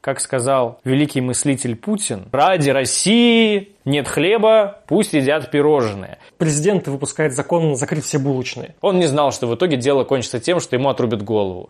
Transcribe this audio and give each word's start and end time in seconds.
Как 0.00 0.18
сказал 0.20 0.80
великий 0.84 1.20
мыслитель 1.20 1.76
Путин, 1.76 2.26
ради 2.32 2.70
России 2.70 3.72
нет 3.84 4.08
хлеба, 4.08 4.80
пусть 4.86 5.12
едят 5.12 5.50
пирожные. 5.50 6.18
Президент 6.38 6.88
выпускает 6.88 7.34
закон 7.34 7.76
закрыть 7.76 8.04
все 8.04 8.18
булочные. 8.18 8.74
Он 8.80 8.98
не 8.98 9.06
знал, 9.06 9.30
что 9.30 9.46
в 9.46 9.54
итоге 9.54 9.76
дело 9.76 10.04
кончится 10.04 10.40
тем, 10.40 10.60
что 10.60 10.74
ему 10.74 10.88
отрубят 10.88 11.22
голову. 11.22 11.68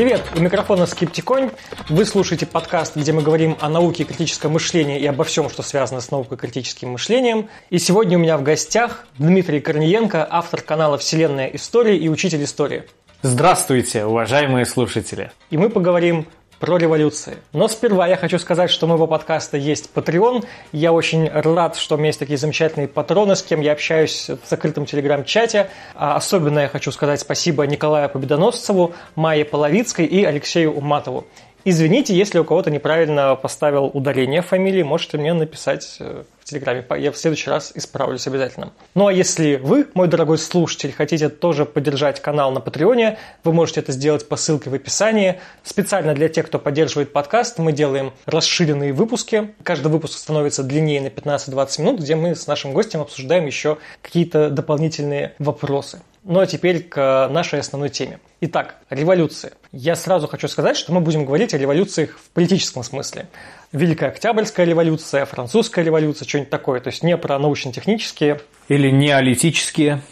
Привет, 0.00 0.22
у 0.34 0.40
микрофона 0.40 0.86
Скептиконь. 0.86 1.50
Вы 1.90 2.06
слушаете 2.06 2.46
подкаст, 2.46 2.96
где 2.96 3.12
мы 3.12 3.20
говорим 3.20 3.58
о 3.60 3.68
науке 3.68 4.02
и 4.02 4.06
критическом 4.06 4.52
мышлении 4.52 4.98
и 4.98 5.06
обо 5.06 5.24
всем, 5.24 5.50
что 5.50 5.62
связано 5.62 6.00
с 6.00 6.10
наукой 6.10 6.38
и 6.38 6.40
критическим 6.40 6.92
мышлением. 6.92 7.50
И 7.68 7.78
сегодня 7.78 8.16
у 8.16 8.20
меня 8.22 8.38
в 8.38 8.42
гостях 8.42 9.04
Дмитрий 9.18 9.60
Корниенко, 9.60 10.26
автор 10.30 10.62
канала 10.62 10.96
«Вселенная 10.96 11.48
истории» 11.48 11.98
и 11.98 12.08
учитель 12.08 12.42
истории. 12.44 12.84
Здравствуйте, 13.20 14.06
уважаемые 14.06 14.64
слушатели. 14.64 15.32
И 15.50 15.58
мы 15.58 15.68
поговорим 15.68 16.26
про 16.60 16.76
революции. 16.76 17.38
Но 17.52 17.66
сперва 17.68 18.06
я 18.06 18.16
хочу 18.16 18.38
сказать, 18.38 18.70
что 18.70 18.86
у 18.86 18.90
моего 18.90 19.06
подкаста 19.06 19.56
есть 19.56 19.90
Patreon. 19.94 20.44
Я 20.72 20.92
очень 20.92 21.28
рад, 21.28 21.76
что 21.76 21.94
у 21.94 21.98
меня 21.98 22.08
есть 22.08 22.18
такие 22.18 22.38
замечательные 22.38 22.86
патроны, 22.86 23.34
с 23.34 23.42
кем 23.42 23.62
я 23.62 23.72
общаюсь 23.72 24.28
в 24.28 24.48
закрытом 24.48 24.84
телеграм-чате. 24.84 25.70
А 25.94 26.16
особенно 26.16 26.60
я 26.60 26.68
хочу 26.68 26.92
сказать 26.92 27.18
спасибо 27.20 27.66
Николаю 27.66 28.10
Победоносцеву, 28.10 28.92
Майе 29.14 29.46
Половицкой 29.46 30.04
и 30.04 30.22
Алексею 30.22 30.72
Уматову. 30.76 31.24
Извините, 31.64 32.14
если 32.14 32.38
у 32.38 32.44
кого-то 32.44 32.70
неправильно 32.70 33.36
поставил 33.36 33.90
ударение 33.92 34.40
фамилии, 34.40 34.82
можете 34.82 35.18
мне 35.18 35.34
написать 35.34 35.96
э, 36.00 36.24
в 36.40 36.44
Телеграме. 36.44 36.84
Я 36.98 37.12
в 37.12 37.18
следующий 37.18 37.50
раз 37.50 37.72
исправлюсь 37.74 38.26
обязательно. 38.26 38.72
Ну 38.94 39.06
а 39.06 39.12
если 39.12 39.56
вы, 39.56 39.86
мой 39.94 40.08
дорогой 40.08 40.38
слушатель, 40.38 40.92
хотите 40.92 41.28
тоже 41.28 41.66
поддержать 41.66 42.20
канал 42.20 42.50
на 42.50 42.60
Патреоне, 42.60 43.18
вы 43.44 43.52
можете 43.52 43.80
это 43.80 43.92
сделать 43.92 44.26
по 44.26 44.36
ссылке 44.36 44.70
в 44.70 44.74
описании. 44.74 45.38
Специально 45.62 46.14
для 46.14 46.28
тех, 46.28 46.46
кто 46.46 46.58
поддерживает 46.58 47.12
подкаст, 47.12 47.58
мы 47.58 47.72
делаем 47.72 48.12
расширенные 48.24 48.94
выпуски. 48.94 49.54
Каждый 49.62 49.88
выпуск 49.88 50.18
становится 50.18 50.62
длиннее 50.62 51.02
на 51.02 51.08
15-20 51.08 51.80
минут, 51.82 52.00
где 52.00 52.16
мы 52.16 52.34
с 52.34 52.46
нашим 52.46 52.72
гостем 52.72 53.02
обсуждаем 53.02 53.44
еще 53.44 53.76
какие-то 54.00 54.48
дополнительные 54.48 55.34
вопросы. 55.38 56.00
Ну 56.22 56.40
а 56.40 56.46
теперь 56.46 56.82
к 56.82 57.28
нашей 57.30 57.60
основной 57.60 57.88
теме. 57.88 58.20
Итак, 58.42 58.76
революция. 58.90 59.52
Я 59.72 59.96
сразу 59.96 60.26
хочу 60.28 60.48
сказать, 60.48 60.76
что 60.76 60.92
мы 60.92 61.00
будем 61.00 61.24
говорить 61.24 61.54
о 61.54 61.58
революциях 61.58 62.18
в 62.18 62.30
политическом 62.30 62.82
смысле. 62.82 63.28
Великая 63.72 64.10
Октябрьская 64.10 64.66
революция, 64.66 65.24
Французская 65.24 65.82
революция, 65.82 66.28
что-нибудь 66.28 66.50
такое. 66.50 66.80
То 66.80 66.88
есть 66.88 67.02
не 67.02 67.16
про 67.16 67.38
научно-технические. 67.38 68.40
Или 68.68 68.90
неолитические. 68.90 70.02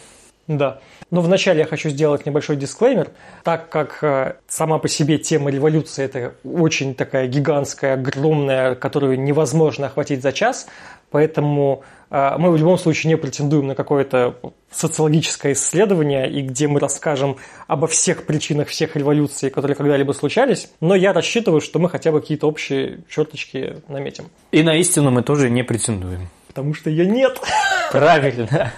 Да. 0.47 0.79
Но 1.11 1.21
вначале 1.21 1.61
я 1.61 1.65
хочу 1.65 1.89
сделать 1.89 2.25
небольшой 2.25 2.55
дисклеймер, 2.55 3.09
так 3.43 3.69
как 3.69 4.03
э, 4.03 4.35
сама 4.47 4.77
по 4.77 4.87
себе 4.87 5.17
тема 5.17 5.49
революции 5.49 6.05
это 6.05 6.33
очень 6.43 6.93
такая 6.93 7.27
гигантская, 7.27 7.95
огромная, 7.95 8.75
которую 8.75 9.19
невозможно 9.19 9.87
охватить 9.87 10.21
за 10.21 10.31
час, 10.31 10.67
поэтому 11.09 11.83
э, 12.11 12.35
мы 12.37 12.51
в 12.51 12.57
любом 12.57 12.77
случае 12.77 13.09
не 13.09 13.17
претендуем 13.17 13.65
на 13.65 13.75
какое-то 13.75 14.35
социологическое 14.69 15.53
исследование, 15.53 16.29
и 16.29 16.41
где 16.41 16.67
мы 16.67 16.79
расскажем 16.79 17.37
обо 17.67 17.87
всех 17.87 18.27
причинах 18.27 18.67
всех 18.67 18.95
революций, 18.95 19.49
которые 19.49 19.75
когда-либо 19.75 20.11
случались, 20.11 20.69
но 20.79 20.93
я 20.93 21.11
рассчитываю, 21.11 21.59
что 21.59 21.79
мы 21.79 21.89
хотя 21.89 22.11
бы 22.11 22.21
какие-то 22.21 22.47
общие 22.47 22.99
черточки 23.09 23.77
наметим. 23.87 24.25
И 24.51 24.61
на 24.61 24.75
истину 24.75 25.09
мы 25.09 25.23
тоже 25.23 25.49
не 25.49 25.63
претендуем. 25.63 26.29
Потому 26.47 26.73
что 26.73 26.89
ее 26.89 27.05
нет. 27.05 27.39
Правильно. 27.91 28.71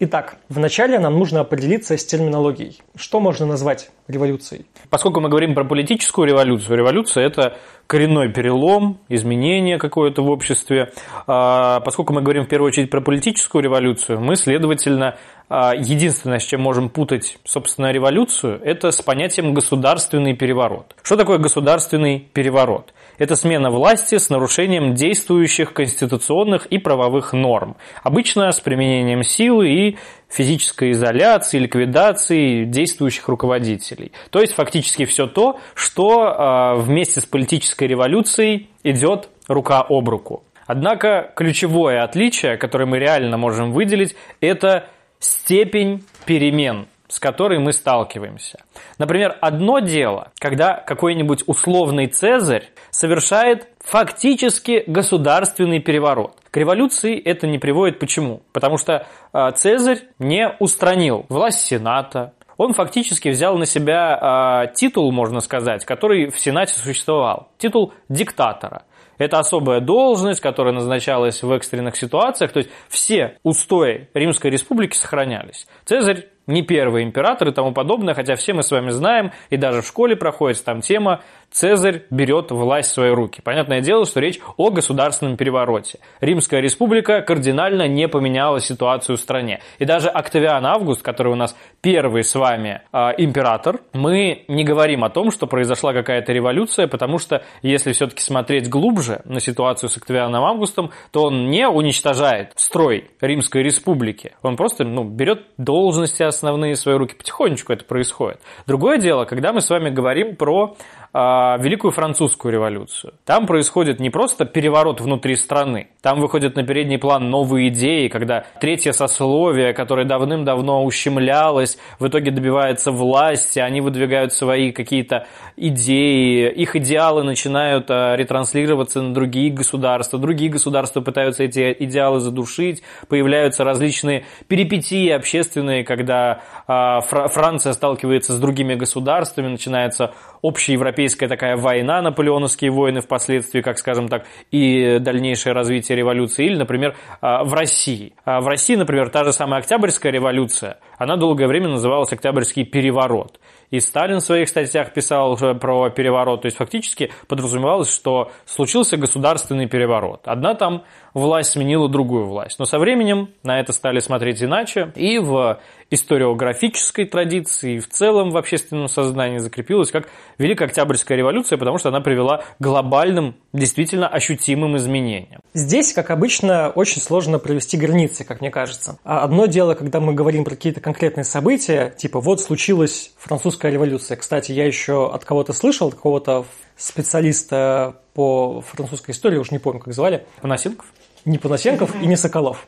Итак, 0.00 0.36
вначале 0.48 1.00
нам 1.00 1.18
нужно 1.18 1.40
определиться 1.40 1.96
с 1.98 2.04
терминологией. 2.04 2.78
Что 2.94 3.18
можно 3.18 3.46
назвать 3.46 3.90
революцией? 4.06 4.64
Поскольку 4.90 5.20
мы 5.20 5.28
говорим 5.28 5.56
про 5.56 5.64
политическую 5.64 6.28
революцию, 6.28 6.78
революция– 6.78 7.24
это 7.26 7.56
коренной 7.88 8.32
перелом, 8.32 8.98
изменение 9.08 9.76
какое-то 9.78 10.22
в 10.22 10.30
обществе. 10.30 10.92
А, 11.26 11.80
поскольку 11.80 12.12
мы 12.12 12.22
говорим 12.22 12.44
в 12.44 12.48
первую 12.48 12.68
очередь 12.68 12.90
про 12.90 13.00
политическую 13.00 13.64
революцию, 13.64 14.20
мы, 14.20 14.36
следовательно, 14.36 15.16
а, 15.48 15.74
единственное, 15.74 16.38
с 16.38 16.44
чем 16.44 16.60
можем 16.60 16.90
путать, 16.90 17.38
собственно, 17.44 17.90
революцию, 17.90 18.60
это 18.62 18.92
с 18.92 19.02
понятием 19.02 19.52
государственный 19.52 20.34
переворот. 20.34 20.94
Что 21.02 21.16
такое 21.16 21.38
государственный 21.38 22.20
переворот? 22.20 22.92
Это 23.18 23.34
смена 23.34 23.70
власти 23.70 24.16
с 24.16 24.30
нарушением 24.30 24.94
действующих 24.94 25.72
конституционных 25.72 26.66
и 26.66 26.78
правовых 26.78 27.32
норм. 27.32 27.76
Обычно 28.04 28.52
с 28.52 28.60
применением 28.60 29.24
силы 29.24 29.68
и 29.68 29.98
физической 30.28 30.92
изоляции, 30.92 31.58
ликвидации 31.58 32.64
действующих 32.64 33.26
руководителей. 33.28 34.12
То 34.30 34.40
есть 34.40 34.54
фактически 34.54 35.04
все 35.04 35.26
то, 35.26 35.58
что 35.74 36.32
а, 36.36 36.74
вместе 36.76 37.20
с 37.20 37.26
политической 37.26 37.88
революцией 37.88 38.68
идет 38.84 39.28
рука 39.48 39.84
об 39.88 40.08
руку. 40.08 40.44
Однако 40.66 41.32
ключевое 41.34 42.04
отличие, 42.04 42.56
которое 42.56 42.86
мы 42.86 42.98
реально 42.98 43.36
можем 43.36 43.72
выделить, 43.72 44.14
это 44.40 44.86
степень 45.18 46.04
перемен 46.24 46.86
с 47.08 47.18
которой 47.18 47.58
мы 47.58 47.72
сталкиваемся. 47.72 48.60
Например, 48.98 49.36
одно 49.40 49.80
дело, 49.80 50.32
когда 50.38 50.74
какой-нибудь 50.74 51.44
условный 51.46 52.06
Цезарь 52.06 52.70
совершает 52.90 53.68
фактически 53.80 54.84
государственный 54.86 55.80
переворот. 55.80 56.36
К 56.50 56.56
революции 56.58 57.18
это 57.18 57.46
не 57.46 57.58
приводит. 57.58 57.98
Почему? 57.98 58.42
Потому 58.52 58.76
что 58.76 59.06
э, 59.32 59.50
Цезарь 59.56 60.00
не 60.18 60.54
устранил 60.58 61.26
власть 61.28 61.60
Сената, 61.60 62.34
он 62.58 62.74
фактически 62.74 63.28
взял 63.28 63.56
на 63.56 63.66
себя 63.66 64.66
э, 64.68 64.74
титул, 64.74 65.10
можно 65.12 65.40
сказать, 65.40 65.84
который 65.84 66.28
в 66.28 66.38
Сенате 66.38 66.74
существовал. 66.74 67.52
Титул 67.56 67.94
диктатора. 68.08 68.82
Это 69.16 69.38
особая 69.38 69.80
должность, 69.80 70.40
которая 70.40 70.74
назначалась 70.74 71.42
в 71.42 71.50
экстренных 71.52 71.96
ситуациях. 71.96 72.52
То 72.52 72.58
есть 72.58 72.70
все 72.88 73.38
устои 73.44 74.08
Римской 74.12 74.50
Республики 74.50 74.96
сохранялись. 74.96 75.66
Цезарь 75.84 76.26
не 76.48 76.62
первый 76.62 77.04
император 77.04 77.48
и 77.48 77.52
тому 77.52 77.72
подобное, 77.72 78.14
хотя 78.14 78.34
все 78.34 78.52
мы 78.54 78.64
с 78.64 78.70
вами 78.70 78.90
знаем, 78.90 79.30
и 79.50 79.56
даже 79.56 79.82
в 79.82 79.86
школе 79.86 80.16
проходит 80.16 80.64
там 80.64 80.80
тема 80.80 81.22
Цезарь 81.50 82.04
берет 82.10 82.50
власть 82.50 82.90
в 82.90 82.94
свои 82.94 83.10
руки. 83.10 83.40
Понятное 83.42 83.80
дело, 83.80 84.04
что 84.04 84.20
речь 84.20 84.38
о 84.56 84.70
государственном 84.70 85.36
перевороте. 85.36 85.98
Римская 86.20 86.60
республика 86.60 87.22
кардинально 87.22 87.88
не 87.88 88.06
поменяла 88.06 88.60
ситуацию 88.60 89.16
в 89.16 89.20
стране. 89.20 89.60
И 89.78 89.84
даже 89.84 90.08
Октавиан 90.08 90.64
Август, 90.66 91.02
который 91.02 91.32
у 91.32 91.36
нас 91.36 91.56
первый 91.80 92.22
с 92.22 92.34
вами 92.34 92.82
э, 92.92 93.10
император, 93.18 93.80
мы 93.92 94.44
не 94.48 94.64
говорим 94.64 95.04
о 95.04 95.10
том, 95.10 95.30
что 95.30 95.46
произошла 95.46 95.92
какая-то 95.92 96.32
революция, 96.32 96.86
потому 96.86 97.18
что 97.18 97.42
если 97.62 97.92
все-таки 97.92 98.22
смотреть 98.22 98.68
глубже 98.68 99.22
на 99.24 99.40
ситуацию 99.40 99.88
с 99.88 99.96
Октавианом 99.96 100.44
Августом, 100.44 100.90
то 101.10 101.24
он 101.24 101.50
не 101.50 101.66
уничтожает 101.66 102.52
строй 102.56 103.10
Римской 103.20 103.62
республики. 103.62 104.34
Он 104.42 104.56
просто 104.56 104.84
ну, 104.84 105.04
берет 105.04 105.46
должности 105.56 106.22
основные 106.22 106.74
в 106.74 106.78
свои 106.78 106.96
руки. 106.96 107.14
Потихонечку 107.14 107.72
это 107.72 107.84
происходит. 107.84 108.40
Другое 108.66 108.98
дело, 108.98 109.24
когда 109.24 109.52
мы 109.52 109.60
с 109.60 109.70
вами 109.70 109.88
говорим 109.88 110.36
про 110.36 110.76
Великую 111.14 111.90
Французскую 111.90 112.52
революцию. 112.52 113.14
Там 113.24 113.46
происходит 113.46 113.98
не 113.98 114.10
просто 114.10 114.44
переворот 114.44 115.00
внутри 115.00 115.36
страны, 115.36 115.88
там 116.02 116.20
выходят 116.20 116.54
на 116.54 116.62
передний 116.62 116.98
план 116.98 117.28
новые 117.28 117.68
идеи, 117.68 118.08
когда 118.08 118.44
третье 118.60 118.92
сословие, 118.92 119.72
которое 119.72 120.06
давным-давно 120.06 120.84
ущемлялось, 120.84 121.76
в 121.98 122.06
итоге 122.06 122.30
добивается 122.30 122.92
власти, 122.92 123.58
они 123.58 123.80
выдвигают 123.80 124.32
свои 124.32 124.70
какие-то 124.70 125.26
идеи, 125.56 126.50
их 126.50 126.76
идеалы 126.76 127.24
начинают 127.24 127.90
а, 127.90 128.14
ретранслироваться 128.14 129.02
на 129.02 129.12
другие 129.12 129.50
государства, 129.50 130.18
другие 130.18 130.50
государства 130.50 131.00
пытаются 131.00 131.42
эти 131.42 131.74
идеалы 131.80 132.20
задушить, 132.20 132.82
появляются 133.08 133.64
различные 133.64 134.24
перипетии 134.46 135.10
общественные, 135.10 135.84
когда 135.84 136.42
а, 136.66 137.00
Франция 137.00 137.72
сталкивается 137.72 138.34
с 138.34 138.38
другими 138.38 138.74
государствами, 138.76 139.48
начинается 139.48 140.14
общеевропейская 140.42 141.28
такая 141.28 141.56
война, 141.56 142.02
наполеоновские 142.02 142.70
войны 142.70 143.00
впоследствии, 143.00 143.60
как 143.60 143.78
скажем 143.78 144.08
так, 144.08 144.26
и 144.50 144.98
дальнейшее 145.00 145.52
развитие 145.52 145.96
революции, 145.96 146.46
или, 146.46 146.56
например, 146.56 146.96
а, 147.20 147.44
в 147.44 147.54
России. 147.54 148.14
А 148.24 148.40
в 148.40 148.48
России, 148.48 148.76
например, 148.76 149.10
та 149.10 149.24
же 149.24 149.32
самая 149.32 149.60
Октябрьская 149.60 150.12
революция, 150.12 150.78
она 150.98 151.16
долгое 151.16 151.46
время 151.46 151.68
называлась 151.68 152.12
Октябрьский 152.12 152.64
переворот. 152.64 153.40
И 153.70 153.80
Сталин 153.80 154.18
в 154.18 154.24
своих 154.24 154.48
статьях 154.48 154.92
писал 154.92 155.36
про 155.36 155.90
переворот. 155.90 156.42
То 156.42 156.46
есть 156.46 156.56
фактически 156.56 157.10
подразумевалось, 157.26 157.92
что 157.92 158.30
случился 158.46 158.96
государственный 158.96 159.66
переворот. 159.66 160.22
Одна 160.24 160.54
там 160.54 160.84
власть 161.14 161.52
сменила 161.52 161.88
другую 161.88 162.26
власть. 162.26 162.58
Но 162.58 162.64
со 162.64 162.78
временем 162.78 163.30
на 163.42 163.60
это 163.60 163.72
стали 163.72 163.98
смотреть 164.00 164.42
иначе, 164.42 164.92
и 164.94 165.18
в 165.18 165.60
историографической 165.90 167.06
традиции, 167.06 167.76
и 167.76 167.78
в 167.78 167.88
целом 167.88 168.30
в 168.30 168.36
общественном 168.36 168.88
сознании 168.88 169.38
закрепилась 169.38 169.90
как 169.90 170.08
Великая 170.36 170.66
Октябрьская 170.66 171.16
революция, 171.16 171.56
потому 171.56 171.78
что 171.78 171.88
она 171.88 172.00
привела 172.00 172.38
к 172.38 172.44
глобальным, 172.60 173.36
действительно 173.52 174.06
ощутимым 174.06 174.76
изменениям. 174.76 175.40
Здесь, 175.54 175.94
как 175.94 176.10
обычно, 176.10 176.70
очень 176.70 177.00
сложно 177.00 177.38
провести 177.38 177.76
границы, 177.76 178.24
как 178.24 178.40
мне 178.40 178.50
кажется. 178.50 178.98
А 179.02 179.24
одно 179.24 179.46
дело, 179.46 179.74
когда 179.74 179.98
мы 179.98 180.12
говорим 180.12 180.44
про 180.44 180.54
какие-то 180.54 180.80
конкретные 180.80 181.24
события, 181.24 181.92
типа 181.96 182.20
вот 182.20 182.40
случилась 182.40 183.12
французская 183.18 183.57
революция. 183.64 184.16
Кстати, 184.16 184.52
я 184.52 184.64
еще 184.66 185.10
от 185.10 185.24
кого-то 185.24 185.52
слышал, 185.52 185.88
от 185.88 185.94
какого-то 185.94 186.44
специалиста 186.76 188.00
по 188.14 188.60
французской 188.60 189.10
истории, 189.10 189.38
уж 189.38 189.50
не 189.50 189.58
помню, 189.58 189.80
как 189.80 189.92
звали. 189.92 190.26
Панасенков? 190.40 190.86
Не 191.28 191.38
Панасенков 191.38 191.94
и 192.02 192.06
не 192.06 192.16
Соколов. 192.16 192.66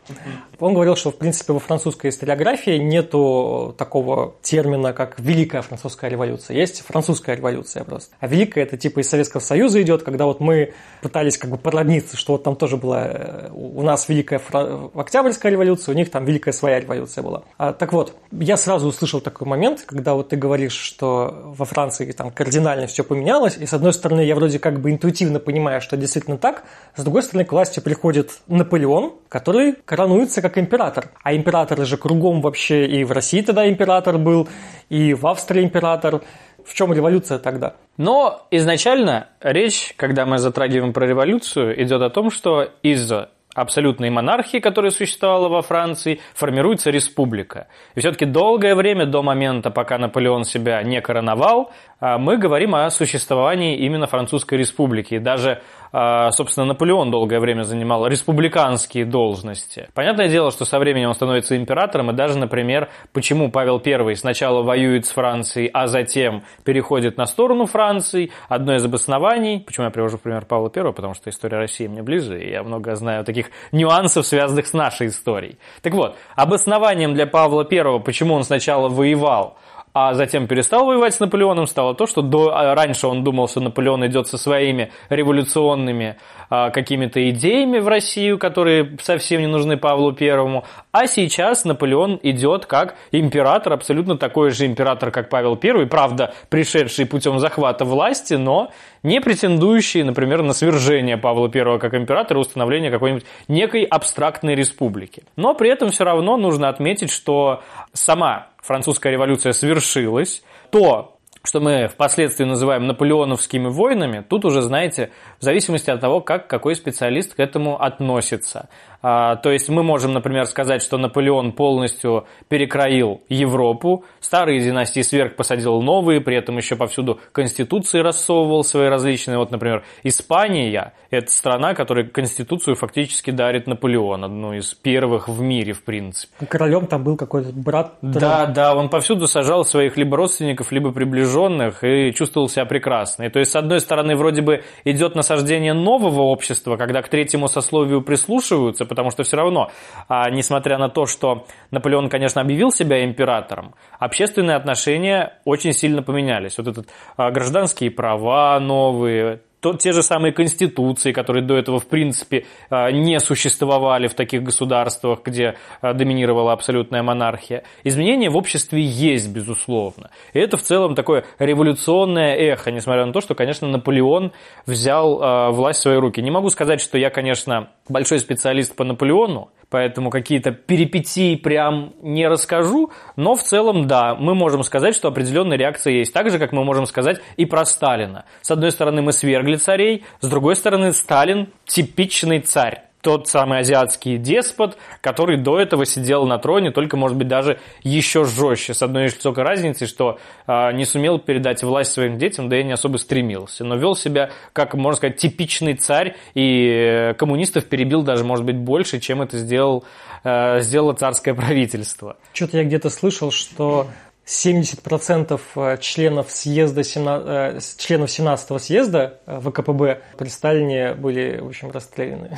Он 0.59 0.75
говорил, 0.75 0.97
что, 0.97 1.11
в 1.11 1.17
принципе, 1.17 1.53
во 1.53 1.59
французской 1.59 2.11
историографии 2.11 2.77
нету 2.79 3.75
такого 3.79 4.35
термина, 4.43 4.93
как 4.93 5.19
Великая 5.19 5.63
Французская 5.63 6.11
революция. 6.11 6.57
Есть 6.57 6.83
французская 6.87 7.35
революция 7.35 7.85
просто. 7.85 8.15
А 8.21 8.27
Великая– 8.27 8.63
это 8.65 8.77
типа 8.77 9.01
из 9.01 9.09
Советского 9.09 9.41
Союза 9.41 9.81
идет, 9.83 10.03
когда 10.03 10.27
вот 10.27 10.41
мы 10.41 10.75
пытались 11.03 11.39
как 11.39 11.51
бы 11.51 11.57
породниться, 11.57 12.17
что 12.17 12.33
вот 12.33 12.45
там 12.45 12.57
тоже 12.57 12.77
была 12.77 13.07
э, 13.07 13.49
у 13.53 13.83
нас 13.83 14.09
Великая 14.09 14.39
Фра... 14.39 14.91
Октябрьская 14.95 15.51
революция, 15.51 15.95
у 15.95 15.97
них 15.97 16.11
там 16.11 16.25
Великая 16.25 16.53
своя 16.53 16.81
революция 16.81 17.23
была. 17.23 17.43
А, 17.57 17.73
так 17.73 17.93
вот, 17.93 18.15
я 18.33 18.57
сразу 18.57 18.89
услышал 18.89 19.21
такой 19.21 19.47
момент, 19.47 19.83
когда 19.87 20.15
вот 20.15 20.29
ты 20.29 20.37
говоришь, 20.37 20.75
что 20.75 21.53
во 21.57 21.65
Франции 21.65 22.11
там 22.13 22.31
кардинально 22.31 22.87
все 22.87 23.05
поменялось, 23.05 23.57
и 23.57 23.67
с 23.67 23.73
одной 23.73 23.93
стороны, 23.93 24.21
я 24.21 24.35
вроде 24.35 24.59
как 24.59 24.81
бы 24.81 24.91
интуитивно 24.91 25.41
понимаю, 25.41 25.81
что 25.81 25.97
действительно 25.97 26.37
так, 26.37 26.65
с 26.95 27.03
другой 27.03 27.23
стороны, 27.23 27.45
к 27.45 27.53
власти 27.53 27.81
приходит 27.81 28.33
Наполеон, 28.57 29.15
который 29.29 29.75
коронуется 29.85 30.43
как 30.43 30.59
император. 30.59 31.11
А 31.23 31.35
императоры 31.35 31.85
же 31.85 31.97
кругом 31.97 32.41
вообще 32.41 32.87
и 32.87 33.05
в 33.05 33.13
России 33.13 33.43
тогда 33.43 33.69
император 33.69 34.19
был, 34.19 34.49
и 34.89 35.15
в 35.15 35.27
Австрии 35.27 35.63
император. 35.63 36.23
В 36.65 36.75
чем 36.75 36.93
революция 36.93 37.39
тогда? 37.39 37.77
Но 37.97 38.47
изначально 38.51 39.29
речь, 39.41 39.95
когда 39.97 40.27
мы 40.27 40.39
затрагиваем 40.39 40.93
про 40.93 41.07
революцию, 41.07 41.83
идет 41.83 42.03
о 42.03 42.11
том, 42.11 42.31
что 42.31 42.69
из-за 42.83 43.31
абсолютной 43.55 44.11
монархии, 44.11 44.59
которая 44.59 44.91
существовала 44.91 45.49
во 45.49 45.63
Франции, 45.63 46.21
формируется 46.35 46.91
республика. 46.91 47.67
И 47.95 48.01
все-таки 48.01 48.25
долгое 48.25 48.75
время 48.75 49.07
до 49.07 49.23
момента, 49.23 49.71
пока 49.71 49.99
Наполеон 49.99 50.45
себя 50.45 50.83
не 50.83 51.01
короновал, 51.01 51.73
а, 51.99 52.19
мы 52.19 52.37
говорим 52.37 52.75
о 52.75 52.89
существовании 52.91 53.79
именно 53.79 54.07
Французской 54.07 54.57
республики. 54.59 55.15
И 55.15 55.19
даже 55.19 55.63
собственно, 55.93 56.67
Наполеон 56.67 57.11
долгое 57.11 57.41
время 57.41 57.63
занимал 57.63 58.07
республиканские 58.07 59.05
должности. 59.05 59.89
Понятное 59.95 60.29
дело, 60.29 60.51
что 60.51 60.65
со 60.65 60.79
временем 60.79 61.09
он 61.09 61.15
становится 61.15 61.57
императором, 61.57 62.11
и 62.11 62.15
даже, 62.15 62.39
например, 62.39 62.89
почему 63.13 63.51
Павел 63.51 63.83
I 63.85 64.17
сначала 64.17 64.63
воюет 64.63 65.07
с 65.07 65.11
Францией, 65.11 65.69
а 65.73 65.87
затем 65.87 66.45
переходит 66.65 67.17
на 67.17 67.27
сторону 67.27 67.67
Франции, 67.67 68.31
одно 68.49 68.75
из 68.75 68.85
обоснований, 68.85 69.61
почему 69.61 69.87
я 69.87 69.91
привожу 69.91 70.19
пример 70.19 70.45
Павла 70.45 70.71
I, 70.75 70.93
потому 70.93 71.15
что 71.15 71.31
история 71.31 71.59
России 71.59 71.87
мне 71.87 72.03
ближе, 72.03 72.43
и 72.43 72.51
я 72.51 72.63
много 72.63 72.95
знаю 72.95 73.25
таких 73.25 73.51
нюансов, 73.73 74.27
связанных 74.27 74.67
с 74.67 74.73
нашей 74.73 75.09
историей. 75.09 75.59
Так 75.83 75.95
вот, 75.95 76.17
обоснованием 76.37 77.15
для 77.15 77.27
Павла 77.27 77.67
I, 77.71 78.01
почему 78.01 78.35
он 78.35 78.45
сначала 78.45 78.89
воевал, 78.89 79.57
а 79.93 80.15
затем 80.15 80.47
перестал 80.47 80.87
воевать 80.87 81.15
с 81.15 81.21
Наполеоном, 81.21 81.67
стало 81.67 81.95
то, 81.95 82.07
что 82.07 82.23
до, 82.23 82.57
а, 82.57 82.75
раньше 82.75 83.07
он 83.07 83.25
думал, 83.25 83.49
что 83.49 83.61
Наполеон 83.61 84.07
идет 84.07 84.29
со 84.29 84.39
своими 84.39 84.93
революционными 85.09 86.17
а, 86.49 86.71
какими-то 86.71 87.29
идеями 87.31 87.79
в 87.79 87.89
Россию, 87.89 88.39
которые 88.39 88.97
совсем 89.03 89.41
не 89.41 89.47
нужны 89.47 89.77
Павлу 89.77 90.13
Первому, 90.13 90.65
а 90.93 91.07
сейчас 91.07 91.65
Наполеон 91.65 92.21
идет 92.23 92.67
как 92.67 92.97
император, 93.11 93.73
абсолютно 93.73 94.17
такой 94.17 94.51
же 94.51 94.67
император, 94.67 95.11
как 95.11 95.29
Павел 95.29 95.57
Первый, 95.57 95.87
правда, 95.87 96.35
пришедший 96.49 97.07
путем 97.07 97.39
захвата 97.39 97.85
власти, 97.85 98.35
но 98.35 98.71
не 99.03 99.21
претендующий, 99.21 100.03
например, 100.03 100.43
на 100.43 100.53
свержение 100.53 101.17
Павла 101.17 101.49
Первого 101.49 101.79
как 101.79 101.95
императора 101.95 102.39
и 102.39 102.43
установление 102.43 102.91
какой-нибудь 102.91 103.25
некой 103.49 103.85
абстрактной 103.85 104.55
республики. 104.55 105.23
Но 105.37 105.55
при 105.55 105.71
этом 105.71 105.91
все 105.91 106.05
равно 106.05 106.37
нужно 106.37 106.69
отметить, 106.69 107.11
что 107.11 107.63
сама 107.93 108.49
французская 108.63 109.13
революция 109.13 109.53
свершилась, 109.53 110.43
то, 110.71 111.17
что 111.43 111.61
мы 111.61 111.89
впоследствии 111.89 112.45
называем 112.45 112.87
наполеоновскими 112.87 113.69
войнами, 113.69 114.25
тут 114.29 114.45
уже, 114.45 114.61
знаете, 114.63 115.11
в 115.39 115.45
зависимости 115.45 115.91
от 115.91 116.01
того, 116.01 116.21
как 116.21 116.49
какой 116.49 116.75
специалист 116.75 117.35
к 117.35 117.41
этому 117.41 117.81
относится. 117.81 118.69
А, 119.03 119.37
то 119.37 119.51
есть 119.51 119.69
мы 119.69 119.83
можем, 119.83 120.13
например, 120.13 120.47
сказать, 120.47 120.83
что 120.83 120.99
Наполеон 120.99 121.53
полностью 121.53 122.27
перекроил 122.49 123.23
Европу, 123.29 124.05
старые 124.21 124.61
династии 124.61 125.01
сверх 125.01 125.37
посадил 125.37 125.81
новые, 125.81 126.21
при 126.21 126.37
этом 126.37 126.57
еще 126.59 126.77
повсюду 126.77 127.19
конституции 127.33 128.01
рассовывал 128.01 128.63
свои 128.63 128.89
различные. 128.89 129.39
Вот, 129.39 129.51
например, 129.51 129.85
Испания– 130.03 130.93
это 131.11 131.31
страна, 131.31 131.75
которая 131.75 132.07
конституцию 132.07 132.77
фактически 132.77 133.31
дарит 133.31 133.67
Наполеон, 133.67 134.25
одну 134.25 134.53
из 134.53 134.75
первых 134.75 135.29
в 135.29 135.41
мире, 135.41 135.73
в 135.73 135.83
принципе. 135.83 136.47
Королем 136.47 136.87
там 136.87 137.03
был 137.03 137.17
какой-то 137.17 137.53
брат. 137.53 137.95
Да, 138.03 138.47
да, 138.47 138.75
он 138.75 138.91
повсюду 138.91 139.27
сажал 139.27 139.65
своих 139.65 139.97
либо 139.97 140.17
родственников, 140.17 140.73
либо 140.73 140.93
приближенных 140.93 141.83
и 141.85 142.13
чувствовал 142.13 142.49
себя 142.49 142.67
прекрасно. 142.67 143.25
И 143.25 143.29
то 143.31 143.39
есть, 143.39 143.53
с 143.53 143.57
одной 143.57 143.81
стороны, 143.81 144.15
вроде 144.17 144.43
бы 144.43 144.63
идет 144.85 145.15
насаждение 145.15 145.73
нового 145.73 146.23
общества, 146.23 146.77
когда 146.77 147.01
к 147.03 147.09
третьему 147.09 147.49
сословию 147.49 148.03
прислушиваются, 148.03 148.85
потому 148.91 149.11
что 149.11 149.23
все 149.23 149.37
равно, 149.39 149.71
а, 150.09 150.29
несмотря 150.29 150.77
на 150.77 150.91
то, 150.91 151.07
что 151.07 151.47
Наполеон, 151.71 152.11
конечно, 152.11 152.43
объявил 152.43 152.71
себя 152.71 153.03
императором, 153.05 153.75
общественные 153.99 154.57
отношения 154.57 155.39
очень 155.47 155.73
сильно 155.73 156.03
поменялись. 156.03 156.59
Вот 156.59 156.67
этот 156.67 156.89
а, 157.17 157.31
гражданские 157.31 157.91
права 157.91 158.61
новые, 158.61 159.41
то, 159.61 159.75
те 159.75 159.93
же 159.93 160.03
самые 160.03 160.33
конституции, 160.33 161.13
которые 161.13 161.45
до 161.45 161.57
этого, 161.57 161.79
в 161.79 161.87
принципе, 161.87 162.47
а, 162.71 162.91
не 162.91 163.19
существовали 163.21 164.09
в 164.09 164.15
таких 164.15 164.43
государствах, 164.43 165.21
где 165.25 165.57
а, 165.81 165.93
доминировала 165.93 166.53
абсолютная 166.53 167.03
монархия. 167.03 167.65
Изменения 167.85 168.31
в 168.31 168.37
обществе 168.37 168.83
есть, 168.83 169.31
безусловно. 169.31 170.11
И 170.33 170.39
это 170.39 170.57
в 170.57 170.63
целом 170.63 170.95
такое 170.95 171.25
революционное 171.39 172.35
эхо, 172.37 172.71
несмотря 172.71 173.05
на 173.05 173.13
то, 173.13 173.21
что, 173.21 173.35
конечно, 173.35 173.69
Наполеон 173.69 174.33
взял 174.67 175.23
а, 175.23 175.51
власть 175.51 175.81
в 175.81 175.83
свои 175.83 175.97
руки. 175.97 176.23
Не 176.23 176.31
могу 176.31 176.49
сказать, 176.51 176.81
что 176.81 176.99
я, 176.99 177.11
конечно, 177.11 177.71
большой 177.89 178.19
специалист 178.19 178.75
по 178.75 178.85
Наполеону, 178.85 179.51
поэтому 179.71 180.11
какие-то 180.11 180.51
перипетии 180.51 181.37
прям 181.37 181.95
не 182.03 182.29
расскажу, 182.29 182.91
но 183.17 183.35
в 183.35 183.43
целом, 183.43 183.87
да, 183.87 184.15
мы 184.15 184.35
можем 184.35 184.63
сказать, 184.63 184.95
что 184.95 185.09
определенная 185.09 185.57
реакция 185.57 185.95
есть, 185.95 186.13
так 186.13 186.31
же, 186.31 186.39
как 186.39 186.53
мы 186.53 186.65
можем 186.65 186.87
сказать 186.87 187.21
и 187.37 187.47
про 187.47 187.65
Сталина. 187.65 188.25
С 188.43 188.51
одной 188.51 188.73
стороны, 188.73 189.01
мы 189.01 189.13
свергли 189.13 189.57
царей, 189.57 190.05
с 190.21 190.29
другой 190.29 190.57
стороны, 190.57 190.93
Сталин 190.93 191.49
типичный 191.65 192.41
царь 192.41 192.90
тот 193.01 193.29
самый 193.29 193.61
азиатский 193.61 194.19
деспот, 194.19 194.77
который 195.01 195.37
до 195.39 195.59
этого 195.59 195.87
сидел 195.87 196.27
на 196.27 196.39
троне, 196.39 196.71
только, 196.71 196.97
может 196.97 197.17
быть, 197.17 197.29
даже 197.29 197.59
еще 197.83 198.25
жестче. 198.25 198.75
С 198.75 198.83
одной 198.83 199.05
лишь 199.05 199.15
только 199.15 199.43
разницей, 199.43 199.87
что 199.87 200.19
э, 200.47 200.73
не 200.73 200.85
сумел 200.85 201.19
передать 201.19 201.63
власть 201.63 201.93
своим 201.93 202.19
детям, 202.19 202.49
да 202.49 202.61
и 202.61 202.65
не 202.65 202.73
особо 202.73 202.99
стремился. 202.99 203.65
Но 203.65 203.77
вел 203.77 203.97
себя, 203.97 204.31
как 204.53 204.75
можно 204.75 204.97
сказать, 204.97 205.17
типичный 205.17 205.75
царь, 205.75 206.17
и 206.35 206.69
э, 206.69 207.15
коммунистов 207.15 207.67
перебил 207.67 208.03
даже, 208.03 208.25
может 208.25 208.45
быть, 208.45 208.57
больше, 208.57 209.01
чем 209.01 209.23
это 209.23 209.39
сделал, 209.39 209.85
э, 210.25 210.61
сделало 210.61 210.93
царское 210.93 211.35
правительство. 211.35 212.17
Что-то 212.33 212.59
я 212.59 212.65
где-то 212.65 212.91
слышал, 212.91 213.31
что 213.31 213.89
70% 214.31 215.41
э, 215.57 215.77
членов 215.79 216.31
съезда, 216.31 216.83
э, 216.83 217.59
членов 217.79 218.09
17-го 218.09 218.59
съезда 218.59 219.19
э, 219.27 219.41
ВКПБ 219.41 220.03
при 220.17 220.29
Сталине 220.29 220.95
были, 220.95 221.41
в 221.41 221.49
общем, 221.49 221.73
расстреляны. 221.73 222.31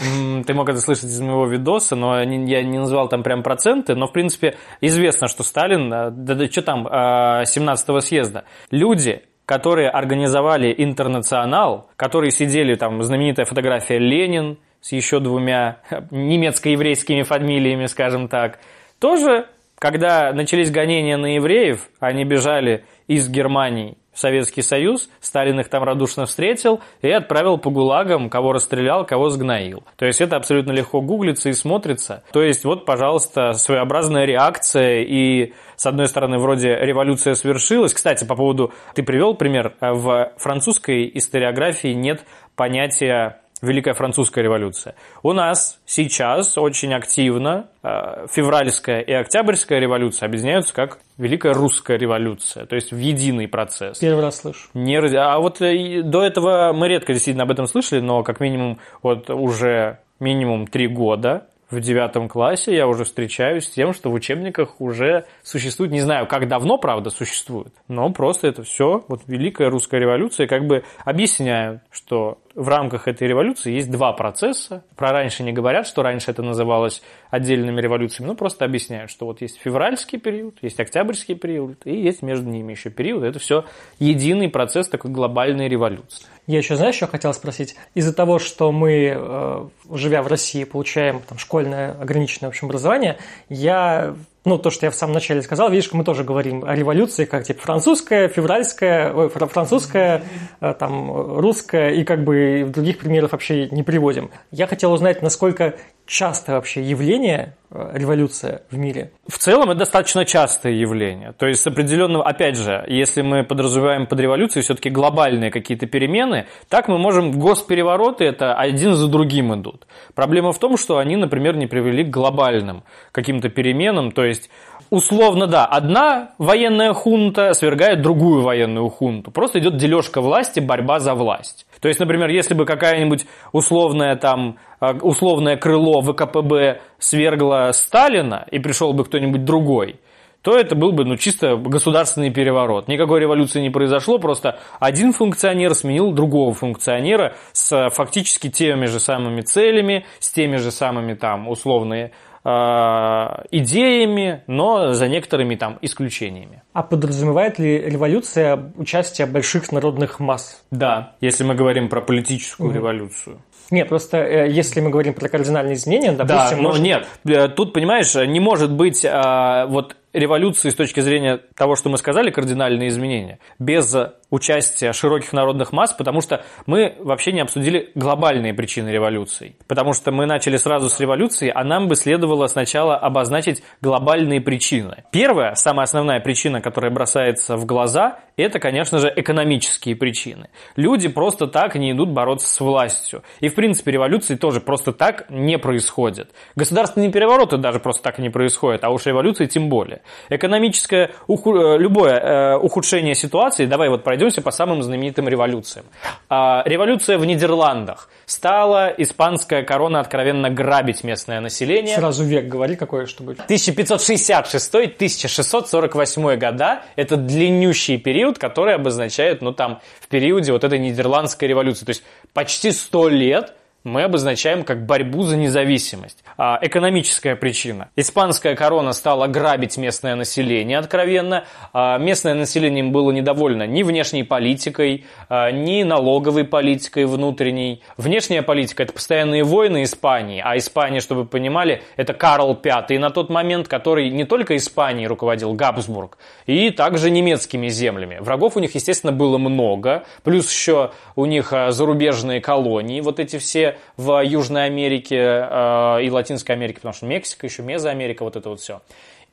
Ты 0.46 0.54
мог 0.54 0.70
это 0.70 0.80
слышать 0.80 1.10
из 1.10 1.20
моего 1.20 1.46
видоса, 1.46 1.94
но 1.94 2.18
я 2.18 2.24
не 2.62 2.78
назвал 2.78 3.08
там 3.08 3.22
прям 3.22 3.42
проценты, 3.42 3.94
но, 3.94 4.06
в 4.06 4.12
принципе, 4.12 4.56
известно, 4.80 5.28
что 5.28 5.42
Сталин, 5.42 5.90
да, 5.90 6.10
да 6.10 6.46
что 6.46 6.62
там, 6.62 6.86
17-го 6.86 8.00
съезда, 8.00 8.44
люди, 8.70 9.22
которые 9.44 9.90
организовали 9.90 10.74
интернационал, 10.76 11.90
которые 11.96 12.30
сидели, 12.30 12.74
там, 12.74 13.02
знаменитая 13.02 13.44
фотография 13.44 13.98
Ленин 13.98 14.58
с 14.80 14.92
еще 14.92 15.20
двумя 15.20 15.80
немецко-еврейскими 16.10 17.22
фамилиями, 17.22 17.84
скажем 17.84 18.28
так, 18.28 18.60
тоже 18.98 19.46
когда 19.82 20.32
начались 20.32 20.70
гонения 20.70 21.16
на 21.16 21.34
евреев, 21.34 21.88
они 21.98 22.24
бежали 22.24 22.84
из 23.08 23.28
Германии 23.28 23.98
в 24.12 24.20
Советский 24.20 24.62
Союз, 24.62 25.10
Сталин 25.20 25.58
их 25.58 25.68
там 25.70 25.82
радушно 25.82 26.26
встретил 26.26 26.80
и 27.00 27.10
отправил 27.10 27.58
по 27.58 27.68
гулагам, 27.68 28.30
кого 28.30 28.52
расстрелял, 28.52 29.04
кого 29.04 29.28
сгноил. 29.30 29.82
То 29.96 30.06
есть 30.06 30.20
это 30.20 30.36
абсолютно 30.36 30.70
легко 30.70 31.00
гуглится 31.00 31.48
и 31.48 31.52
смотрится. 31.52 32.22
То 32.32 32.42
есть 32.44 32.64
вот, 32.64 32.86
пожалуйста, 32.86 33.54
своеобразная 33.54 34.24
реакция 34.24 35.00
и 35.00 35.52
с 35.74 35.84
одной 35.84 36.06
стороны, 36.06 36.38
вроде 36.38 36.76
революция 36.76 37.34
свершилась. 37.34 37.92
Кстати, 37.92 38.24
по 38.24 38.36
поводу, 38.36 38.72
ты 38.94 39.02
привел 39.02 39.34
пример, 39.34 39.74
в 39.80 40.32
французской 40.36 41.10
историографии 41.12 41.88
нет 41.88 42.24
понятия 42.54 43.41
Великая 43.62 43.94
Французская 43.94 44.42
революция. 44.42 44.96
У 45.22 45.32
нас 45.32 45.80
сейчас 45.86 46.58
очень 46.58 46.92
активно 46.92 47.68
э, 47.82 48.26
февральская 48.30 49.00
и 49.00 49.12
октябрьская 49.12 49.78
революция 49.78 50.26
объединяются 50.26 50.74
как 50.74 50.98
Великая 51.16 51.54
Русская 51.54 51.96
революция, 51.96 52.66
то 52.66 52.74
есть 52.74 52.92
в 52.92 52.98
единый 52.98 53.46
процесс. 53.46 53.98
Первый 53.98 54.22
раз 54.22 54.40
слышу. 54.40 54.68
Не, 54.74 54.98
а 55.16 55.38
вот 55.38 55.62
э, 55.62 56.02
до 56.02 56.22
этого 56.22 56.72
мы 56.72 56.88
редко 56.88 57.12
действительно 57.12 57.44
об 57.44 57.52
этом 57.52 57.66
слышали, 57.66 58.00
но 58.00 58.24
как 58.24 58.40
минимум 58.40 58.78
вот 59.00 59.30
уже 59.30 59.98
минимум 60.18 60.66
три 60.66 60.88
года 60.88 61.46
в 61.72 61.80
девятом 61.80 62.28
классе 62.28 62.74
я 62.74 62.86
уже 62.86 63.04
встречаюсь 63.04 63.64
с 63.64 63.70
тем, 63.70 63.94
что 63.94 64.10
в 64.10 64.14
учебниках 64.14 64.80
уже 64.80 65.24
существует, 65.42 65.90
не 65.90 66.02
знаю, 66.02 66.26
как 66.26 66.46
давно, 66.46 66.76
правда, 66.76 67.10
существует, 67.10 67.72
но 67.88 68.12
просто 68.12 68.46
это 68.46 68.62
все, 68.62 69.04
вот 69.08 69.22
Великая 69.26 69.70
Русская 69.70 69.98
революция 69.98 70.46
как 70.46 70.66
бы 70.66 70.84
объясняют, 71.04 71.80
что 71.90 72.38
в 72.54 72.68
рамках 72.68 73.08
этой 73.08 73.26
революции 73.28 73.72
есть 73.72 73.90
два 73.90 74.12
процесса. 74.12 74.84
Про 74.96 75.12
раньше 75.12 75.42
не 75.42 75.52
говорят, 75.52 75.86
что 75.86 76.02
раньше 76.02 76.30
это 76.30 76.42
называлось 76.42 77.02
отдельными 77.30 77.80
революциями, 77.80 78.28
но 78.28 78.34
просто 78.34 78.64
объясняют, 78.64 79.10
что 79.10 79.26
вот 79.26 79.40
есть 79.40 79.58
февральский 79.58 80.18
период, 80.18 80.56
есть 80.62 80.78
октябрьский 80.80 81.34
период, 81.34 81.78
и 81.84 81.94
есть 81.94 82.22
между 82.22 82.48
ними 82.48 82.72
еще 82.72 82.90
период. 82.90 83.24
Это 83.24 83.38
все 83.38 83.64
единый 83.98 84.48
процесс 84.48 84.88
такой 84.88 85.10
глобальной 85.10 85.68
революции. 85.68 86.26
Я 86.46 86.58
еще, 86.58 86.76
знаешь, 86.76 86.96
что 86.96 87.06
хотел 87.06 87.32
спросить? 87.34 87.76
Из-за 87.94 88.12
того, 88.12 88.38
что 88.38 88.72
мы, 88.72 89.14
э, 89.16 89.68
живя 89.90 90.22
в 90.22 90.26
России, 90.26 90.64
получаем 90.64 91.20
там, 91.28 91.38
школьное 91.38 91.92
ограниченное 91.92 92.48
общем 92.48 92.66
образование, 92.66 93.18
я 93.48 94.14
ну, 94.44 94.58
то, 94.58 94.70
что 94.70 94.86
я 94.86 94.90
в 94.90 94.94
самом 94.94 95.14
начале 95.14 95.42
сказал, 95.42 95.70
видишь, 95.70 95.92
мы 95.92 96.04
тоже 96.04 96.24
говорим 96.24 96.64
о 96.64 96.74
революции, 96.74 97.24
как 97.24 97.44
типа 97.44 97.62
французская, 97.62 98.28
февральская, 98.28 99.12
ой, 99.12 99.28
французская, 99.28 100.22
э, 100.60 100.74
там, 100.78 101.38
русская, 101.38 101.90
и 101.90 102.02
как 102.02 102.24
бы 102.24 102.64
других 102.68 102.98
примеров 102.98 103.32
вообще 103.32 103.68
не 103.68 103.82
приводим. 103.82 104.30
Я 104.50 104.66
хотел 104.66 104.92
узнать, 104.92 105.22
насколько 105.22 105.74
частое 106.06 106.56
вообще 106.56 106.82
явление 106.82 107.56
э, 107.70 107.90
революция 107.94 108.62
в 108.70 108.76
мире? 108.76 109.12
В 109.26 109.38
целом 109.38 109.70
это 109.70 109.80
достаточно 109.80 110.24
частое 110.24 110.72
явление. 110.72 111.32
То 111.32 111.46
есть 111.46 111.62
с 111.62 111.66
определенного, 111.66 112.24
опять 112.24 112.56
же, 112.56 112.84
если 112.88 113.22
мы 113.22 113.44
подразумеваем 113.44 114.06
под 114.06 114.20
революцией 114.20 114.62
все-таки 114.62 114.90
глобальные 114.90 115.50
какие-то 115.50 115.86
перемены, 115.86 116.46
так 116.68 116.88
мы 116.88 116.98
можем, 116.98 117.32
госперевороты 117.32 118.24
это 118.24 118.54
один 118.54 118.94
за 118.94 119.08
другим 119.08 119.54
идут. 119.54 119.86
Проблема 120.14 120.52
в 120.52 120.58
том, 120.58 120.76
что 120.76 120.98
они, 120.98 121.16
например, 121.16 121.56
не 121.56 121.66
привели 121.66 122.04
к 122.04 122.10
глобальным 122.10 122.84
каким-то 123.12 123.48
переменам, 123.48 124.12
то 124.12 124.24
есть 124.24 124.50
условно, 124.92 125.46
да, 125.46 125.64
одна 125.64 126.32
военная 126.36 126.92
хунта 126.92 127.54
свергает 127.54 128.02
другую 128.02 128.42
военную 128.42 128.90
хунту. 128.90 129.30
Просто 129.30 129.58
идет 129.58 129.78
дележка 129.78 130.20
власти, 130.20 130.60
борьба 130.60 131.00
за 131.00 131.14
власть. 131.14 131.66
То 131.82 131.88
есть, 131.88 131.98
например, 131.98 132.30
если 132.30 132.54
бы 132.54 132.64
какая-нибудь 132.64 133.26
условная 133.50 134.14
там, 134.14 134.56
а, 134.78 134.92
условное 134.92 135.56
крыло 135.56 136.00
ВКПБ 136.00 136.80
свергло 137.00 137.70
Сталина 137.72 138.46
и 138.52 138.60
пришел 138.60 138.92
бы 138.92 139.04
кто-нибудь 139.04 139.44
другой, 139.44 139.96
то 140.42 140.56
это 140.56 140.76
был 140.76 140.92
бы 140.92 141.04
ну, 141.04 141.16
чисто 141.16 141.56
государственный 141.56 142.30
переворот. 142.30 142.86
Никакой 142.86 143.18
революции 143.18 143.60
не 143.60 143.70
произошло, 143.70 144.18
просто 144.18 144.60
один 144.78 145.12
функционер 145.12 145.74
сменил 145.74 146.12
другого 146.12 146.54
функционера 146.54 147.34
с 147.52 147.90
фактически 147.90 148.48
теми 148.48 148.86
же 148.86 149.00
самыми 149.00 149.40
целями, 149.40 150.06
с 150.20 150.30
теми 150.30 150.58
же 150.58 150.70
самыми 150.70 151.14
там 151.14 151.48
условные 151.48 152.12
Э, 152.31 152.31
идеями, 152.44 154.42
но 154.46 154.92
за 154.92 155.08
некоторыми 155.08 155.54
там 155.54 155.78
исключениями. 155.80 156.62
А 156.72 156.82
подразумевает 156.82 157.58
ли 157.58 157.78
революция 157.78 158.72
участие 158.76 159.26
больших 159.26 159.70
народных 159.70 160.18
масс? 160.18 160.64
Да, 160.70 161.14
если 161.20 161.44
мы 161.44 161.54
говорим 161.54 161.88
про 161.88 162.00
политическую 162.00 162.70
угу. 162.70 162.76
революцию. 162.76 163.42
Нет, 163.70 163.88
просто 163.88 164.18
э, 164.18 164.50
если 164.50 164.80
мы 164.80 164.90
говорим 164.90 165.14
про 165.14 165.28
кардинальные 165.28 165.74
изменения, 165.74 166.12
допустим... 166.12 166.56
Да, 166.56 166.56
но 166.56 166.68
может... 166.70 166.82
нет, 166.82 167.06
э, 167.24 167.48
тут, 167.48 167.72
понимаешь, 167.72 168.14
не 168.14 168.40
может 168.40 168.72
быть 168.72 169.04
вот 169.04 169.96
революции 170.12 170.68
с 170.68 170.74
точки 170.74 171.00
зрения 171.00 171.40
того, 171.54 171.76
что 171.76 171.88
мы 171.88 171.96
сказали, 171.96 172.30
кардинальные 172.30 172.88
изменения, 172.88 173.38
без 173.58 173.94
участия 174.32 174.92
широких 174.92 175.32
народных 175.32 175.72
масс, 175.72 175.92
потому 175.92 176.22
что 176.22 176.42
мы 176.66 176.96
вообще 176.98 177.32
не 177.32 177.40
обсудили 177.40 177.92
глобальные 177.94 178.54
причины 178.54 178.88
революции. 178.88 179.56
Потому 179.68 179.92
что 179.92 180.10
мы 180.10 180.26
начали 180.26 180.56
сразу 180.56 180.88
с 180.88 180.98
революции, 180.98 181.52
а 181.54 181.62
нам 181.62 181.86
бы 181.86 181.94
следовало 181.94 182.46
сначала 182.46 182.96
обозначить 182.96 183.62
глобальные 183.82 184.40
причины. 184.40 185.04
Первая, 185.12 185.54
самая 185.54 185.84
основная 185.84 186.18
причина, 186.20 186.62
которая 186.62 186.90
бросается 186.90 187.56
в 187.56 187.66
глаза, 187.66 188.20
это, 188.36 188.58
конечно 188.58 188.98
же, 188.98 189.12
экономические 189.14 189.94
причины. 189.94 190.48
Люди 190.76 191.08
просто 191.08 191.46
так 191.46 191.74
не 191.74 191.92
идут 191.92 192.10
бороться 192.10 192.48
с 192.48 192.58
властью. 192.60 193.22
И, 193.40 193.48
в 193.48 193.54
принципе, 193.54 193.92
революции 193.92 194.36
тоже 194.36 194.60
просто 194.60 194.92
так 194.92 195.28
не 195.28 195.58
происходят. 195.58 196.30
Государственные 196.56 197.12
перевороты 197.12 197.58
даже 197.58 197.78
просто 197.80 198.02
так 198.02 198.18
не 198.18 198.30
происходят, 198.30 198.84
а 198.84 198.90
уж 198.90 199.04
революции 199.04 199.44
тем 199.44 199.68
более. 199.68 200.00
Экономическое, 200.30 201.10
э, 201.28 201.78
любое 201.78 202.14
э, 202.14 202.56
ухудшение 202.56 203.14
ситуации, 203.14 203.66
давай 203.66 203.90
вот 203.90 204.02
пройдемся 204.22 204.40
по 204.40 204.52
самым 204.52 204.84
знаменитым 204.84 205.28
революциям. 205.28 205.84
А, 206.28 206.62
революция 206.64 207.18
в 207.18 207.24
Нидерландах. 207.24 208.08
Стала 208.24 208.94
испанская 208.96 209.64
корона 209.64 209.98
откровенно 209.98 210.48
грабить 210.48 211.02
местное 211.02 211.40
население. 211.40 211.96
Сразу 211.96 212.22
век 212.22 212.46
говори, 212.46 212.76
какое 212.76 213.06
чтобы. 213.06 213.34
1566-1648 213.48 216.36
года– 216.36 216.82
это 216.96 217.16
длиннющий 217.16 217.98
период, 217.98 218.38
который 218.38 218.76
обозначает, 218.76 219.42
ну 219.42 219.52
там, 219.52 219.80
в 220.00 220.06
периоде 220.06 220.52
вот 220.52 220.62
этой 220.62 220.78
нидерландской 220.78 221.48
революции. 221.48 221.84
То 221.84 221.90
есть 221.90 222.04
почти 222.32 222.70
100 222.70 223.08
лет– 223.08 223.54
мы 223.84 224.02
обозначаем 224.02 224.62
как 224.64 224.86
борьбу 224.86 225.22
за 225.22 225.36
независимость. 225.36 226.22
А, 226.36 226.58
экономическая 226.62 227.36
причина. 227.36 227.90
Испанская 227.96 228.54
корона 228.54 228.92
стала 228.92 229.26
грабить 229.26 229.76
местное 229.76 230.14
население 230.14 230.78
откровенно. 230.78 231.44
А, 231.72 231.98
местное 231.98 232.34
население 232.34 232.84
было 232.84 233.10
недовольно 233.10 233.66
ни 233.66 233.82
внешней 233.82 234.22
политикой, 234.22 235.04
а, 235.28 235.50
ни 235.50 235.82
налоговой 235.82 236.44
политикой 236.44 237.06
внутренней. 237.06 237.82
Внешняя 237.96 238.42
политика– 238.42 238.82
это 238.84 238.92
постоянные 238.92 239.44
войны 239.44 239.82
Испании, 239.82 240.42
а 240.44 240.56
Испания, 240.56 241.00
чтобы 241.00 241.22
вы 241.22 241.28
понимали, 241.28 241.82
это 241.96 242.14
Карл 242.14 242.58
V 242.62 242.98
на 242.98 243.10
тот 243.10 243.30
момент, 243.30 243.68
который 243.68 244.10
не 244.10 244.24
только 244.24 244.56
Испанией 244.56 245.06
руководил, 245.06 245.54
Габсбург, 245.54 246.18
и 246.46 246.70
также 246.70 247.10
немецкими 247.10 247.68
землями. 247.68 248.18
Врагов 248.20 248.56
у 248.56 248.60
них, 248.60 248.74
естественно, 248.74 249.12
было 249.12 249.38
много, 249.38 250.04
плюс 250.22 250.50
еще 250.50 250.92
у 251.16 251.26
них 251.26 251.52
зарубежные 251.70 252.40
колонии, 252.40 253.00
вот 253.00 253.18
эти 253.18 253.38
все 253.38 253.71
в 253.96 254.24
Южной 254.24 254.66
Америке 254.66 255.16
э, 255.18 256.02
и 256.02 256.10
Латинской 256.10 256.54
Америке, 256.54 256.76
потому 256.76 256.94
что 256.94 257.06
Мексика, 257.06 257.46
еще 257.46 257.62
Мезоамерика, 257.62 258.24
вот 258.24 258.36
это 258.36 258.48
вот 258.48 258.60
все. 258.60 258.80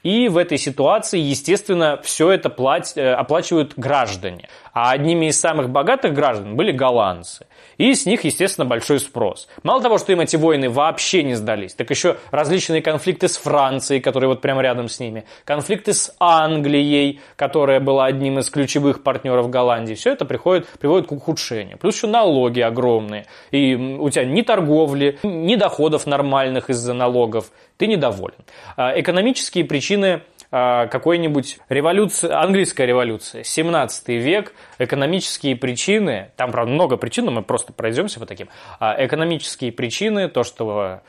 И 0.04 0.30
в 0.30 0.38
этой 0.38 0.58
ситуации, 0.58 1.20
естественно, 1.20 2.00
все 2.04 2.32
это 2.32 2.50
э, 2.96 3.14
оплачивают 3.14 3.74
граждане. 3.76 4.48
А 4.82 4.92
одними 4.92 5.26
из 5.26 5.38
самых 5.38 5.70
богатых 5.70 6.14
граждан 6.14 6.56
были 6.56 6.72
голландцы. 6.72 7.48
И 7.78 7.94
с 7.94 8.06
них, 8.06 8.24
естественно, 8.24 8.64
большой 8.64 9.02
спрос. 9.02 9.50
Мало 9.62 9.82
того, 9.82 9.98
что 9.98 10.14
им 10.14 10.22
эти 10.22 10.38
войны 10.38 10.70
вообще 10.70 11.22
не 11.22 11.36
сдались, 11.36 11.74
так 11.74 11.90
еще 11.90 12.16
различные 12.32 12.82
конфликты 12.82 13.28
с 13.28 13.36
Францией, 13.36 14.00
которые 14.00 14.30
вот 14.30 14.40
прямо 14.40 14.62
рядом 14.62 14.88
с 14.88 15.02
ними, 15.02 15.26
конфликты 15.44 15.92
с 15.92 16.16
Англией, 16.18 17.20
которая 17.36 17.82
была 17.82 18.06
одним 18.06 18.40
из 18.40 18.50
ключевых 18.50 19.04
партнеров 19.04 19.50
Голландии. 19.50 19.96
Все 19.96 20.14
это 20.14 20.24
приходит, 20.24 20.66
приводит 20.80 21.10
к 21.10 21.12
ухудшению. 21.12 21.78
Плюс 21.78 21.98
еще 21.98 22.08
налоги 22.08 22.62
огромные. 22.62 23.26
И 23.52 23.76
у 23.76 24.10
тебя 24.10 24.24
ни 24.24 24.44
торговли, 24.44 25.20
ни 25.24 25.58
доходов 25.58 26.08
нормальных 26.08 26.70
из-за 26.70 26.94
налогов. 26.94 27.52
Ты 27.76 27.88
недоволен. 27.88 28.46
А 28.78 28.98
экономические 28.98 29.66
причины 29.66 30.22
какой-нибудь 30.52 31.60
революции, 31.70 32.32
английская 32.32 32.88
революция, 32.88 33.44
17 33.44 34.08
век, 34.10 34.54
экономические 34.80 35.56
причины, 35.56 36.32
там, 36.38 36.52
правда, 36.52 36.72
много 36.72 36.98
причин, 36.98 37.26
но 37.26 37.32
мы 37.32 37.44
просто 37.44 37.72
пройдемся 37.72 38.20
по 38.20 38.26
таким, 38.26 38.50
а, 38.80 38.96
экономические 38.98 39.72
причины, 39.72 40.28
то, 40.28 40.44
что 40.44 40.80
а, 40.80 41.02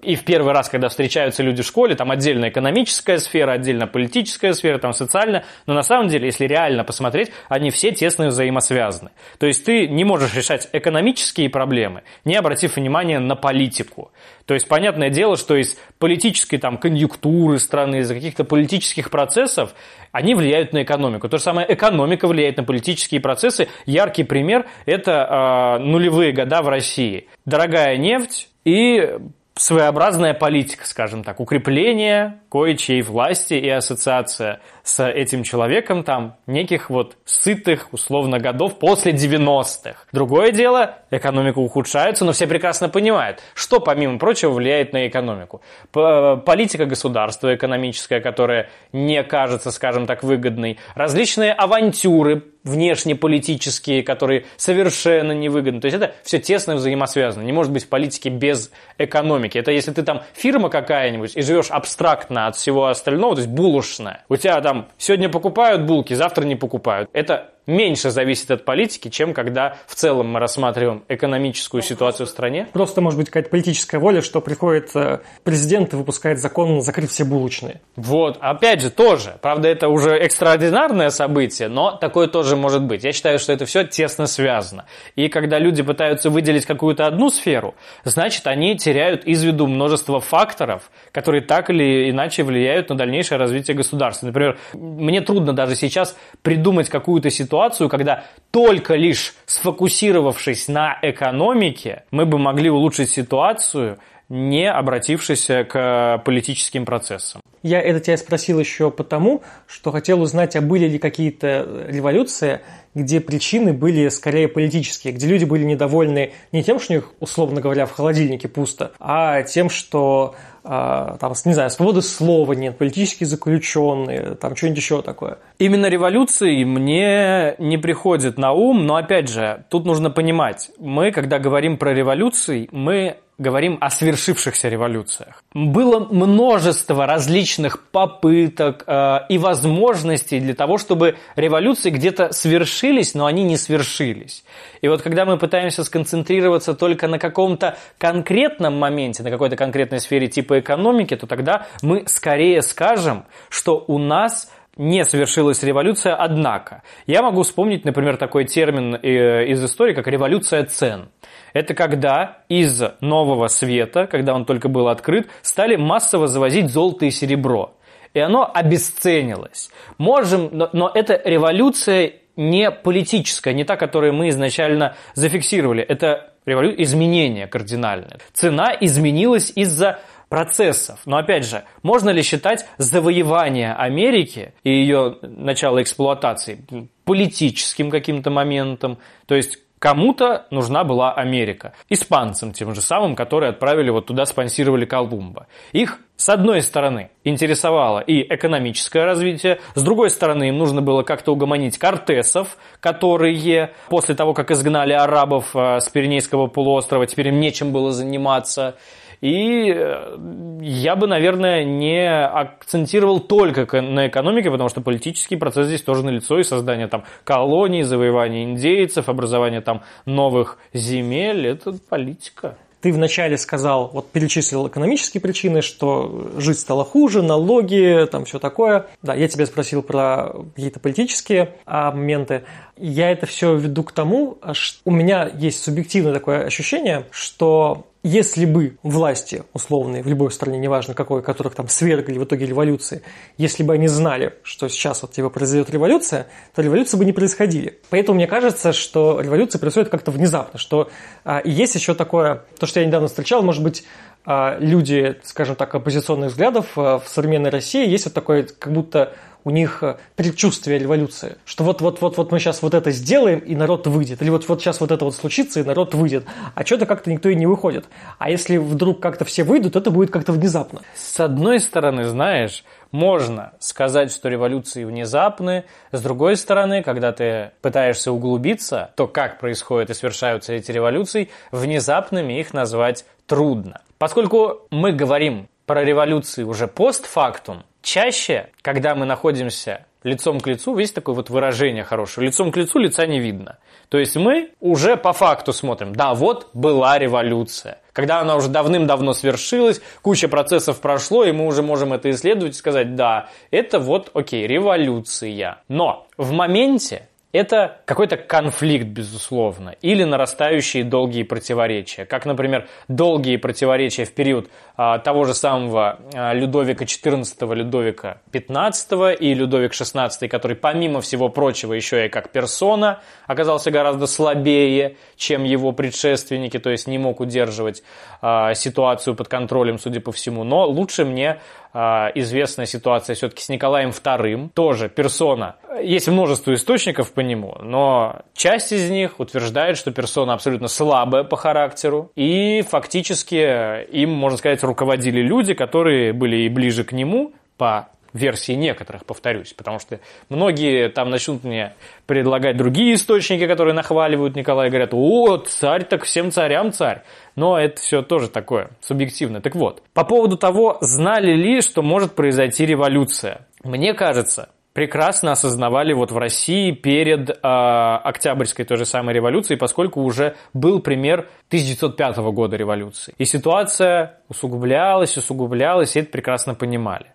и 0.00 0.14
в 0.14 0.24
первый 0.24 0.52
раз, 0.52 0.68
когда 0.68 0.88
встречаются 0.88 1.42
люди 1.42 1.62
в 1.62 1.66
школе, 1.66 1.96
там 1.96 2.12
отдельно 2.12 2.48
экономическая 2.48 3.18
сфера, 3.18 3.52
отдельно 3.52 3.88
политическая 3.88 4.52
сфера, 4.54 4.78
там 4.78 4.92
социальная, 4.92 5.44
но 5.66 5.74
на 5.74 5.82
самом 5.82 6.08
деле, 6.08 6.26
если 6.26 6.46
реально 6.46 6.84
посмотреть, 6.84 7.32
они 7.48 7.70
все 7.70 7.90
тесно 7.90 8.28
взаимосвязаны. 8.28 9.10
То 9.38 9.46
есть 9.46 9.64
ты 9.64 9.88
не 9.88 10.04
можешь 10.04 10.34
решать 10.34 10.68
экономические 10.72 11.50
проблемы, 11.50 12.04
не 12.24 12.36
обратив 12.36 12.76
внимания 12.76 13.18
на 13.18 13.34
политику. 13.34 14.12
То 14.46 14.54
есть 14.54 14.68
понятное 14.68 15.10
дело, 15.10 15.36
что 15.36 15.56
из 15.56 15.76
политической 15.98 16.58
там 16.58 16.78
конъюнктуры 16.78 17.58
страны, 17.58 17.96
из 17.96 18.08
каких-то 18.08 18.44
политических 18.44 19.10
процессов, 19.10 19.74
они 20.12 20.36
влияют 20.36 20.72
на 20.72 20.84
экономику. 20.84 21.28
То 21.28 21.38
же 21.38 21.42
самое 21.42 21.72
экономика 21.72 22.28
влияет 22.28 22.56
на 22.56 22.62
политические 22.62 23.20
процессы. 23.20 23.68
Яркий 23.84 24.22
пример– 24.22 24.66
это 24.86 25.76
э, 25.80 25.82
нулевые 25.82 26.32
года 26.32 26.62
в 26.62 26.68
России. 26.68 27.26
Дорогая 27.44 27.96
нефть 27.96 28.48
и 28.64 29.18
своеобразная 29.58 30.34
политика, 30.34 30.86
скажем 30.86 31.24
так, 31.24 31.40
укрепление 31.40 32.40
кое-чьей 32.50 33.02
власти 33.02 33.54
и 33.54 33.68
ассоциация 33.68 34.60
с 34.82 35.06
этим 35.06 35.42
человеком 35.42 36.02
там 36.02 36.36
неких 36.46 36.88
вот 36.88 37.16
сытых, 37.24 37.92
условно, 37.92 38.38
годов 38.38 38.78
после 38.78 39.12
90-х. 39.12 40.06
Другое 40.12 40.50
дело, 40.50 40.96
экономика 41.10 41.58
ухудшается, 41.58 42.24
но 42.24 42.32
все 42.32 42.46
прекрасно 42.46 42.88
понимают, 42.88 43.40
что, 43.54 43.80
помимо 43.80 44.18
прочего, 44.18 44.52
влияет 44.52 44.92
на 44.92 45.06
экономику. 45.06 45.60
Политика 45.92 46.86
государства 46.86 47.54
экономическая, 47.54 48.20
которая 48.20 48.70
не 48.92 49.22
кажется, 49.22 49.70
скажем 49.70 50.06
так, 50.06 50.22
выгодной. 50.22 50.78
Различные 50.94 51.52
авантюры 51.52 52.44
внешнеполитические, 52.64 54.02
которые 54.02 54.44
совершенно 54.56 55.32
невыгодны. 55.32 55.80
То 55.80 55.86
есть 55.86 55.96
это 55.96 56.14
все 56.22 56.38
тесно 56.38 56.74
взаимосвязано. 56.74 57.42
Не 57.42 57.52
может 57.52 57.72
быть 57.72 57.88
политики 57.88 58.28
без 58.28 58.70
экономики. 58.98 59.56
Это 59.56 59.70
если 59.70 59.92
ты 59.92 60.02
там 60.02 60.22
фирма 60.34 60.68
какая-нибудь 60.68 61.36
и 61.36 61.42
живешь 61.42 61.70
абстрактно 61.70 62.37
от 62.46 62.56
всего 62.56 62.86
остального, 62.86 63.34
то 63.34 63.40
есть 63.40 63.52
булочная. 63.52 64.24
У 64.28 64.36
тебя 64.36 64.60
там 64.60 64.88
сегодня 64.96 65.28
покупают 65.28 65.82
булки, 65.82 66.14
завтра 66.14 66.44
не 66.44 66.56
покупают. 66.56 67.10
Это 67.12 67.50
меньше 67.68 68.10
зависит 68.10 68.50
от 68.50 68.64
политики, 68.64 69.08
чем 69.08 69.34
когда 69.34 69.76
в 69.86 69.94
целом 69.94 70.28
мы 70.30 70.40
рассматриваем 70.40 71.04
экономическую 71.08 71.82
ситуацию 71.82 72.26
в 72.26 72.30
стране. 72.30 72.66
Просто 72.72 73.00
может 73.00 73.18
быть 73.18 73.28
какая-то 73.28 73.50
политическая 73.50 73.98
воля, 73.98 74.22
что 74.22 74.40
приходит 74.40 74.90
э, 74.96 75.20
президент 75.44 75.92
и 75.92 75.96
выпускает 75.96 76.40
закон 76.40 76.80
закрыть 76.80 77.10
все 77.10 77.24
булочные. 77.24 77.80
Вот, 77.94 78.38
опять 78.40 78.80
же, 78.80 78.90
тоже. 78.90 79.38
Правда, 79.42 79.68
это 79.68 79.88
уже 79.88 80.16
экстраординарное 80.16 81.10
событие, 81.10 81.68
но 81.68 81.92
такое 81.92 82.26
тоже 82.26 82.56
может 82.56 82.82
быть. 82.82 83.04
Я 83.04 83.12
считаю, 83.12 83.38
что 83.38 83.52
это 83.52 83.66
все 83.66 83.84
тесно 83.84 84.26
связано. 84.26 84.86
И 85.14 85.28
когда 85.28 85.58
люди 85.58 85.82
пытаются 85.82 86.30
выделить 86.30 86.64
какую-то 86.64 87.06
одну 87.06 87.28
сферу, 87.28 87.74
значит, 88.04 88.46
они 88.46 88.76
теряют 88.76 89.24
из 89.24 89.44
виду 89.44 89.66
множество 89.66 90.20
факторов, 90.20 90.90
которые 91.12 91.42
так 91.42 91.68
или 91.68 92.10
иначе 92.10 92.44
влияют 92.44 92.88
на 92.88 92.96
дальнейшее 92.96 93.38
развитие 93.38 93.76
государства. 93.76 94.26
Например, 94.26 94.58
мне 94.72 95.20
трудно 95.20 95.52
даже 95.52 95.74
сейчас 95.74 96.16
придумать 96.42 96.88
какую-то 96.88 97.28
ситуацию, 97.28 97.57
когда 97.88 98.24
только 98.50 98.94
лишь 98.94 99.34
сфокусировавшись 99.46 100.68
на 100.68 100.98
экономике, 101.02 102.04
мы 102.10 102.26
бы 102.26 102.38
могли 102.38 102.70
улучшить 102.70 103.10
ситуацию, 103.10 103.98
не 104.28 104.70
обратившись 104.70 105.46
к 105.46 106.22
политическим 106.24 106.84
процессам. 106.84 107.40
Я 107.62 107.80
это 107.80 107.98
тебя 108.00 108.16
спросил 108.16 108.60
еще 108.60 108.90
потому, 108.90 109.42
что 109.66 109.90
хотел 109.90 110.20
узнать, 110.20 110.54
а 110.54 110.60
были 110.60 110.86
ли 110.86 110.98
какие-то 110.98 111.86
революции, 111.88 112.60
где 112.94 113.20
причины 113.20 113.72
были 113.72 114.08
скорее 114.08 114.48
политические, 114.48 115.12
где 115.12 115.26
люди 115.26 115.44
были 115.44 115.64
недовольны 115.64 116.32
не 116.52 116.62
тем, 116.62 116.78
что 116.78 116.92
у 116.92 116.96
них, 116.96 117.12
условно 117.20 117.60
говоря, 117.60 117.86
в 117.86 117.92
холодильнике 117.92 118.48
пусто, 118.48 118.92
а 119.00 119.42
тем, 119.42 119.70
что 119.70 120.36
там, 120.68 121.32
не 121.46 121.54
знаю, 121.54 121.70
свободы 121.70 122.02
слова 122.02 122.52
нет, 122.52 122.76
политические 122.76 123.26
заключенные, 123.26 124.34
там 124.34 124.54
что-нибудь 124.54 124.78
еще 124.78 125.00
такое. 125.00 125.38
Именно 125.58 125.86
революции 125.86 126.62
мне 126.64 127.54
не 127.58 127.78
приходит 127.78 128.36
на 128.36 128.52
ум, 128.52 128.84
но 128.84 128.96
опять 128.96 129.30
же, 129.30 129.64
тут 129.70 129.86
нужно 129.86 130.10
понимать, 130.10 130.70
мы, 130.78 131.10
когда 131.10 131.38
говорим 131.38 131.78
про 131.78 131.94
революции, 131.94 132.68
мы 132.70 133.16
говорим 133.38 133.78
о 133.80 133.88
свершившихся 133.88 134.68
революциях. 134.68 135.44
Было 135.54 136.00
множество 136.00 137.06
различных 137.06 137.84
попыток 137.90 138.82
э, 138.86 139.20
и 139.28 139.38
возможностей 139.38 140.40
для 140.40 140.54
того, 140.54 140.76
чтобы 140.76 141.16
революции 141.36 141.90
где-то 141.90 142.32
свершились, 142.32 143.14
но 143.14 143.26
они 143.26 143.44
не 143.44 143.56
свершились. 143.56 144.44
И 144.82 144.88
вот 144.88 145.02
когда 145.02 145.24
мы 145.24 145.38
пытаемся 145.38 145.84
сконцентрироваться 145.84 146.74
только 146.74 147.06
на 147.06 147.18
каком-то 147.18 147.78
конкретном 147.98 148.76
моменте, 148.76 149.22
на 149.22 149.30
какой-то 149.30 149.56
конкретной 149.56 150.00
сфере 150.00 150.26
типа 150.26 150.58
экономики, 150.58 151.14
то 151.14 151.26
тогда 151.26 151.66
мы 151.80 152.04
скорее 152.06 152.62
скажем, 152.62 153.24
что 153.48 153.84
у 153.86 153.98
нас 153.98 154.50
не 154.78 155.04
совершилась 155.04 155.62
революция, 155.62 156.14
однако. 156.14 156.82
Я 157.06 157.22
могу 157.22 157.42
вспомнить, 157.42 157.84
например, 157.84 158.16
такой 158.16 158.44
термин 158.44 158.94
э, 158.94 159.46
из 159.48 159.62
истории, 159.62 159.92
как 159.92 160.06
революция 160.06 160.64
цен. 160.64 161.10
Это 161.52 161.74
когда 161.74 162.38
из 162.48 162.82
нового 163.00 163.48
света, 163.48 164.06
когда 164.06 164.34
он 164.34 164.44
только 164.44 164.68
был 164.68 164.88
открыт, 164.88 165.28
стали 165.42 165.76
массово 165.76 166.28
завозить 166.28 166.70
золото 166.70 167.06
и 167.06 167.10
серебро. 167.10 167.74
И 168.14 168.20
оно 168.20 168.50
обесценилось. 168.52 169.70
Можем, 169.98 170.48
но, 170.52 170.70
но 170.72 170.90
эта 170.94 171.20
революция 171.24 172.14
не 172.36 172.70
политическая, 172.70 173.52
не 173.52 173.64
та, 173.64 173.76
которую 173.76 174.14
мы 174.14 174.28
изначально 174.28 174.94
зафиксировали. 175.14 175.82
Это 175.82 176.32
револю... 176.46 176.80
изменение 176.82 177.48
кардинальное. 177.48 178.18
Цена 178.32 178.72
изменилась 178.80 179.52
из-за 179.54 180.00
процессов. 180.28 181.00
Но 181.06 181.16
опять 181.16 181.46
же, 181.46 181.64
можно 181.82 182.10
ли 182.10 182.22
считать 182.22 182.66
завоевание 182.78 183.72
Америки 183.72 184.52
и 184.62 184.70
ее 184.70 185.16
начало 185.22 185.82
эксплуатации 185.82 186.64
политическим 187.04 187.90
каким-то 187.90 188.30
моментом? 188.30 188.98
То 189.26 189.34
есть 189.34 189.58
Кому-то 189.78 190.46
нужна 190.50 190.82
была 190.82 191.12
Америка. 191.12 191.72
Испанцам 191.88 192.52
тем 192.52 192.74
же 192.74 192.80
самым, 192.80 193.14
которые 193.14 193.50
отправили 193.50 193.90
вот 193.90 194.06
туда, 194.06 194.26
спонсировали 194.26 194.84
Колумба. 194.84 195.46
Их, 195.72 196.00
с 196.16 196.28
одной 196.28 196.62
стороны, 196.62 197.10
интересовало 197.22 198.00
и 198.00 198.22
экономическое 198.22 199.04
развитие, 199.04 199.60
с 199.76 199.82
другой 199.82 200.10
стороны, 200.10 200.48
им 200.48 200.58
нужно 200.58 200.82
было 200.82 201.04
как-то 201.04 201.32
угомонить 201.32 201.78
кортесов, 201.78 202.58
которые 202.80 203.72
после 203.88 204.16
того, 204.16 204.34
как 204.34 204.50
изгнали 204.50 204.92
арабов 204.92 205.54
э, 205.54 205.78
с 205.78 205.88
Пиренейского 205.88 206.48
полуострова, 206.48 207.06
теперь 207.06 207.28
им 207.28 207.38
нечем 207.38 207.70
было 207.70 207.92
заниматься. 207.92 208.76
И 209.20 209.72
э, 209.74 210.58
я 210.62 210.96
бы, 210.96 211.06
наверное, 211.06 211.64
не 211.64 212.08
акцентировал 212.08 213.20
только 213.20 213.80
на 213.80 214.08
экономике, 214.08 214.50
потому 214.50 214.68
что 214.68 214.80
политический 214.80 215.36
процесс 215.36 215.66
здесь 215.66 215.82
тоже 215.82 216.04
налицо, 216.04 216.38
и 216.38 216.44
создание 216.44 216.88
там 216.88 217.04
колоний, 217.24 217.82
завоевание 217.82 218.44
индейцев, 218.44 219.08
образование 219.08 219.60
там 219.60 219.82
новых 220.06 220.58
земель– 220.72 221.46
это 221.48 221.72
политика. 221.88 222.56
Ты 222.80 222.92
вначале 222.92 223.36
сказал, 223.36 223.90
вот 223.92 224.12
перечислил 224.12 224.68
экономические 224.68 225.20
причины, 225.20 225.62
что 225.62 226.30
жить 226.36 226.60
стало 226.60 226.84
хуже, 226.84 227.22
налоги, 227.22 228.06
там 228.10 228.24
все 228.24 228.38
такое. 228.38 228.86
Да, 229.02 229.14
я 229.14 229.26
тебя 229.26 229.46
спросил 229.46 229.82
про 229.82 230.32
какие-то 230.54 230.78
политические 230.78 231.56
а, 231.66 231.90
моменты. 231.90 232.44
Я 232.80 233.10
это 233.10 233.26
все 233.26 233.56
веду 233.56 233.82
к 233.82 233.92
тому, 233.92 234.38
что 234.52 234.80
у 234.84 234.90
меня 234.90 235.30
есть 235.34 235.62
субъективное 235.62 236.12
такое 236.12 236.44
ощущение, 236.44 237.06
что 237.10 237.88
если 238.04 238.44
бы 238.44 238.78
власти 238.82 239.42
условные 239.52 240.02
в 240.02 240.06
любой 240.06 240.30
стране, 240.30 240.58
неважно 240.58 240.94
какой, 240.94 241.22
которых 241.22 241.54
там 241.54 241.68
свергли 241.68 242.18
в 242.18 242.24
итоге 242.24 242.46
революции, 242.46 243.02
если 243.36 243.62
бы 243.62 243.74
они 243.74 243.88
знали, 243.88 244.34
что 244.44 244.68
сейчас 244.68 245.02
вот 245.02 245.12
типа 245.12 245.30
произойдет 245.30 245.70
революция, 245.70 246.28
то 246.54 246.62
революции 246.62 246.96
бы 246.96 247.04
не 247.04 247.12
происходили. 247.12 247.78
Поэтому 247.90 248.16
мне 248.16 248.26
кажется, 248.26 248.72
что 248.72 249.20
революция 249.20 249.58
происходит 249.58 249.88
как-то 249.88 250.12
внезапно, 250.12 250.58
что 250.58 250.90
а, 251.24 251.42
есть 251.44 251.74
еще 251.74 251.94
такое, 251.94 252.44
то, 252.58 252.66
что 252.66 252.80
я 252.80 252.86
недавно 252.86 253.08
встречал, 253.08 253.42
может 253.42 253.62
быть, 253.62 253.84
а, 253.84 254.17
люди, 254.60 255.18
скажем 255.22 255.56
так, 255.56 255.74
оппозиционных 255.74 256.32
взглядов 256.32 256.66
а, 256.76 256.98
в 256.98 257.08
современной 257.08 257.48
России, 257.48 257.88
есть 257.88 258.04
вот 258.04 258.12
такое, 258.14 258.46
как 258.58 258.72
будто 258.74 259.14
у 259.44 259.50
них 259.50 259.82
э, 259.82 259.96
предчувствие 260.16 260.78
революции, 260.78 261.38
что 261.46 261.64
вот-вот-вот-вот 261.64 262.30
мы 262.30 262.38
сейчас 262.38 262.60
вот 262.60 262.74
это 262.74 262.90
сделаем, 262.90 263.38
и 263.38 263.56
народ 263.56 263.86
выйдет, 263.86 264.20
или 264.20 264.28
вот-вот 264.28 264.60
сейчас 264.60 264.80
вот 264.80 264.90
это 264.90 265.06
вот 265.06 265.14
случится, 265.14 265.60
и 265.60 265.62
народ 265.62 265.94
выйдет, 265.94 266.26
а 266.54 266.66
что-то 266.66 266.84
как-то 266.84 267.10
никто 267.10 267.30
и 267.30 267.34
не 267.34 267.46
выходит. 267.46 267.86
А 268.18 268.28
если 268.28 268.58
вдруг 268.58 269.00
как-то 269.00 269.24
все 269.24 269.44
выйдут, 269.44 269.76
это 269.76 269.90
будет 269.90 270.10
как-то 270.10 270.32
внезапно. 270.32 270.82
С 270.94 271.18
одной 271.20 271.60
стороны, 271.60 272.04
знаешь, 272.04 272.64
можно 272.90 273.52
сказать, 273.60 274.12
что 274.12 274.28
революции 274.28 274.84
внезапны. 274.84 275.64
С 275.92 276.02
другой 276.02 276.36
стороны, 276.36 276.82
когда 276.82 277.12
ты 277.12 277.52
пытаешься 277.62 278.12
углубиться, 278.12 278.90
то 278.96 279.06
как 279.06 279.38
происходят 279.38 279.88
и 279.88 279.94
совершаются 279.94 280.52
эти 280.52 280.70
революции, 280.70 281.30
внезапными 281.50 282.38
их 282.38 282.52
назвать 282.52 283.06
трудно. 283.26 283.80
Поскольку 283.98 284.62
мы 284.70 284.92
говорим 284.92 285.48
про 285.66 285.84
революции 285.84 286.44
уже 286.44 286.68
постфактум, 286.68 287.64
чаще, 287.82 288.50
когда 288.62 288.94
мы 288.94 289.06
находимся 289.06 289.86
лицом 290.04 290.40
к 290.40 290.46
лицу, 290.46 290.76
есть 290.78 290.94
такое 290.94 291.14
вот 291.14 291.30
выражение 291.30 291.84
хорошее. 291.84 292.28
Лицом 292.28 292.52
к 292.52 292.56
лицу 292.56 292.78
лица 292.78 293.06
не 293.06 293.18
видно. 293.18 293.58
То 293.88 293.98
есть 293.98 294.16
мы 294.16 294.50
уже 294.60 294.96
по 294.96 295.12
факту 295.12 295.52
смотрим, 295.52 295.94
да, 295.94 296.14
вот 296.14 296.50
была 296.52 296.98
революция. 296.98 297.80
Когда 297.92 298.20
она 298.20 298.36
уже 298.36 298.48
давным-давно 298.48 299.12
свершилась, 299.12 299.80
куча 300.02 300.28
процессов 300.28 300.80
прошло, 300.80 301.24
и 301.24 301.32
мы 301.32 301.46
уже 301.46 301.62
можем 301.62 301.92
это 301.92 302.10
исследовать 302.10 302.54
и 302.54 302.58
сказать, 302.58 302.94
да, 302.94 303.28
это 303.50 303.80
вот, 303.80 304.10
окей, 304.14 304.46
революция. 304.46 305.58
Но 305.68 306.06
в 306.16 306.32
моменте 306.32 307.07
это 307.32 307.80
какой-то 307.84 308.16
конфликт, 308.16 308.86
безусловно, 308.86 309.74
или 309.82 310.04
нарастающие 310.04 310.82
долгие 310.82 311.24
противоречия, 311.24 312.06
как, 312.06 312.24
например, 312.24 312.68
долгие 312.88 313.36
противоречия 313.36 314.06
в 314.06 314.14
период 314.14 314.48
а, 314.76 314.98
того 314.98 315.24
же 315.24 315.34
самого 315.34 315.98
а, 316.14 316.32
Людовика 316.32 316.84
XIV, 316.84 317.54
Людовика 317.54 318.18
XV 318.32 319.14
и 319.16 319.34
Людовик 319.34 319.72
XVI, 319.72 320.26
который, 320.28 320.56
помимо 320.56 321.02
всего 321.02 321.28
прочего, 321.28 321.74
еще 321.74 322.06
и 322.06 322.08
как 322.08 322.30
персона 322.30 323.00
оказался 323.26 323.70
гораздо 323.70 324.06
слабее, 324.06 324.96
чем 325.16 325.44
его 325.44 325.72
предшественники, 325.72 326.58
то 326.58 326.70
есть 326.70 326.86
не 326.86 326.96
мог 326.96 327.20
удерживать 327.20 327.82
а, 328.22 328.54
ситуацию 328.54 329.14
под 329.14 329.28
контролем, 329.28 329.78
судя 329.78 330.00
по 330.00 330.12
всему. 330.12 330.44
Но 330.44 330.66
лучше 330.66 331.04
мне 331.04 331.40
а, 331.72 332.10
известная 332.14 332.66
ситуация 332.66 333.14
все-таки 333.14 333.42
с 333.42 333.48
Николаем 333.48 333.90
II, 333.90 334.48
тоже 334.54 334.88
персона. 334.88 335.56
Есть 335.82 336.08
множество 336.08 336.54
источников 336.54 337.12
по 337.18 337.20
нему, 337.20 337.56
но 337.60 338.20
часть 338.32 338.70
из 338.70 338.88
них 338.90 339.18
утверждает, 339.18 339.76
что 339.76 339.90
персона 339.90 340.34
абсолютно 340.34 340.68
слабая 340.68 341.24
по 341.24 341.36
характеру, 341.36 342.12
и 342.14 342.62
фактически 342.62 343.84
им, 343.90 344.10
можно 344.10 344.38
сказать, 344.38 344.62
руководили 344.62 345.20
люди, 345.20 345.54
которые 345.54 346.12
были 346.12 346.36
и 346.36 346.48
ближе 346.48 346.84
к 346.84 346.92
нему 346.92 347.32
по 347.56 347.88
версии 348.12 348.52
некоторых, 348.52 349.04
повторюсь, 349.04 349.52
потому 349.52 349.80
что 349.80 349.98
многие 350.28 350.90
там 350.90 351.10
начнут 351.10 351.42
мне 351.42 351.74
предлагать 352.06 352.56
другие 352.56 352.94
источники, 352.94 353.48
которые 353.48 353.74
нахваливают 353.74 354.36
Николая, 354.36 354.70
говорят, 354.70 354.90
о, 354.92 355.38
царь 355.38 355.82
так 355.86 356.04
всем 356.04 356.30
царям 356.30 356.70
царь. 356.70 357.02
Но 357.34 357.58
это 357.58 357.80
все 357.80 358.02
тоже 358.02 358.28
такое 358.28 358.70
субъективное. 358.80 359.40
Так 359.40 359.56
вот, 359.56 359.82
по 359.92 360.04
поводу 360.04 360.36
того, 360.36 360.78
знали 360.82 361.32
ли, 361.32 361.62
что 361.62 361.82
может 361.82 362.14
произойти 362.14 362.64
революция. 362.64 363.48
Мне 363.64 363.92
кажется, 363.92 364.50
прекрасно 364.72 365.32
осознавали 365.32 365.92
вот 365.92 366.12
в 366.12 366.18
России 366.18 366.70
перед 366.70 367.30
э, 367.30 367.34
Октябрьской 367.42 368.64
той 368.64 368.76
же 368.76 368.84
самой 368.84 369.14
революцией, 369.14 369.58
поскольку 369.58 370.02
уже 370.02 370.36
был 370.54 370.80
пример 370.80 371.28
1905 371.48 372.16
года 372.18 372.56
революции. 372.56 373.14
И 373.18 373.24
ситуация 373.24 374.20
усугублялась, 374.28 375.16
усугублялась, 375.16 375.96
и 375.96 376.00
это 376.00 376.10
прекрасно 376.10 376.54
понимали. 376.54 377.06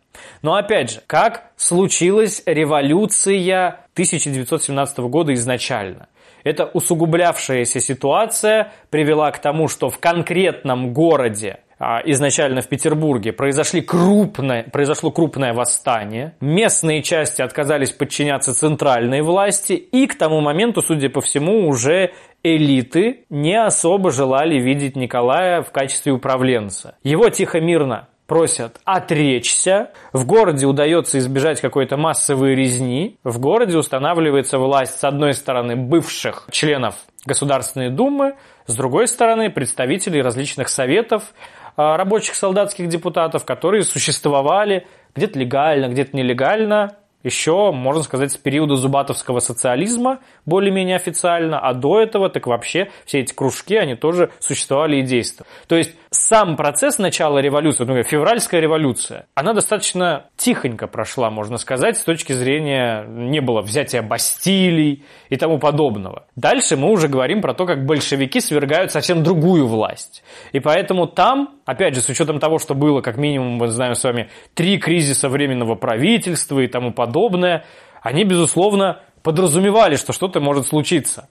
Но 0.41 0.55
опять 0.55 0.91
же, 0.91 1.01
как 1.07 1.51
случилась 1.55 2.43
революция 2.45 3.79
1917 3.93 4.97
года 4.99 5.33
изначально? 5.33 6.07
Эта 6.43 6.65
усугублявшаяся 6.65 7.79
ситуация 7.79 8.73
привела 8.89 9.31
к 9.31 9.39
тому, 9.39 9.69
что 9.69 9.89
в 9.89 9.99
конкретном 9.99 10.93
городе 10.93 11.59
изначально 11.79 12.61
в 12.61 12.67
Петербурге 12.67 13.33
произошли 13.33 13.81
крупное, 13.81 14.63
произошло 14.63 15.11
крупное 15.11 15.53
восстание. 15.53 16.35
Местные 16.39 17.01
части 17.01 17.41
отказались 17.41 17.91
подчиняться 17.91 18.53
центральной 18.53 19.21
власти, 19.21 19.73
и 19.73 20.07
к 20.07 20.17
тому 20.17 20.41
моменту, 20.41 20.81
судя 20.81 21.09
по 21.09 21.21
всему, 21.21 21.67
уже 21.67 22.11
элиты 22.43 23.25
не 23.29 23.55
особо 23.55 24.11
желали 24.11 24.59
видеть 24.59 24.95
Николая 24.95 25.61
в 25.61 25.71
качестве 25.71 26.11
управленца. 26.11 26.95
Его 27.03 27.29
тихо-мирно 27.29 28.07
просят 28.27 28.79
отречься. 28.85 29.91
В 30.11 30.25
городе 30.25 30.65
удается 30.65 31.19
избежать 31.19 31.61
какой-то 31.61 31.97
массовой 31.97 32.55
резни. 32.55 33.19
В 33.23 33.39
городе 33.39 33.77
устанавливается 33.77 34.57
власть, 34.57 34.99
с 34.99 35.03
одной 35.03 35.33
стороны, 35.33 35.75
бывших 35.75 36.47
членов 36.51 36.95
Государственной 37.25 37.89
Думы, 37.89 38.35
с 38.65 38.75
другой 38.75 39.07
стороны, 39.07 39.49
представителей 39.49 40.21
различных 40.21 40.69
советов, 40.69 41.33
а, 41.61 41.62
рабочих 41.75 42.35
солдатских 42.35 42.87
депутатов, 42.87 43.45
которые 43.45 43.83
существовали 43.83 44.87
где-то 45.15 45.39
легально, 45.39 45.87
где-то 45.89 46.15
нелегально, 46.15 46.97
еще, 47.23 47.71
можно 47.71 48.03
сказать, 48.03 48.31
с 48.31 48.37
периода 48.37 48.75
зубатовского 48.75 49.39
социализма, 49.39 50.19
более-менее 50.45 50.97
официально, 50.97 51.59
а 51.59 51.73
до 51.73 52.01
этого 52.01 52.29
так 52.29 52.47
вообще 52.47 52.91
все 53.05 53.19
эти 53.19 53.33
кружки, 53.33 53.75
они 53.75 53.95
тоже 53.95 54.31
существовали 54.39 54.97
и 54.97 55.01
действовали. 55.01 55.49
То 55.67 55.75
есть 55.77 55.95
сам 56.13 56.55
процесс 56.55 56.99
начала 56.99 57.39
революции, 57.39 57.83
ну, 57.85 58.01
февральская 58.03 58.61
революция, 58.61 59.25
она 59.33 59.53
достаточно 59.53 60.27
тихонько 60.37 60.85
прошла, 60.87 61.31
можно 61.31 61.57
сказать, 61.57 61.97
с 61.97 62.03
точки 62.03 62.33
зрения 62.33 63.03
не 63.07 63.41
было 63.41 63.61
взятия 63.61 64.03
Бастилий 64.03 65.03
и 65.29 65.37
тому 65.37 65.57
подобного. 65.57 66.27
Дальше 66.35 66.77
мы 66.77 66.91
уже 66.91 67.07
говорим 67.07 67.41
про 67.41 67.55
то, 67.55 67.65
как 67.65 67.85
большевики 67.85 68.39
свергают 68.41 68.91
совсем 68.91 69.23
другую 69.23 69.67
власть. 69.67 70.23
И 70.51 70.59
поэтому 70.59 71.07
там, 71.07 71.55
опять 71.65 71.95
же, 71.95 72.01
с 72.01 72.09
учетом 72.09 72.39
того, 72.39 72.59
что 72.59 72.75
было 72.75 73.01
как 73.01 73.17
минимум, 73.17 73.53
мы 73.53 73.69
знаем 73.69 73.95
с 73.95 74.03
вами, 74.03 74.29
три 74.53 74.77
кризиса 74.77 75.29
временного 75.29 75.73
правительства 75.73 76.59
и 76.59 76.67
тому 76.67 76.93
подобное, 76.93 77.65
они, 78.03 78.23
безусловно, 78.23 78.99
подразумевали, 79.23 79.95
что 79.95 80.13
что-то 80.13 80.39
может 80.39 80.67
случиться. 80.67 81.27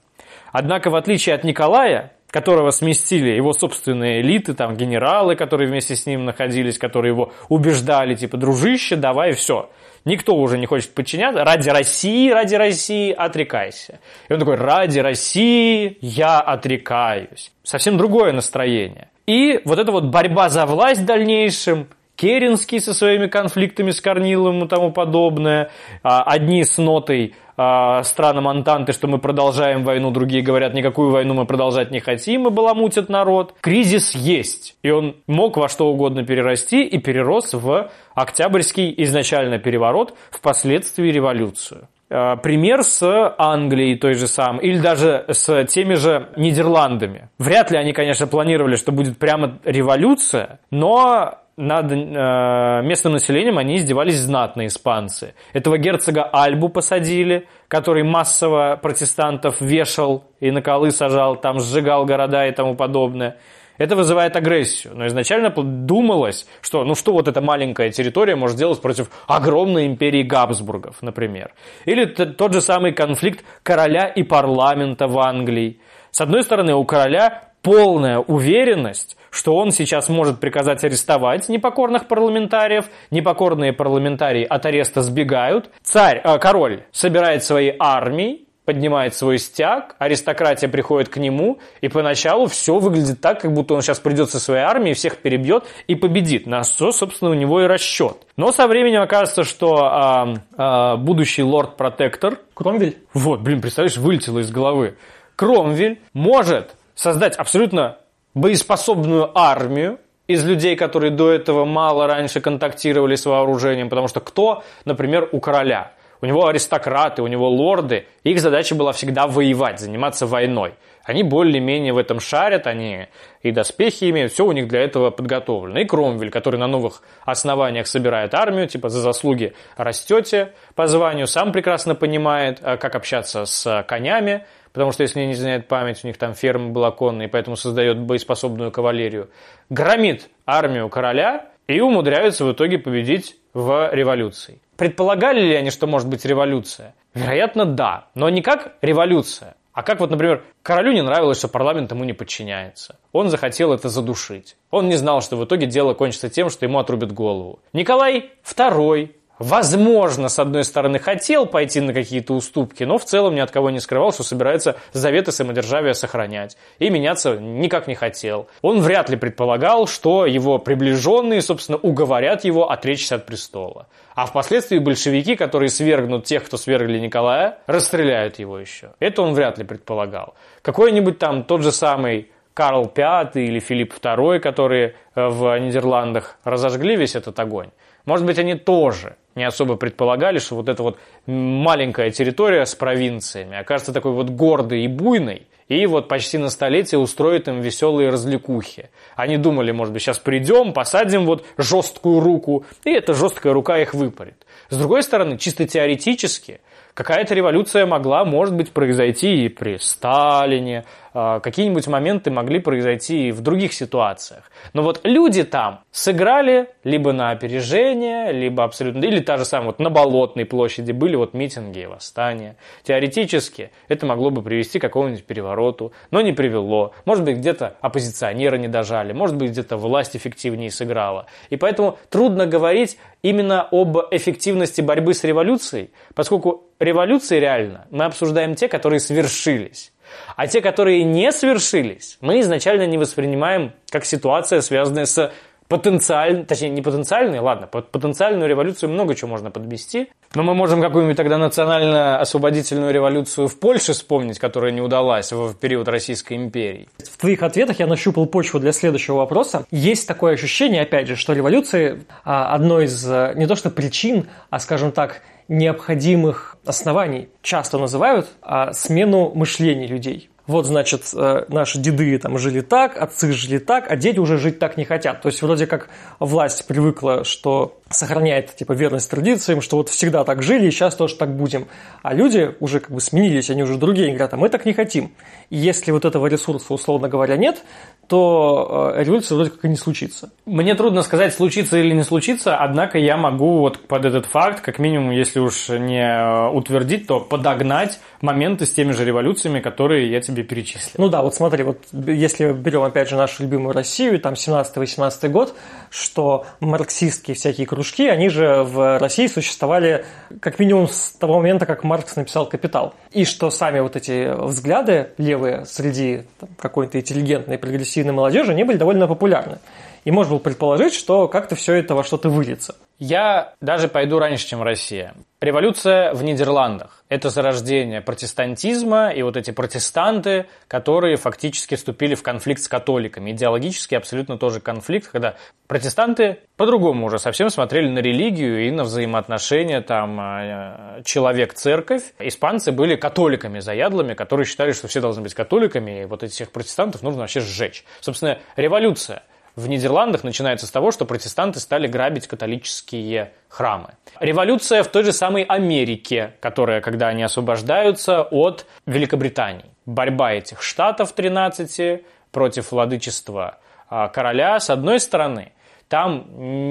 Однако, 0.51 0.89
в 0.89 0.95
отличие 0.95 1.35
от 1.35 1.43
Николая, 1.43 2.11
которого 2.33 2.71
сместили 2.71 3.29
его 3.29 3.53
собственные 3.53 4.21
элиты, 4.21 4.55
там 4.55 4.75
генералы, 4.75 5.35
которые 5.35 5.69
вместе 5.69 5.95
с 5.95 6.07
ним 6.07 6.25
находились, 6.25 6.79
которые 6.79 7.11
его 7.11 7.31
убеждали, 7.47 8.15
типа, 8.15 8.37
дружище, 8.37 8.95
давай 8.95 9.33
все. 9.33 9.69
Никто 10.03 10.35
уже 10.35 10.57
не 10.57 10.65
хочет 10.65 10.95
подчиняться. 10.95 11.43
Ради 11.43 11.69
России, 11.69 12.31
ради 12.31 12.55
России 12.55 13.11
отрекайся. 13.11 13.99
И 14.27 14.33
он 14.33 14.39
такой, 14.39 14.55
ради 14.55 14.97
России 14.97 15.99
я 16.01 16.39
отрекаюсь. 16.39 17.51
Совсем 17.61 17.97
другое 17.99 18.33
настроение. 18.33 19.09
И 19.27 19.61
вот 19.63 19.77
эта 19.77 19.91
вот 19.91 20.05
борьба 20.05 20.49
за 20.49 20.65
власть 20.65 21.01
в 21.01 21.05
дальнейшем, 21.05 21.87
Керенский 22.23 22.79
со 22.79 22.93
своими 22.93 23.27
конфликтами 23.27 23.91
с 23.91 23.99
Корниловым 23.99 24.63
и 24.63 24.67
тому 24.69 24.93
подобное, 24.93 25.71
а, 26.03 26.23
одни 26.23 26.63
с 26.63 26.77
нотой 26.77 27.35
а, 27.57 28.01
странам 28.03 28.47
Антанты, 28.47 28.93
что 28.93 29.09
мы 29.09 29.19
продолжаем 29.19 29.83
войну, 29.83 30.09
другие 30.09 30.41
говорят, 30.41 30.73
никакую 30.73 31.11
войну 31.11 31.33
мы 31.33 31.45
продолжать 31.45 31.91
не 31.91 31.99
хотим, 31.99 32.47
и 32.47 32.49
баламутят 32.49 33.09
народ. 33.09 33.55
Кризис 33.59 34.15
есть, 34.15 34.77
и 34.83 34.89
он 34.89 35.17
мог 35.27 35.57
во 35.57 35.67
что 35.67 35.87
угодно 35.87 36.23
перерасти 36.23 36.85
и 36.85 36.97
перерос 36.97 37.55
в 37.55 37.91
Октябрьский 38.15 38.93
изначально 38.99 39.59
переворот, 39.59 40.15
впоследствии 40.31 41.11
революцию 41.11 41.89
а, 42.09 42.37
пример 42.37 42.83
с 42.83 43.35
Англией 43.37 43.97
той 43.97 44.13
же 44.13 44.27
самой, 44.27 44.63
или 44.63 44.79
даже 44.79 45.25
с 45.27 45.65
теми 45.65 45.95
же 45.95 46.29
Нидерландами. 46.37 47.27
Вряд 47.37 47.69
ли 47.69 47.77
они, 47.77 47.91
конечно, 47.91 48.27
планировали, 48.27 48.77
что 48.77 48.93
будет 48.93 49.17
прямо 49.17 49.59
революция, 49.65 50.59
но 50.71 51.42
над 51.55 51.91
э, 51.91 52.81
местным 52.83 53.13
населением 53.13 53.57
они 53.57 53.77
издевались 53.77 54.17
знатные 54.17 54.67
испанцы. 54.67 55.35
Этого 55.53 55.77
герцога 55.77 56.23
Альбу 56.23 56.69
посадили, 56.69 57.47
который 57.67 58.03
массово 58.03 58.79
протестантов 58.81 59.61
вешал 59.61 60.25
и 60.39 60.51
на 60.51 60.61
колы 60.61 60.91
сажал, 60.91 61.35
там 61.35 61.59
сжигал 61.59 62.05
города 62.05 62.47
и 62.47 62.51
тому 62.51 62.75
подобное. 62.75 63.37
Это 63.77 63.95
вызывает 63.95 64.35
агрессию. 64.35 64.93
Но 64.95 65.07
изначально 65.07 65.49
думалось, 65.49 66.47
что 66.61 66.83
ну 66.83 66.95
что 66.95 67.13
вот 67.13 67.27
эта 67.27 67.41
маленькая 67.41 67.91
территория 67.91 68.35
может 68.35 68.57
сделать 68.57 68.81
против 68.81 69.09
огромной 69.27 69.87
империи 69.87 70.23
Габсбургов, 70.23 71.01
например. 71.01 71.53
Или 71.85 72.05
тот 72.05 72.53
же 72.53 72.61
самый 72.61 72.93
конфликт 72.93 73.43
короля 73.63 74.07
и 74.07 74.23
парламента 74.23 75.07
в 75.07 75.17
Англии. 75.19 75.79
С 76.11 76.21
одной 76.21 76.43
стороны, 76.43 76.75
у 76.75 76.85
короля 76.85 77.52
полная 77.63 78.19
уверенность, 78.19 79.17
что 79.31 79.55
он 79.55 79.71
сейчас 79.71 80.09
может 80.09 80.39
приказать 80.39 80.83
арестовать 80.83 81.49
непокорных 81.49 82.07
парламентариев, 82.07 82.85
непокорные 83.09 83.73
парламентарии 83.73 84.43
от 84.43 84.65
ареста 84.67 85.01
сбегают, 85.01 85.71
царь, 85.81 86.21
э, 86.23 86.37
король 86.37 86.83
собирает 86.91 87.43
свои 87.43 87.71
армии, 87.79 88.45
поднимает 88.65 89.15
свой 89.15 89.39
стяг, 89.39 89.95
аристократия 89.97 90.67
приходит 90.67 91.09
к 91.09 91.17
нему, 91.17 91.59
и 91.81 91.87
поначалу 91.87 92.47
все 92.47 92.79
выглядит 92.79 93.21
так, 93.21 93.41
как 93.41 93.53
будто 93.53 93.73
он 93.73 93.81
сейчас 93.81 93.99
придет 93.99 94.29
со 94.29 94.39
своей 94.39 94.63
армией, 94.63 94.93
всех 94.93 95.17
перебьет 95.17 95.65
и 95.87 95.95
победит. 95.95 96.45
На 96.45 96.63
что, 96.63 96.91
собственно, 96.91 97.31
у 97.31 97.33
него 97.33 97.61
и 97.61 97.65
расчет. 97.65 98.17
Но 98.37 98.51
со 98.51 98.67
временем 98.67 99.01
оказывается, 99.01 99.43
что 99.43 99.83
а, 99.83 100.33
а, 100.55 100.97
будущий 100.97 101.43
лорд-протектор... 101.43 102.39
Кромвель? 102.53 102.97
Вот, 103.13 103.41
блин, 103.41 103.61
представляешь, 103.61 103.97
вылетело 103.97 104.39
из 104.39 104.51
головы. 104.51 104.95
Кромвель 105.35 105.99
может 106.13 106.75
создать 106.95 107.35
абсолютно 107.35 107.97
боеспособную 108.33 109.37
армию 109.37 109.99
из 110.27 110.45
людей, 110.45 110.75
которые 110.75 111.11
до 111.11 111.31
этого 111.31 111.65
мало 111.65 112.07
раньше 112.07 112.41
контактировали 112.41 113.15
с 113.15 113.25
вооружением, 113.25 113.89
потому 113.89 114.07
что 114.07 114.19
кто, 114.19 114.63
например, 114.85 115.29
у 115.31 115.39
короля? 115.39 115.91
У 116.21 116.25
него 116.25 116.47
аристократы, 116.47 117.21
у 117.21 117.27
него 117.27 117.49
лорды, 117.49 118.05
их 118.23 118.39
задача 118.39 118.75
была 118.75 118.93
всегда 118.93 119.27
воевать, 119.27 119.81
заниматься 119.81 120.25
войной. 120.25 120.75
Они 121.03 121.21
более-менее 121.21 121.91
в 121.91 121.97
этом 121.97 122.21
шарят, 122.21 122.65
они 122.65 123.07
и 123.41 123.51
доспехи 123.51 124.09
имеют, 124.09 124.31
все 124.31 124.45
у 124.45 124.53
них 124.53 124.69
для 124.69 124.79
этого 124.79 125.11
подготовлено. 125.11 125.81
И 125.81 125.85
Кромвель, 125.85 126.29
который 126.29 126.57
на 126.57 126.67
новых 126.67 127.03
основаниях 127.25 127.87
собирает 127.87 128.33
армию, 128.33 128.67
типа 128.67 128.87
за 128.87 129.01
заслуги 129.01 129.53
растете 129.75 130.53
по 130.75 130.87
званию, 130.87 131.27
сам 131.27 131.51
прекрасно 131.51 131.93
понимает, 131.93 132.59
э, 132.61 132.77
как 132.77 132.95
общаться 132.95 133.43
с 133.43 133.83
конями, 133.83 134.45
потому 134.73 134.91
что, 134.91 135.03
если 135.03 135.21
не 135.21 135.31
изменяет 135.33 135.67
память, 135.67 136.03
у 136.03 136.07
них 136.07 136.17
там 136.17 136.33
ферма 136.33 136.69
была 136.69 136.91
конная, 136.91 137.27
и 137.27 137.29
поэтому 137.29 137.55
создает 137.55 137.99
боеспособную 137.99 138.71
кавалерию, 138.71 139.29
громит 139.69 140.29
армию 140.45 140.89
короля 140.89 141.47
и 141.67 141.79
умудряются 141.79 142.43
в 142.43 142.51
итоге 142.51 142.77
победить 142.79 143.37
в 143.53 143.89
революции. 143.93 144.59
Предполагали 144.75 145.41
ли 145.41 145.55
они, 145.55 145.69
что 145.69 145.87
может 145.87 146.09
быть 146.09 146.25
революция? 146.25 146.95
Вероятно, 147.13 147.65
да, 147.65 148.07
но 148.15 148.29
не 148.29 148.41
как 148.41 148.73
революция, 148.81 149.55
а 149.73 149.81
как 149.81 149.99
вот, 149.99 150.11
например, 150.11 150.43
королю 150.61 150.91
не 150.93 151.01
нравилось, 151.01 151.39
что 151.39 151.47
парламент 151.47 151.91
ему 151.91 152.03
не 152.03 152.13
подчиняется. 152.13 152.99
Он 153.11 153.29
захотел 153.29 153.73
это 153.73 153.89
задушить. 153.89 154.55
Он 154.69 154.87
не 154.87 154.95
знал, 154.95 155.21
что 155.21 155.35
в 155.35 155.45
итоге 155.45 155.65
дело 155.65 155.95
кончится 155.95 156.29
тем, 156.29 156.51
что 156.51 156.65
ему 156.65 156.77
отрубят 156.77 157.11
голову. 157.11 157.59
Николай 157.73 158.31
II 158.45 159.11
возможно, 159.39 160.29
с 160.29 160.39
одной 160.39 160.63
стороны, 160.63 160.99
хотел 160.99 161.45
пойти 161.45 161.81
на 161.81 161.93
какие-то 161.93 162.33
уступки, 162.33 162.83
но 162.83 162.97
в 162.97 163.05
целом 163.05 163.35
ни 163.35 163.39
от 163.39 163.51
кого 163.51 163.69
не 163.69 163.79
скрывал, 163.79 164.11
что 164.11 164.23
собирается 164.23 164.77
заветы 164.91 165.31
самодержавия 165.31 165.93
сохранять. 165.93 166.57
И 166.79 166.89
меняться 166.89 167.37
никак 167.37 167.87
не 167.87 167.95
хотел. 167.95 168.47
Он 168.61 168.81
вряд 168.81 169.09
ли 169.09 169.17
предполагал, 169.17 169.87
что 169.87 170.25
его 170.25 170.59
приближенные, 170.59 171.41
собственно, 171.41 171.77
уговорят 171.77 172.43
его 172.43 172.69
отречься 172.69 173.15
от 173.15 173.25
престола. 173.25 173.87
А 174.15 174.25
впоследствии 174.25 174.77
большевики, 174.77 175.35
которые 175.35 175.69
свергнут 175.69 176.25
тех, 176.25 176.43
кто 176.43 176.57
свергли 176.57 176.99
Николая, 176.99 177.57
расстреляют 177.65 178.39
его 178.39 178.59
еще. 178.59 178.91
Это 178.99 179.21
он 179.21 179.33
вряд 179.33 179.57
ли 179.57 179.63
предполагал. 179.63 180.35
Какой-нибудь 180.61 181.17
там 181.19 181.43
тот 181.43 181.63
же 181.63 181.71
самый 181.71 182.29
Карл 182.53 182.91
V 182.95 183.31
или 183.35 183.59
Филипп 183.59 183.93
II, 183.99 184.39
которые 184.39 184.95
э, 185.15 185.27
в 185.27 185.57
Нидерландах 185.57 186.37
разожгли 186.43 186.95
весь 186.95 187.15
этот 187.15 187.39
огонь, 187.39 187.69
может 188.05 188.25
быть, 188.25 188.37
они 188.39 188.55
тоже 188.55 189.15
не 189.35 189.43
особо 189.43 189.75
предполагали, 189.75 190.39
что 190.39 190.55
вот 190.55 190.69
эта 190.69 190.83
вот 190.83 190.99
маленькая 191.25 192.11
территория 192.11 192.65
с 192.65 192.75
провинциями 192.75 193.57
окажется 193.57 193.93
такой 193.93 194.11
вот 194.11 194.29
гордой 194.29 194.83
и 194.83 194.87
буйной, 194.87 195.47
и 195.67 195.85
вот 195.85 196.07
почти 196.07 196.37
на 196.37 196.49
столетие 196.49 196.99
устроит 196.99 197.47
им 197.47 197.61
веселые 197.61 198.09
развлекухи. 198.09 198.89
Они 199.15 199.37
думали, 199.37 199.71
может 199.71 199.93
быть, 199.93 200.03
сейчас 200.03 200.19
придем, 200.19 200.73
посадим 200.73 201.25
вот 201.25 201.45
жесткую 201.57 202.19
руку, 202.19 202.65
и 202.83 202.91
эта 202.91 203.13
жесткая 203.13 203.53
рука 203.53 203.79
их 203.79 203.93
выпарит. 203.93 204.45
С 204.69 204.77
другой 204.77 205.03
стороны, 205.03 205.37
чисто 205.37 205.67
теоретически– 205.67 206.61
Какая-то 206.93 207.33
революция 207.33 207.87
могла, 207.87 208.23
может 208.23 208.55
быть, 208.55 208.71
произойти 208.71 209.45
и 209.45 209.49
при 209.49 209.77
Сталине, 209.77 210.85
а, 211.15 211.39
какие-нибудь 211.39 211.87
моменты 211.87 212.29
могли 212.29 212.59
произойти 212.59 213.29
и 213.29 213.31
в 213.31 213.41
других 213.41 213.73
ситуациях. 213.73 214.51
Но 214.73 214.83
вот 214.83 215.01
люди 215.03 215.43
там 215.43 215.81
сыграли 215.91 216.69
либо 216.83 217.11
на 217.11 217.31
опережение, 217.31 218.31
либо 218.31 218.63
абсолютно... 218.63 219.03
Или 219.05 219.19
та 219.19 219.37
же 219.37 219.45
самая, 219.45 219.67
вот 219.67 219.79
на 219.79 219.89
Болотной 219.89 220.45
площади 220.45 220.91
были 220.91 221.15
вот 221.15 221.33
митинги 221.33 221.79
и 221.79 221.85
восстания. 221.87 222.57
Теоретически 222.83 223.71
это 223.87 224.05
могло 224.05 224.29
бы 224.29 224.43
привести 224.43 224.77
к 224.77 224.83
какому-нибудь 224.83 225.25
перевороту, 225.25 225.93
но 226.11 226.21
не 226.21 226.33
привело. 226.33 226.93
Может 227.05 227.23
быть, 227.23 227.37
где-то 227.37 227.75
оппозиционеры 227.81 228.57
не 228.59 228.67
дожали, 228.67 229.13
может 229.13 229.35
быть, 229.35 229.51
где-то 229.51 229.77
власть 229.77 230.15
эффективнее 230.15 230.69
сыграла. 230.69 231.25
И 231.49 231.57
поэтому 231.57 231.97
трудно 232.09 232.45
говорить 232.45 232.97
именно 233.23 233.67
об 233.71 233.97
эффективности 234.11 234.81
борьбы 234.81 235.15
с 235.15 235.23
революцией, 235.23 235.89
поскольку 236.13 236.69
революции 236.79 237.39
реально 237.39 237.87
мы 237.89 238.05
обсуждаем 238.05 238.53
те, 238.53 238.67
которые 238.67 238.99
свершились. 238.99 239.91
А 240.35 240.45
те, 240.45 240.61
которые 240.61 241.03
не 241.03 241.31
свершились, 241.31 242.17
мы 242.21 242.41
изначально 242.41 242.85
не 242.85 242.99
воспринимаем 242.99 243.73
как 243.89 244.05
ситуация, 244.05 244.61
связанная 244.61 245.05
с 245.05 245.31
потенциальной, 245.67 246.45
точнее 246.45 246.69
не 246.69 246.81
потенциальной, 246.81 247.39
ладно, 247.39 247.67
под 247.67 247.91
потенциальную 247.91 248.49
революцию 248.49 248.89
много 248.89 249.15
чего 249.15 249.29
можно 249.29 249.51
подвести, 249.51 250.09
но 250.35 250.43
мы 250.43 250.53
можем 250.53 250.81
какую-нибудь 250.81 251.17
тогда 251.17 251.37
национально-освободительную 251.37 252.93
революцию 252.93 253.47
в 253.47 253.59
Польше 253.59 253.93
вспомнить, 253.93 254.39
которая 254.39 254.71
не 254.71 254.81
удалась 254.81 255.31
в 255.31 255.53
период 255.55 255.87
Российской 255.87 256.33
империи. 256.33 256.87
В 256.99 257.17
твоих 257.17 257.43
ответах 257.43 257.79
я 257.79 257.87
нащупал 257.87 258.25
почву 258.25 258.59
для 258.59 258.71
следующего 258.71 259.17
вопроса. 259.17 259.65
Есть 259.71 260.07
такое 260.07 260.33
ощущение, 260.33 260.81
опять 260.81 261.07
же, 261.07 261.15
что 261.15 261.33
революции 261.33 262.03
а, 262.23 262.53
одной 262.53 262.85
из 262.85 263.09
э, 263.09 263.33
не 263.35 263.47
то 263.47 263.55
что 263.55 263.69
причин, 263.69 264.27
а, 264.49 264.59
скажем 264.59 264.91
так, 264.91 265.21
необходимых 265.47 266.57
оснований 266.65 267.29
часто 267.41 267.77
называют 267.77 268.27
а, 268.41 268.73
смену 268.73 269.31
мышления 269.33 269.87
людей. 269.87 270.29
Вот, 270.45 270.65
значит, 270.65 271.03
э, 271.13 271.45
наши 271.47 271.79
деды 271.79 272.17
там 272.19 272.37
жили 272.37 272.59
так, 272.59 273.01
отцы 273.01 273.31
жили 273.31 273.59
так, 273.59 273.89
а 273.89 273.95
дети 273.95 274.19
уже 274.19 274.37
жить 274.37 274.59
так 274.59 274.75
не 274.75 274.83
хотят. 274.83 275.21
То 275.21 275.29
есть 275.29 275.41
вроде 275.41 275.67
как 275.67 275.87
власть 276.19 276.67
привыкла, 276.67 277.23
что 277.23 277.79
сохраняет 277.89 278.53
типа 278.53 278.73
верность 278.73 279.09
традициям, 279.09 279.61
что 279.61 279.77
вот 279.77 279.87
всегда 279.87 280.25
так 280.25 280.43
жили 280.43 280.67
и 280.67 280.71
сейчас 280.71 280.95
тоже 280.95 281.15
так 281.15 281.33
будем. 281.35 281.67
А 282.01 282.13
люди 282.13 282.55
уже 282.59 282.81
как 282.81 282.91
бы 282.91 282.99
сменились, 282.99 283.49
они 283.49 283.63
уже 283.63 283.77
другие, 283.77 284.07
они 284.07 284.15
говорят, 284.15 284.33
а 284.33 284.37
мы 284.37 284.49
так 284.49 284.65
не 284.65 284.73
хотим. 284.73 285.13
И 285.49 285.55
если 285.55 285.91
вот 285.91 286.03
этого 286.03 286.27
ресурса, 286.27 286.73
условно 286.73 287.07
говоря, 287.07 287.37
нет, 287.37 287.63
то 288.07 288.93
э, 288.95 289.03
революция 289.03 289.35
вроде 289.35 289.51
как 289.51 289.63
и 289.65 289.69
не 289.69 289.75
случится. 289.75 290.31
Мне 290.45 290.75
трудно 290.75 291.03
сказать, 291.03 291.33
случится 291.33 291.77
или 291.77 291.93
не 291.93 292.03
случится, 292.03 292.57
однако 292.57 292.97
я 292.97 293.17
могу 293.17 293.59
вот 293.59 293.87
под 293.87 294.05
этот 294.05 294.25
факт, 294.25 294.61
как 294.61 294.79
минимум, 294.79 295.11
если 295.11 295.39
уж 295.39 295.69
не 295.69 296.03
э, 296.03 296.49
утвердить, 296.49 297.07
то 297.07 297.19
подогнать 297.19 297.99
моменты 298.21 298.65
с 298.65 298.73
теми 298.73 298.91
же 298.91 299.05
революциями, 299.05 299.59
которые 299.61 300.11
я 300.11 300.21
тебе 300.21 300.43
перечислил. 300.43 300.95
Ну 300.97 301.09
да, 301.09 301.21
вот 301.21 301.33
смотри, 301.35 301.63
вот 301.63 301.79
если 301.91 302.51
берем 302.51 302.83
опять 302.83 303.09
же 303.09 303.15
нашу 303.15 303.43
любимую 303.43 303.73
Россию, 303.73 304.19
там 304.19 304.33
17-18 304.33 305.29
год, 305.29 305.55
что 305.93 306.47
марксистские 306.59 307.35
всякие 307.35 307.67
кружки, 307.67 308.07
они 308.07 308.29
же 308.29 308.63
в 308.63 308.97
России 308.97 309.27
существовали 309.27 310.05
как 310.39 310.57
минимум 310.57 310.87
с 310.87 311.11
того 311.11 311.35
момента, 311.35 311.67
как 311.67 311.83
Маркс 311.83 312.15
написал 312.15 312.47
«Капитал». 312.49 312.95
И 313.11 313.25
что 313.25 313.51
сами 313.51 313.79
вот 313.79 313.95
эти 313.95 314.33
взгляды 314.35 315.09
левые 315.19 315.65
среди 315.65 316.23
какой-то 316.57 316.99
интеллигентной 316.99 317.59
прогрессивной 317.59 318.11
молодежи, 318.11 318.51
они 318.51 318.63
были 318.63 318.77
довольно 318.77 319.07
популярны. 319.07 319.59
И 320.03 320.11
можно 320.11 320.31
было 320.31 320.39
предположить, 320.39 320.95
что 320.95 321.27
как-то 321.27 321.55
все 321.55 321.75
это 321.75 321.93
во 321.93 322.03
что-то 322.03 322.29
выльется. 322.29 322.75
Я 323.05 323.55
даже 323.59 323.89
пойду 323.89 324.17
раньше, 324.17 324.47
чем 324.47 324.63
Россия. 324.63 325.13
Революция 325.41 326.13
в 326.13 326.23
Нидерландах. 326.23 327.03
Это 327.09 327.29
зарождение 327.29 327.99
протестантизма 327.99 329.09
и 329.09 329.21
вот 329.23 329.35
эти 329.35 329.51
протестанты, 329.51 330.45
которые 330.69 331.17
фактически 331.17 331.75
вступили 331.75 332.15
в 332.15 332.23
конфликт 332.23 332.61
с 332.61 332.69
католиками. 332.69 333.31
Идеологически 333.31 333.95
абсолютно 333.95 334.37
тоже 334.37 334.61
конфликт, 334.61 335.09
когда 335.11 335.35
протестанты 335.67 336.39
по-другому 336.55 337.07
уже 337.07 337.19
совсем 337.19 337.49
смотрели 337.49 337.89
на 337.89 337.99
религию 337.99 338.65
и 338.67 338.71
на 338.71 338.85
взаимоотношения 338.85 339.81
там 339.81 340.17
э, 340.21 341.01
человек-церковь. 341.03 342.03
Испанцы 342.19 342.71
были 342.71 342.95
католиками 342.95 343.59
заядлыми, 343.59 344.13
которые 344.13 344.45
считали, 344.45 344.71
что 344.71 344.87
все 344.87 345.01
должны 345.01 345.23
быть 345.23 345.33
католиками, 345.33 346.03
и 346.03 346.05
вот 346.05 346.23
этих 346.23 346.53
протестантов 346.53 347.01
нужно 347.01 347.19
вообще 347.19 347.41
сжечь. 347.41 347.83
Собственно, 347.99 348.39
революция– 348.55 349.23
в 349.55 349.67
Нидерландах 349.67 350.23
начинается 350.23 350.65
с 350.65 350.71
того, 350.71 350.91
что 350.91 351.05
протестанты 351.05 351.59
стали 351.59 351.87
грабить 351.87 352.27
католические 352.27 353.33
храмы. 353.49 353.91
Революция 354.19 354.83
в 354.83 354.87
той 354.87 355.03
же 355.03 355.13
самой 355.13 355.43
Америке, 355.43 356.33
которая, 356.39 356.81
когда 356.81 357.07
они 357.07 357.23
освобождаются 357.23 358.23
от 358.23 358.65
Великобритании. 358.85 359.65
Борьба 359.85 360.33
этих 360.33 360.61
штатов 360.61 361.13
13 361.13 362.03
против 362.31 362.71
владычества 362.71 363.59
а, 363.89 364.07
короля 364.07 364.59
с 364.59 364.69
одной 364.69 364.99
стороны– 364.99 365.51
там 365.93 366.25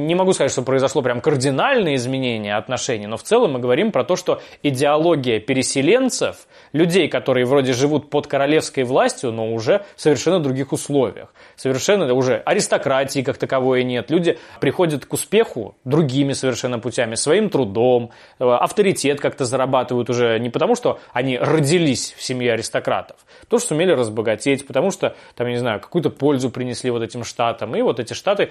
не 0.09 0.17
могу 0.17 0.33
сказать, 0.33 0.51
что 0.51 0.63
произошло 0.63 1.01
прям 1.01 1.21
кардинальное 1.21 1.95
изменение 1.95 2.57
отношений, 2.57 3.07
но 3.07 3.17
в 3.17 3.23
целом 3.23 3.53
мы 3.53 3.61
говорим 3.61 3.93
про 3.93 4.03
то, 4.03 4.17
что 4.17 4.43
идеология 4.65 5.39
переселенцев, 5.39 6.49
людей, 6.73 7.07
которые 7.07 7.47
вроде 7.47 7.73
живут 7.73 8.11
под 8.11 8.27
королевской 8.27 8.83
властью, 8.83 9.31
но 9.31 9.53
уже 9.53 9.85
в 9.95 10.01
совершенно 10.01 10.41
других 10.41 10.73
условиях. 10.73 11.33
Совершенно 11.55 12.13
уже 12.13 12.43
аристократии 12.45 13.23
как 13.23 13.39
таковой 13.39 13.85
нет. 13.85 14.11
Люди 14.11 14.41
приходят 14.61 15.07
к 15.07 15.13
успеху 15.13 15.77
другими 15.85 16.33
совершенно 16.33 16.81
путями, 16.81 17.15
своим 17.15 17.49
трудом, 17.49 18.11
э, 18.41 18.45
авторитет 18.45 19.21
как-то 19.21 19.45
зарабатывают 19.45 20.11
уже 20.11 20.37
не 20.41 20.51
потому, 20.51 20.75
что 20.75 20.99
они 21.13 21.39
родились 21.39 22.13
в 22.19 22.23
семье 22.25 22.55
аристократов, 22.55 23.19
то, 23.47 23.61
что 23.61 23.69
сумели 23.69 23.93
разбогатеть, 23.93 24.67
потому 24.67 24.91
что, 24.91 25.15
там, 25.37 25.47
я 25.47 25.53
не 25.53 25.61
знаю, 25.61 25.79
какую-то 25.79 26.11
пользу 26.11 26.51
принесли 26.51 26.91
вот 26.91 27.03
этим 27.03 27.23
штатам. 27.23 27.77
И 27.77 27.83
вот 27.83 28.01
эти 28.01 28.15
штаты 28.15 28.51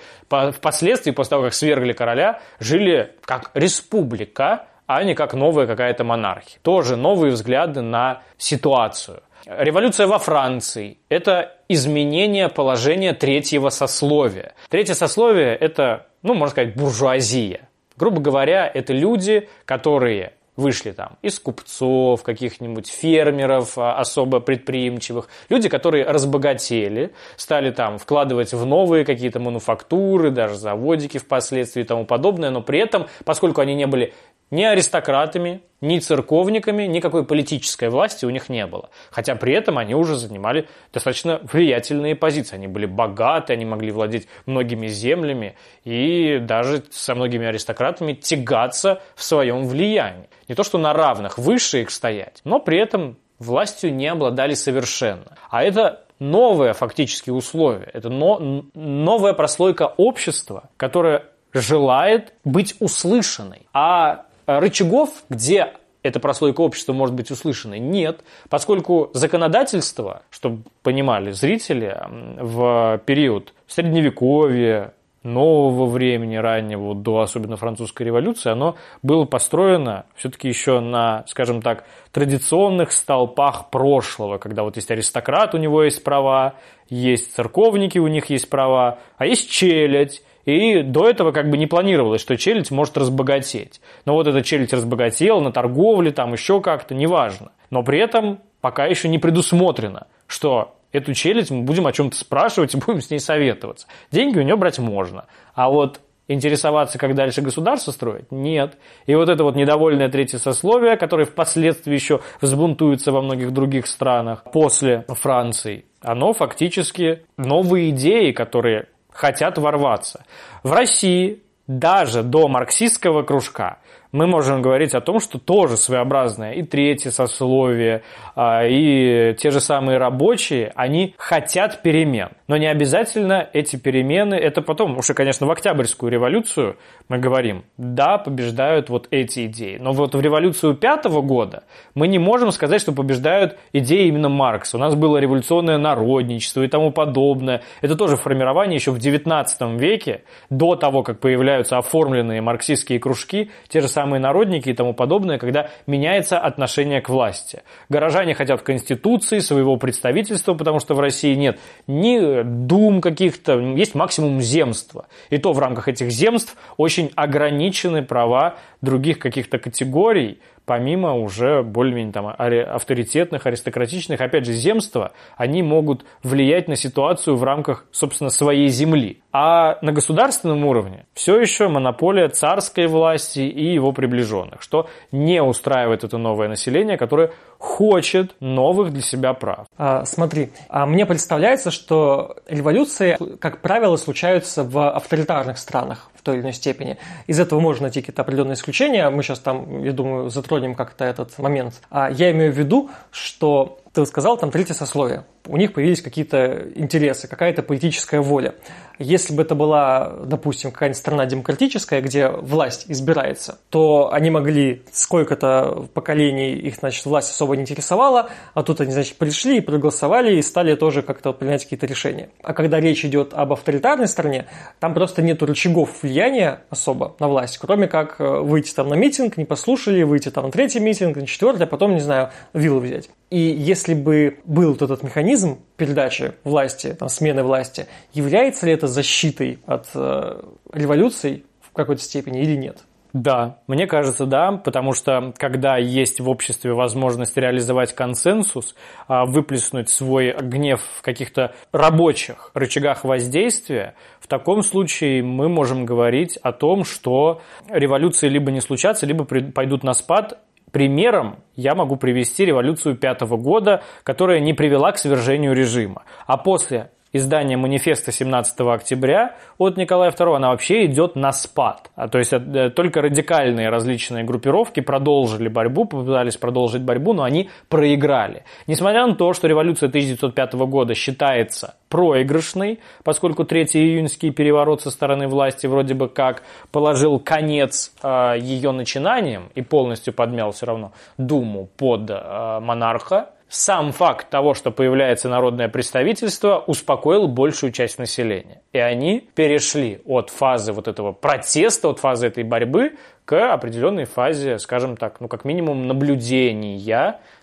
впоследствии, 0.62 1.12
после 1.12 1.32
того, 1.32 1.44
как 1.44 1.54
свергли 1.54 1.94
короля, 1.94 2.40
жили 2.60 3.16
как 3.26 3.50
республика, 3.56 4.68
а 4.86 5.04
не 5.04 5.16
как 5.16 5.34
новая 5.34 5.66
какая-то 5.66 6.04
монархия. 6.04 6.60
Тоже 6.62 6.96
новые 6.96 7.32
взгляды 7.32 7.82
на 7.82 8.22
ситуацию. 8.38 9.24
Революция 9.46 10.06
во 10.06 10.20
Франции– 10.20 11.00
это 11.10 11.56
изменение 11.68 12.48
положения 12.48 13.14
третьего 13.14 13.70
сословия. 13.70 14.54
Третье 14.70 14.94
сословие– 14.94 15.56
это, 15.60 16.06
ну, 16.22 16.36
можно 16.36 16.52
сказать, 16.52 16.76
буржуазия. 16.76 17.68
Грубо 17.98 18.22
говоря, 18.22 18.70
это 18.72 18.94
люди, 18.94 19.50
которые 19.66 20.34
вышли 20.62 20.92
там 20.92 21.18
из 21.22 21.40
купцов, 21.40 22.24
каких-нибудь 22.24 22.88
фермеров 22.88 23.78
а, 23.78 23.98
особо 23.98 24.40
предприимчивых, 24.40 25.28
люди, 25.50 25.68
которые 25.68 26.06
разбогатели, 26.06 27.12
стали 27.36 27.72
там 27.72 27.98
вкладывать 27.98 28.54
в 28.54 28.66
новые 28.66 29.04
какие-то 29.04 29.40
мануфактуры, 29.40 30.32
даже 30.32 30.56
заводики 30.56 31.18
впоследствии 31.18 31.82
и 31.82 31.86
тому 31.86 32.06
подобное, 32.06 32.52
но 32.52 32.62
при 32.62 32.80
этом, 32.80 33.08
поскольку 33.26 33.62
они 33.62 33.76
не 33.76 33.88
были 33.88 34.14
ни 34.52 34.64
аристократами, 34.64 35.62
ни 35.80 35.98
церковниками, 36.00 36.84
никакой 36.84 37.26
политической 37.26 37.90
власти 37.90 38.26
у 38.26 38.30
них 38.30 38.50
не 38.50 38.68
было. 38.68 38.90
Хотя 39.10 39.36
при 39.36 39.54
этом 39.54 39.78
они 39.78 39.96
уже 39.96 40.16
занимали 40.16 40.68
достаточно 40.94 41.40
влиятельные 41.52 42.16
позиции. 42.16 42.56
Они 42.56 42.68
были 42.68 42.86
богаты, 42.86 43.54
они 43.54 43.66
могли 43.66 43.92
владеть 43.92 44.28
многими 44.46 44.88
землями 44.88 45.56
и 45.84 46.38
даже 46.40 46.84
со 46.92 47.16
многими 47.16 47.48
аристократами 47.48 48.14
тягаться 48.14 49.02
в 49.16 49.24
своем 49.24 49.66
влиянии. 49.66 50.30
Не 50.48 50.56
то 50.56 50.64
что 50.64 50.78
на 50.78 50.94
равных, 50.94 51.38
выше 51.38 51.82
их 51.82 51.90
стоять, 51.90 52.42
но 52.44 52.60
при 52.60 52.78
этом 52.78 53.18
властью 53.40 53.94
не 53.96 54.08
обладали 54.08 54.54
совершенно. 54.54 55.38
А 55.50 55.64
это 55.64 56.04
новое 56.20 56.74
фактически 56.74 57.32
условие, 57.32 57.90
это 57.94 58.10
но, 58.10 58.64
новая 58.76 59.34
прослойка 59.34 59.92
общества, 59.98 60.70
которая 60.78 61.26
желает 61.54 62.34
быть 62.44 62.76
услышанной. 62.80 63.68
А 63.74 64.26
рычагов, 64.60 65.24
где 65.30 65.74
эта 66.04 66.20
прослойка 66.20 66.62
общества 66.62 66.94
может 66.94 67.16
быть 67.16 67.32
услышана? 67.32 67.78
Нет, 67.78 68.24
поскольку 68.50 69.12
законодательство, 69.14 70.24
чтобы 70.30 70.64
понимали 70.84 71.32
зрители, 71.32 71.98
в 72.40 73.02
период 73.06 73.54
Средневековья, 73.68 74.94
нового 75.24 75.86
времени, 75.86 76.36
раннего, 76.36 76.96
до 76.96 77.20
особенно 77.20 77.56
французской 77.56 78.04
революции, 78.04 78.50
оно 78.50 78.76
было 79.04 79.26
построено 79.26 80.06
все-таки 80.16 80.48
еще 80.48 80.80
на, 80.80 81.24
скажем 81.28 81.62
так, 81.62 81.86
традиционных 82.12 82.92
столпах 82.92 83.70
прошлого, 83.70 84.40
когда 84.40 84.64
вот 84.64 84.78
есть 84.78 84.90
аристократ, 84.90 85.54
у 85.54 85.60
него 85.60 85.84
есть 85.84 86.04
права, 86.04 86.56
есть 86.90 87.36
церковники, 87.36 88.00
у 88.00 88.08
них 88.08 88.32
есть 88.32 88.50
права, 88.50 88.98
а 89.18 89.28
есть 89.28 89.50
челядь, 89.50 90.24
и 90.46 90.82
до 90.82 91.10
этого 91.10 91.32
как 91.32 91.50
бы 91.50 91.58
не 91.58 91.68
планировалось, 91.68 92.22
что 92.22 92.38
челядь 92.38 92.72
может 92.72 92.98
разбогатеть. 92.98 93.82
Но 94.06 94.14
вот 94.14 94.28
эта 94.28 94.42
челядь 94.44 94.74
разбогатела 94.74 95.40
на 95.40 95.52
торговле, 95.52 96.12
там 96.12 96.34
еще 96.34 96.62
как-то, 96.62 96.96
неважно. 96.96 97.52
Но 97.70 97.84
при 97.84 98.00
этом 98.00 98.40
пока 98.62 98.86
еще 98.86 99.10
не 99.10 99.20
предусмотрено, 99.20 100.08
что 100.28 100.76
эту 100.92 101.14
челюсть 101.14 101.52
мы 101.52 101.64
будем 101.64 101.88
о 101.88 101.92
чем-то 101.92 102.18
спрашивать 102.18 102.74
и 102.74 102.78
будем 102.78 103.02
с 103.02 103.10
ней 103.10 103.20
советоваться. 103.20 103.88
Деньги 104.12 104.40
у 104.40 104.44
нее 104.44 104.56
брать 104.56 104.80
можно. 104.80 105.26
А 105.54 105.70
вот 105.70 106.00
интересоваться, 106.28 106.98
как 106.98 107.16
дальше 107.16 107.42
государство 107.42 107.92
строить? 107.92 108.32
Нет. 108.32 108.78
И 109.06 109.16
вот 109.16 109.30
это 109.30 109.44
вот 109.44 109.56
недовольное 109.56 110.10
третье 110.10 110.38
сословие, 110.38 110.98
которое 110.98 111.26
впоследствии 111.26 111.94
еще 111.94 112.22
взбунтуется 112.40 113.12
во 113.12 113.22
многих 113.22 113.52
других 113.52 113.88
странах 113.88 114.44
после 114.52 115.06
Франции, 115.10 115.86
оно 116.02 116.34
фактически 116.34 117.24
новые 117.38 117.90
идеи, 117.90 118.32
которые 118.32 118.88
хотят 119.12 119.58
ворваться. 119.58 120.26
В 120.64 120.72
России 120.72 121.42
даже 121.68 122.24
до 122.24 122.48
марксистского 122.48 123.24
кружка 123.24 123.78
мы 124.12 124.28
можем 124.28 124.62
говорить 124.62 124.94
о 124.94 125.02
том, 125.02 125.20
что 125.20 125.40
тоже 125.40 125.78
своеобразное 125.78 126.54
и 126.54 126.64
третье 126.64 127.12
сословие, 127.12 128.04
а, 128.36 128.66
и 128.66 129.36
те 129.36 129.52
же 129.52 129.60
самые 129.60 129.98
рабочие, 129.98 130.72
они 130.76 131.16
хотят 131.18 131.82
перемен. 131.82 132.30
Но 132.48 132.58
не 132.58 132.68
обязательно 132.68 133.48
эти 133.54 133.78
перемены, 133.78 134.36
это 134.36 134.62
потом, 134.62 134.98
уже, 134.98 135.14
конечно, 135.14 135.48
в 135.48 135.52
Октябрьскую 135.52 136.12
революцию 136.12 136.78
мы 137.08 137.18
говорим, 137.18 137.64
да, 137.78 138.18
побеждают 138.18 138.90
вот 138.90 139.08
эти 139.12 139.46
идеи. 139.46 139.78
Но 139.80 139.94
вот 139.94 140.16
в 140.16 140.22
революцию 140.22 140.76
пятого 140.76 141.22
года 141.22 141.64
мы 141.96 142.08
не 142.08 142.20
можем 142.20 142.52
сказать, 142.52 142.82
что 142.82 142.92
побеждают 142.92 143.58
идеи 143.74 144.08
именно 144.08 144.30
Маркса. 144.30 144.78
У 144.78 144.80
нас 144.80 144.96
было 144.96 145.18
революционное 145.18 145.78
народничество 145.78 146.62
и 146.62 146.68
тому 146.68 146.92
подобное. 146.92 147.62
Это 147.82 147.96
тоже 147.96 148.18
формирование 148.18 148.76
еще 148.76 148.92
в 148.92 148.98
XIX 148.98 149.78
веке, 149.78 150.24
до 150.50 150.76
того, 150.76 151.04
как 151.04 151.20
появляются 151.20 151.78
оформленные 151.78 152.42
марксистские 152.42 153.00
кружки, 153.00 153.52
те 153.68 153.82
же 153.82 153.88
самые 153.88 154.01
самые 154.02 154.20
народники 154.20 154.70
и 154.70 154.74
тому 154.74 154.94
подобное, 154.94 155.38
когда 155.38 155.70
меняется 155.86 156.40
отношение 156.40 157.02
к 157.02 157.10
власти. 157.10 157.62
Горожане 157.90 158.34
хотят 158.34 158.64
конституции, 158.64 159.40
своего 159.40 159.78
представительства, 159.78 160.56
потому 160.56 160.80
что 160.80 160.96
в 160.96 161.00
России 161.00 161.36
нет 161.36 161.60
ни 161.86 162.42
дум 162.42 163.00
каких-то, 163.00 163.60
есть 163.60 163.94
максимум 163.94 164.42
земства. 164.42 165.06
И 165.30 165.38
то 165.38 165.54
в 165.54 165.60
рамках 165.60 165.88
этих 165.88 166.10
земств 166.10 166.56
очень 166.78 167.12
ограничены 167.16 168.02
права 168.02 168.56
других 168.82 169.20
каких-то 169.20 169.60
категорий, 169.60 170.40
помимо 170.66 171.16
уже 171.16 171.64
более-менее 171.64 172.14
там 172.14 172.28
авторитетных, 172.28 173.46
аристократичных, 173.46 174.22
опять 174.22 174.46
же, 174.46 174.54
земства, 174.54 175.12
они 175.36 175.64
могут 175.64 176.06
влиять 176.24 176.68
на 176.68 176.76
ситуацию 176.76 177.36
в 177.36 177.44
рамках, 177.44 177.86
собственно, 177.92 178.30
своей 178.30 178.68
земли. 178.68 179.22
А 179.34 179.78
на 179.82 179.92
государственном 179.94 180.66
уровне 180.66 181.06
все 181.14 181.40
еще 181.40 181.70
монополия 181.70 182.28
царской 182.28 182.88
власти 182.88 183.40
и 183.40 183.74
его 183.74 183.92
приближенных, 183.94 184.62
что 184.62 184.90
не 185.12 185.42
устраивает 185.42 186.04
это 186.04 186.18
новое 186.18 186.50
население, 186.50 186.98
которое 186.98 187.32
хочет 187.58 188.36
новых 188.40 188.92
для 188.92 189.02
себя 189.02 189.34
прав. 189.34 189.68
А, 189.78 190.04
смотри, 190.06 190.52
а 190.68 190.86
мне 190.86 191.06
представляется, 191.06 191.72
что 191.72 192.36
революции, 192.48 193.18
как 193.40 193.62
правило, 193.62 193.96
случаются 193.98 194.64
в 194.64 194.90
авторитарных 194.90 195.58
странах 195.58 196.11
в 196.22 196.24
той 196.24 196.36
или 196.36 196.42
иной 196.42 196.54
степени. 196.54 196.98
Из 197.26 197.40
этого 197.40 197.60
можно 197.60 197.84
найти 197.84 198.02
какие-то 198.02 198.22
определенные 198.22 198.54
исключения. 198.54 199.10
Мы 199.10 199.24
сейчас 199.24 199.40
там, 199.40 199.84
я 199.84 199.92
думаю, 199.92 200.30
затронем 200.30 200.76
как-то 200.76 201.04
этот 201.04 201.38
момент. 201.40 201.82
А 201.90 202.12
я 202.12 202.30
имею 202.32 202.54
в 202.54 202.58
виду, 202.58 202.92
что 203.10 203.80
ты 203.92 204.06
сказал, 204.06 204.38
там 204.38 204.52
третье 204.52 204.76
сословие. 204.76 205.24
У 205.48 205.58
них 205.58 205.74
появились 205.74 206.02
какие-то 206.02 206.68
интересы, 206.76 207.28
какая-то 207.28 207.64
политическая 207.64 208.22
воля. 208.22 208.56
Если 209.00 209.34
бы 209.34 209.42
это 209.42 209.56
была, 209.56 210.14
допустим, 210.26 210.72
какая-нибудь 210.72 210.98
страна 210.98 211.26
демократическая, 211.26 212.02
где 212.02 212.30
власть 212.30 212.86
избирается, 212.88 213.58
то 213.70 214.14
они 214.14 214.30
могли 214.30 214.84
сколько-то 214.92 215.88
поколений 215.96 216.54
их, 216.54 216.76
значит, 216.76 217.04
власть 217.06 217.32
особо 217.32 217.56
не 217.56 217.64
интересовала, 217.64 218.30
а 218.54 218.62
тут 218.62 218.82
они, 218.82 218.92
значит, 218.92 219.18
пришли 219.18 219.58
и 219.58 219.62
проголосовали 219.62 220.36
и 220.36 220.42
стали 220.44 220.76
тоже 220.76 221.02
как-то 221.02 221.34
принять 221.34 221.64
какие-то 221.64 221.88
решения. 221.88 222.30
А 222.44 222.54
когда 222.54 222.80
речь 222.80 223.04
идет 223.04 223.34
об 223.34 223.54
авторитарной 223.54 224.08
стране, 224.08 224.46
там 224.80 224.94
просто 224.94 225.24
нет 225.24 225.42
рычагов 225.42 226.04
влияния 226.04 226.62
особо 226.70 227.16
на 227.20 227.28
власть, 227.28 227.58
кроме 227.58 227.88
как 227.88 228.22
э, 228.22 228.40
выйти 228.42 228.74
там 228.74 228.88
на 228.90 228.94
митинг, 228.94 229.38
не 229.38 229.46
послушали, 229.46 230.04
выйти 230.04 230.30
там 230.30 230.46
на 230.46 230.52
третий 230.52 230.80
митинг, 230.80 231.18
на 231.18 231.26
четвертый, 231.26 231.64
а 231.64 231.68
потом, 231.68 231.96
не 231.96 232.02
знаю, 232.02 232.30
виллу 232.54 232.80
взять. 232.80 233.10
И 233.32 233.40
если 233.40 233.94
бы 233.94 234.40
был 234.44 234.74
вот 234.74 234.82
этот 234.82 235.04
механизм 235.04 235.60
передачи 235.78 236.34
власти, 236.44 236.94
там, 237.00 237.08
смены 237.08 237.44
власти, 237.44 237.88
является 238.14 238.66
ли 238.66 238.74
это 238.74 238.88
защитой 238.88 239.60
от 239.66 239.88
э, 239.96 240.42
революций 240.74 241.46
в 241.62 241.72
какой-то 241.72 242.02
степени 242.02 242.42
или 242.42 242.58
нет? 242.58 242.80
Да, 243.14 243.58
мне 243.68 243.88
кажется, 243.88 244.26
да, 244.26 244.54
потому 244.54 244.94
что 244.94 245.34
когда 245.38 245.78
есть 245.78 246.20
в 246.20 246.30
обществе 246.30 246.74
возможность 246.74 247.36
реализовать 247.36 247.94
консенсус, 247.94 248.76
а, 249.08 249.26
выплеснуть 249.26 249.90
свой 249.90 250.34
гнев 250.34 250.82
в 250.98 251.02
каких-то 251.02 251.54
рабочих 251.74 252.52
рычагах 252.54 253.04
воздействия, 253.04 253.96
в 254.22 254.28
таком 254.28 254.62
случае 254.62 255.24
мы 255.24 255.50
можем 255.50 255.86
говорить 255.86 256.38
о 256.38 256.54
том, 256.54 256.86
что 256.86 257.42
революции 257.70 258.30
либо 258.30 258.50
не 258.52 258.62
случатся, 258.62 259.06
либо 259.06 259.26
пойдут 259.26 259.84
на 259.84 259.94
спад 259.94 260.40
Примером 260.72 261.44
я 261.56 261.76
могу 261.76 261.98
привести 261.98 262.46
революцию 262.46 262.96
пятого 262.96 263.38
года, 263.38 263.84
которая 264.04 264.40
не 264.40 264.54
привела 264.54 264.92
к 264.92 264.98
свержению 264.98 265.54
режима. 265.54 266.04
А 266.26 266.38
после 266.38 266.92
издания 267.14 267.58
манифеста 267.58 268.12
17 268.12 268.60
октября 268.62 269.36
от 269.58 269.78
Николая 269.78 270.12
II, 270.12 270.36
она 270.36 270.50
вообще 270.50 270.86
идет 270.86 271.16
на 271.16 271.32
спад. 271.32 271.92
А, 271.96 272.08
то 272.08 272.18
есть 272.20 272.34
э, 272.34 272.70
только 272.70 273.02
радикальные 273.02 273.70
различные 273.70 274.24
группировки 274.24 274.80
продолжили 274.80 275.48
борьбу, 275.48 275.86
попытались 275.86 276.38
продолжить 276.38 276.82
борьбу, 276.82 277.14
но 277.14 277.24
они 277.24 277.50
проиграли. 277.70 278.44
Несмотря 278.68 279.06
на 279.06 279.16
то, 279.16 279.34
что 279.34 279.48
революция 279.48 279.90
1905 279.90 280.54
года 280.54 280.96
считается 280.96 281.76
проигрышной, 281.90 282.80
поскольку 283.04 283.44
третий 283.44 283.80
июньский 283.80 284.32
переворот 284.32 284.82
со 284.82 284.92
стороны 284.92 285.28
власти 285.28 285.68
вроде 285.68 285.94
бы 285.94 286.08
как 286.08 286.44
положил 286.72 287.20
конец 287.20 287.94
э, 288.02 288.36
ее 288.40 288.72
начинаниям 288.72 289.50
и 289.56 289.62
полностью 289.62 290.14
подмял 290.14 290.52
все 290.52 290.66
равно 290.66 290.94
Думу 291.18 291.70
под 291.78 292.10
э, 292.10 292.60
монарха, 292.62 293.30
сам 293.52 293.92
факт 293.92 294.30
того, 294.30 294.54
что 294.54 294.72
появляется 294.72 295.28
народное 295.28 295.68
представительство, 295.68 296.64
успокоил 296.66 297.28
большую 297.28 297.74
часть 297.74 298.00
населения. 298.00 298.62
И 298.72 298.80
они 298.80 299.30
перешли 299.36 300.02
от 300.06 300.30
фазы 300.30 300.72
вот 300.72 300.88
этого 300.88 301.12
протеста, 301.12 301.90
от 301.90 302.00
фазы 302.00 302.28
этой 302.28 302.46
борьбы 302.46 302.94
к 303.26 303.54
определенной 303.54 304.06
фазе, 304.06 304.58
скажем 304.58 304.96
так, 304.96 305.20
ну 305.20 305.28
как 305.28 305.44
минимум 305.44 305.86
наблюдения 305.86 306.78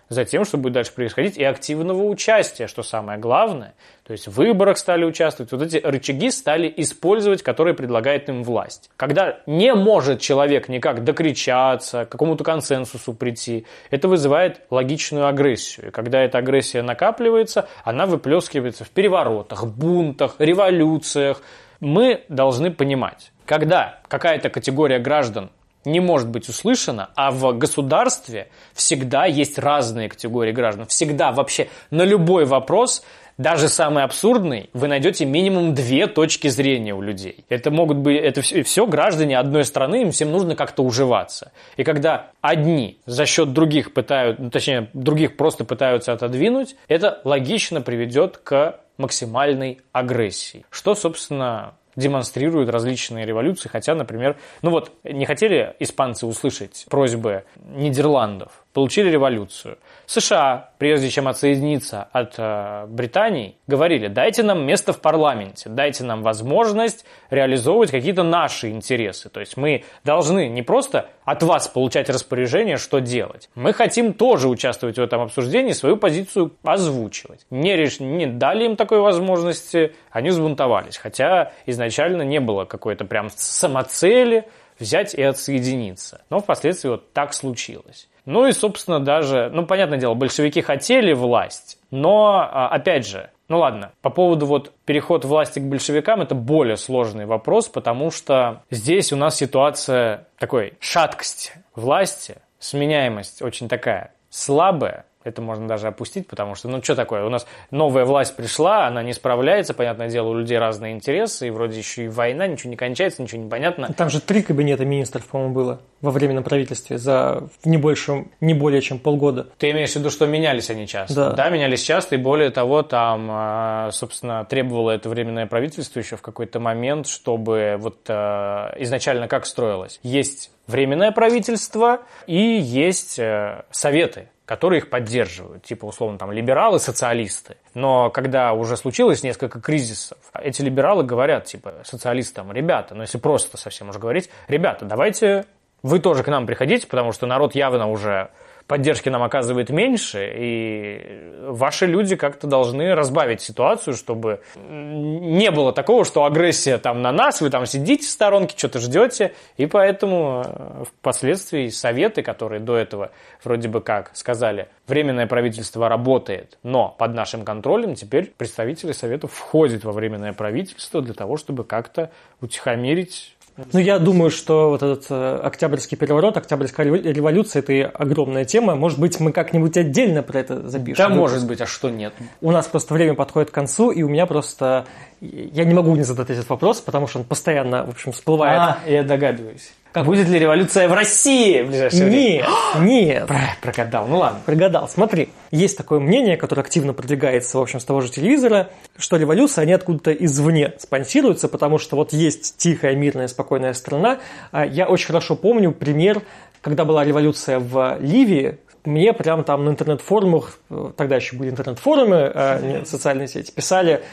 за 0.09 0.25
тем, 0.25 0.43
что 0.43 0.57
будет 0.57 0.73
дальше 0.73 0.91
происходить, 0.93 1.37
и 1.37 1.43
активного 1.43 2.03
участия, 2.03 2.67
что 2.67 2.83
самое 2.83 3.19
главное. 3.19 3.75
То 4.03 4.11
есть 4.11 4.27
в 4.27 4.31
выборах 4.31 4.77
стали 4.79 5.05
участвовать, 5.05 5.51
вот 5.51 5.61
эти 5.61 5.77
рычаги 5.77 6.31
стали 6.31 6.73
использовать, 6.77 7.43
которые 7.43 7.75
предлагает 7.75 8.27
им 8.27 8.43
власть. 8.43 8.89
Когда 8.97 9.39
не 9.45 9.73
может 9.75 10.19
человек 10.19 10.67
никак 10.67 11.03
докричаться, 11.03 12.05
к 12.05 12.09
какому-то 12.09 12.43
консенсусу 12.43 13.13
прийти, 13.13 13.65
это 13.91 14.07
вызывает 14.07 14.61
логичную 14.71 15.27
агрессию. 15.27 15.89
И 15.89 15.91
когда 15.91 16.21
эта 16.21 16.39
агрессия 16.39 16.81
накапливается, 16.81 17.69
она 17.83 18.07
выплескивается 18.07 18.83
в 18.83 18.89
переворотах, 18.89 19.67
бунтах, 19.67 20.35
революциях. 20.39 21.41
Мы 21.79 22.23
должны 22.29 22.71
понимать, 22.71 23.31
когда 23.45 23.99
какая-то 24.07 24.49
категория 24.49 24.99
граждан 24.99 25.51
не 25.85 25.99
может 25.99 26.29
быть 26.29 26.49
услышана, 26.49 27.09
а 27.15 27.31
в 27.31 27.57
государстве 27.57 28.49
всегда 28.73 29.25
есть 29.25 29.57
разные 29.57 30.09
категории 30.09 30.51
граждан. 30.51 30.85
Всегда 30.87 31.31
вообще 31.31 31.69
на 31.89 32.03
любой 32.03 32.45
вопрос 32.45 33.03
даже 33.39 33.69
самый 33.69 34.03
абсурдный, 34.03 34.69
вы 34.73 34.89
найдете 34.89 35.23
минимум 35.23 35.73
две 35.73 36.07
точки 36.07 36.49
зрения 36.49 36.93
у 36.93 37.01
людей. 37.01 37.45
Это 37.47 37.71
могут 37.71 37.97
быть, 37.97 38.19
это 38.19 38.41
все, 38.41 38.63
все 38.63 38.85
граждане 38.85 39.37
одной 39.37 39.63
страны, 39.63 40.01
им 40.01 40.11
всем 40.11 40.29
нужно 40.29 40.57
как-то 40.57 40.83
уживаться. 40.83 41.53
И 41.77 41.85
когда 41.85 42.31
одни 42.41 42.99
за 43.05 43.25
счет 43.25 43.53
других 43.53 43.93
пытают, 43.93 44.39
ну, 44.39 44.49
точнее, 44.49 44.89
других 44.93 45.37
просто 45.37 45.63
пытаются 45.63 46.11
отодвинуть, 46.11 46.75
это 46.89 47.21
логично 47.23 47.79
приведет 47.79 48.37
к 48.37 48.81
максимальной 48.97 49.79
агрессии. 49.93 50.65
Что, 50.69 50.93
собственно, 50.93 51.75
демонстрируют 51.99 52.69
различные 52.69 53.25
революции, 53.25 53.69
хотя, 53.69 53.93
например, 53.93 54.37
ну 54.61 54.71
вот, 54.71 54.91
не 55.03 55.25
хотели 55.25 55.75
испанцы 55.79 56.25
услышать 56.25 56.85
просьбы 56.89 57.43
Нидерландов, 57.57 58.65
получили 58.79 59.09
революцию. 59.09 59.77
США, 60.05 60.69
прежде 60.77 61.09
чем 61.09 61.27
отсоединиться 61.27 62.07
от 62.13 62.35
э, 62.37 62.85
Британии, 62.87 63.57
говорили, 63.67 64.07
дайте 64.07 64.41
нам 64.41 64.65
место 64.65 64.93
в 64.93 65.01
парламенте, 65.01 65.67
дайте 65.67 66.05
нам 66.05 66.23
возможность 66.23 67.03
реализовывать 67.29 67.91
какие-то 67.91 68.23
наши 68.23 68.69
интересы. 68.69 69.27
То 69.27 69.41
есть 69.41 69.57
мы 69.57 69.83
должны 70.05 70.47
не 70.47 70.61
просто 70.61 71.09
от 71.25 71.43
вас 71.43 71.67
получать 71.67 72.09
распоряжение, 72.09 72.77
что 72.77 72.99
делать. 72.99 73.49
Мы 73.53 73.73
хотим 73.73 74.13
тоже 74.13 74.47
участвовать 74.47 74.97
в 74.97 75.01
этом 75.01 75.23
обсуждении, 75.23 75.73
свою 75.73 75.97
позицию 75.97 76.53
озвучивать. 76.63 77.45
Не, 77.49 77.75
реш... 77.75 77.99
не 77.99 78.27
дали 78.27 78.63
им 78.63 78.77
такой 78.77 79.01
возможности, 79.01 79.93
они 80.09 80.29
взбунтовались. 80.29 80.95
Хотя 80.95 81.51
изначально 81.65 82.21
не 82.21 82.39
было 82.39 82.63
какой-то 82.63 83.03
прям 83.03 83.27
самоцели 83.29 84.45
взять 84.79 85.13
и 85.13 85.21
отсоединиться. 85.21 86.21
Но 86.29 86.39
впоследствии 86.39 86.89
вот 86.89 87.11
так 87.13 87.33
случилось. 87.33 88.07
Ну 88.29 88.45
и, 88.45 88.51
собственно, 88.51 88.99
даже, 88.99 89.49
ну, 89.51 89.65
понятное 89.65 89.97
дело, 89.97 90.13
большевики 90.13 90.61
хотели 90.61 91.13
власть, 91.13 91.79
но, 91.89 92.47
а, 92.47 92.67
опять 92.67 93.07
же, 93.07 93.31
ну 93.47 93.57
ладно, 93.57 93.91
по 94.03 94.11
поводу 94.11 94.45
вот 94.45 94.71
переход 94.85 95.25
власти 95.25 95.57
к 95.57 95.63
большевикам, 95.63 96.21
это 96.21 96.35
более 96.35 96.77
сложный 96.77 97.25
вопрос, 97.25 97.69
потому 97.69 98.11
что 98.11 98.61
здесь 98.69 99.11
у 99.11 99.15
нас 99.15 99.35
ситуация 99.35 100.27
такой 100.37 100.73
шаткость. 100.79 101.53
Власти, 101.73 102.35
сменяемость 102.59 103.41
очень 103.41 103.67
такая 103.67 104.13
слабая, 104.29 105.05
это 105.23 105.41
можно 105.41 105.67
даже 105.67 105.87
опустить, 105.87 106.27
потому 106.27 106.55
что, 106.55 106.69
ну, 106.69 106.81
что 106.81 106.95
такое, 106.95 107.25
у 107.25 107.29
нас 107.29 107.45
новая 107.71 108.05
власть 108.05 108.37
пришла, 108.37 108.87
она 108.87 109.03
не 109.03 109.13
справляется, 109.13 109.73
понятное 109.73 110.09
дело, 110.09 110.29
у 110.29 110.33
людей 110.33 110.57
разные 110.57 110.93
интересы, 110.93 111.47
и 111.47 111.49
вроде 111.49 111.77
еще 111.77 112.05
и 112.05 112.07
война, 112.07 112.47
ничего 112.47 112.69
не 112.69 112.77
кончается, 112.77 113.21
ничего 113.21 113.43
не 113.43 113.49
понятно. 113.49 113.93
Там 113.97 114.09
же 114.09 114.21
три 114.21 114.41
кабинета 114.41 114.85
министров, 114.85 115.25
по-моему, 115.25 115.53
было 115.53 115.81
во 116.01 116.11
временном 116.11 116.45
правительстве 116.45 116.97
за 116.97 117.49
не 117.65 117.75
больше, 117.75 118.27
не 118.39 118.53
более 118.53 118.81
чем 118.81 118.97
полгода. 118.97 119.47
Ты 119.57 119.71
имеешь 119.71 119.91
в 119.91 119.95
виду, 119.97 120.09
что 120.09 120.25
менялись 120.25 120.69
они 120.69 120.87
часто? 120.87 121.13
Да. 121.13 121.31
Да, 121.33 121.49
менялись 121.49 121.81
часто, 121.83 122.15
и 122.15 122.17
более 122.17 122.49
того, 122.49 122.83
там, 122.83 123.27
а, 123.29 123.89
собственно, 123.91 124.45
требовало 124.45 124.91
это 124.91 125.09
временное 125.09 125.47
правительство 125.47 125.99
еще 125.99 126.15
в 126.15 126.21
какой-то 126.21 126.61
момент, 126.61 127.07
чтобы 127.07 127.75
вот 127.77 127.97
а, 128.07 128.73
изначально 128.77 129.27
как 129.27 129.45
строилось? 129.45 129.99
Есть 130.01 130.51
временное 130.67 131.11
правительство 131.11 132.01
и 132.27 132.37
есть 132.37 133.19
э, 133.19 133.63
советы 133.71 134.29
которые 134.49 134.79
их 134.79 134.89
поддерживают, 134.89 135.61
типа, 135.61 135.85
условно, 135.85 136.17
там, 136.17 136.31
либералы, 136.31 136.79
социалисты. 136.79 137.57
Но 137.75 138.09
когда 138.09 138.53
уже 138.53 138.77
случилось 138.77 139.21
несколько 139.21 139.61
кризисов, 139.61 140.17
эти 140.33 140.63
либералы 140.63 141.03
говорят, 141.03 141.45
типа, 141.45 141.75
социалистам, 141.83 142.51
ребята, 142.51 142.95
ну, 142.95 143.03
если 143.03 143.19
просто 143.19 143.57
совсем 143.57 143.89
уже 143.89 143.99
говорить, 143.99 144.31
ребята, 144.47 144.85
давайте 144.85 145.45
вы 145.83 145.99
тоже 145.99 146.23
к 146.23 146.27
нам 146.29 146.47
приходите, 146.47 146.87
потому 146.87 147.11
что 147.11 147.27
народ 147.27 147.53
явно 147.53 147.91
уже 147.91 148.31
поддержки 148.69 149.09
нам 149.09 149.23
оказывает 149.23 149.71
меньше, 149.71 150.31
и 150.31 151.33
ваши 151.41 151.87
люди 151.87 152.15
как-то 152.15 152.45
должны 152.45 152.93
разбавить 152.93 153.41
ситуацию, 153.41 153.95
чтобы 153.95 154.41
не 154.69 155.49
было 155.49 155.73
такого, 155.73 156.05
что 156.05 156.23
агрессия 156.23 156.77
там 156.77 157.01
на 157.01 157.11
нас, 157.11 157.41
вы 157.41 157.49
там 157.49 157.65
сидите 157.65 158.05
в 158.05 158.09
сторонке, 158.09 158.55
что-то 158.55 158.77
ждете, 158.77 159.33
и 159.57 159.65
поэтому 159.65 160.43
э, 160.45 160.83
впоследствии 160.85 161.69
советы, 161.69 162.21
которые 162.21 162.59
до 162.59 162.77
этого 162.77 163.09
вроде 163.43 163.67
бы 163.69 163.81
как 163.81 164.11
сказали, 164.13 164.67
временное 164.85 165.25
правительство 165.25 165.89
работает, 165.89 166.59
но 166.61 166.89
под 166.95 167.15
нашим 167.15 167.43
контролем, 167.43 167.95
теперь 167.95 168.31
представители 168.37 168.91
советов 168.91 169.33
входят 169.33 169.83
во 169.83 169.93
временное 169.93 170.33
правительство 170.33 171.01
для 171.01 171.15
того, 171.15 171.37
чтобы 171.37 171.63
как-то 171.63 172.11
утихомирить 172.39 173.35
ну, 173.71 173.79
я 173.79 173.99
думаю, 173.99 174.29
что 174.29 174.69
вот 174.69 174.83
этот 174.83 175.05
э, 175.09 175.39
Октябрьский 175.43 175.97
переворот, 175.97 176.37
Октябрьская 176.37 176.85
революция– 176.85 177.61
это 177.67 177.89
огромная 177.89 178.45
тема. 178.45 178.75
Может 178.75 178.99
быть, 178.99 179.19
мы 179.19 179.31
как-нибудь 179.31 179.75
отдельно 179.77 180.23
про 180.23 180.39
это 180.39 180.67
запишем. 180.67 181.09
Да, 181.09 181.09
может 181.09 181.45
быть, 181.47 181.61
а 181.61 181.65
что 181.65 181.89
нет? 181.89 182.13
У 182.41 182.51
нас 182.51 182.67
просто 182.67 182.93
время 182.93 183.15
подходит 183.15 183.51
к 183.51 183.53
концу, 183.53 183.91
и 183.91 184.03
у 184.03 184.09
меня 184.09 184.25
просто… 184.25 184.85
Я 185.21 185.65
не 185.65 185.73
могу 185.73 185.95
не 185.95 186.03
задать 186.03 186.29
этот 186.29 186.47
вопрос, 186.49 186.79
потому 186.79 187.07
что 187.07 187.19
он 187.19 187.25
постоянно, 187.25 187.85
в 187.85 187.89
общем, 187.89 188.13
всплывает. 188.13 188.59
А, 188.59 188.77
я 188.87 189.03
догадываюсь. 189.03 189.71
Как? 189.91 190.05
Будет 190.05 190.27
ли 190.27 190.37
революция 190.37 190.87
в 190.87 190.93
России 190.93 191.61
в 191.61 191.67
ближайшее 191.67 192.09
нет, 192.09 192.11
время? 192.11 192.47
Нет, 192.79 193.27
Про, 193.27 193.39
Прогадал, 193.59 194.07
ну 194.07 194.19
ладно. 194.19 194.39
Прогадал. 194.45 194.87
Смотри, 194.87 195.29
есть 195.49 195.77
такое 195.77 195.99
мнение, 195.99 196.37
которое 196.37 196.61
активно 196.61 196.93
продвигается, 196.93 197.57
в 197.57 197.61
общем, 197.61 197.79
с 197.79 197.85
того 197.85 198.01
же 198.01 198.11
телевизора, 198.11 198.69
что 198.97 199.17
революции, 199.17 199.61
они 199.61 199.73
откуда-то 199.73 200.11
извне 200.11 200.73
спонсируются, 200.77 201.49
потому 201.49 201.79
что 201.79 201.95
вот 201.95 202.13
есть 202.13 202.57
тихая, 202.57 202.95
мирная, 202.95 203.27
спокойная 203.27 203.73
страна. 203.73 204.19
А 204.51 204.63
я 204.63 204.87
очень 204.87 205.07
хорошо 205.07 205.35
помню 205.35 205.71
пример, 205.71 206.21
когда 206.61 206.85
была 206.85 207.03
революция 207.03 207.59
в 207.59 207.97
Ливии, 207.99 208.59
мне 208.85 209.11
прямо 209.11 209.43
там 209.43 209.65
на 209.65 209.69
интернет-форумах, 209.69 210.59
тогда 210.95 211.15
еще 211.15 211.35
были 211.35 211.49
интернет-форумы, 211.49 212.59
не 212.61 212.85
социальные 212.85 213.27
сети, 213.27 213.51
писали, 213.51 214.03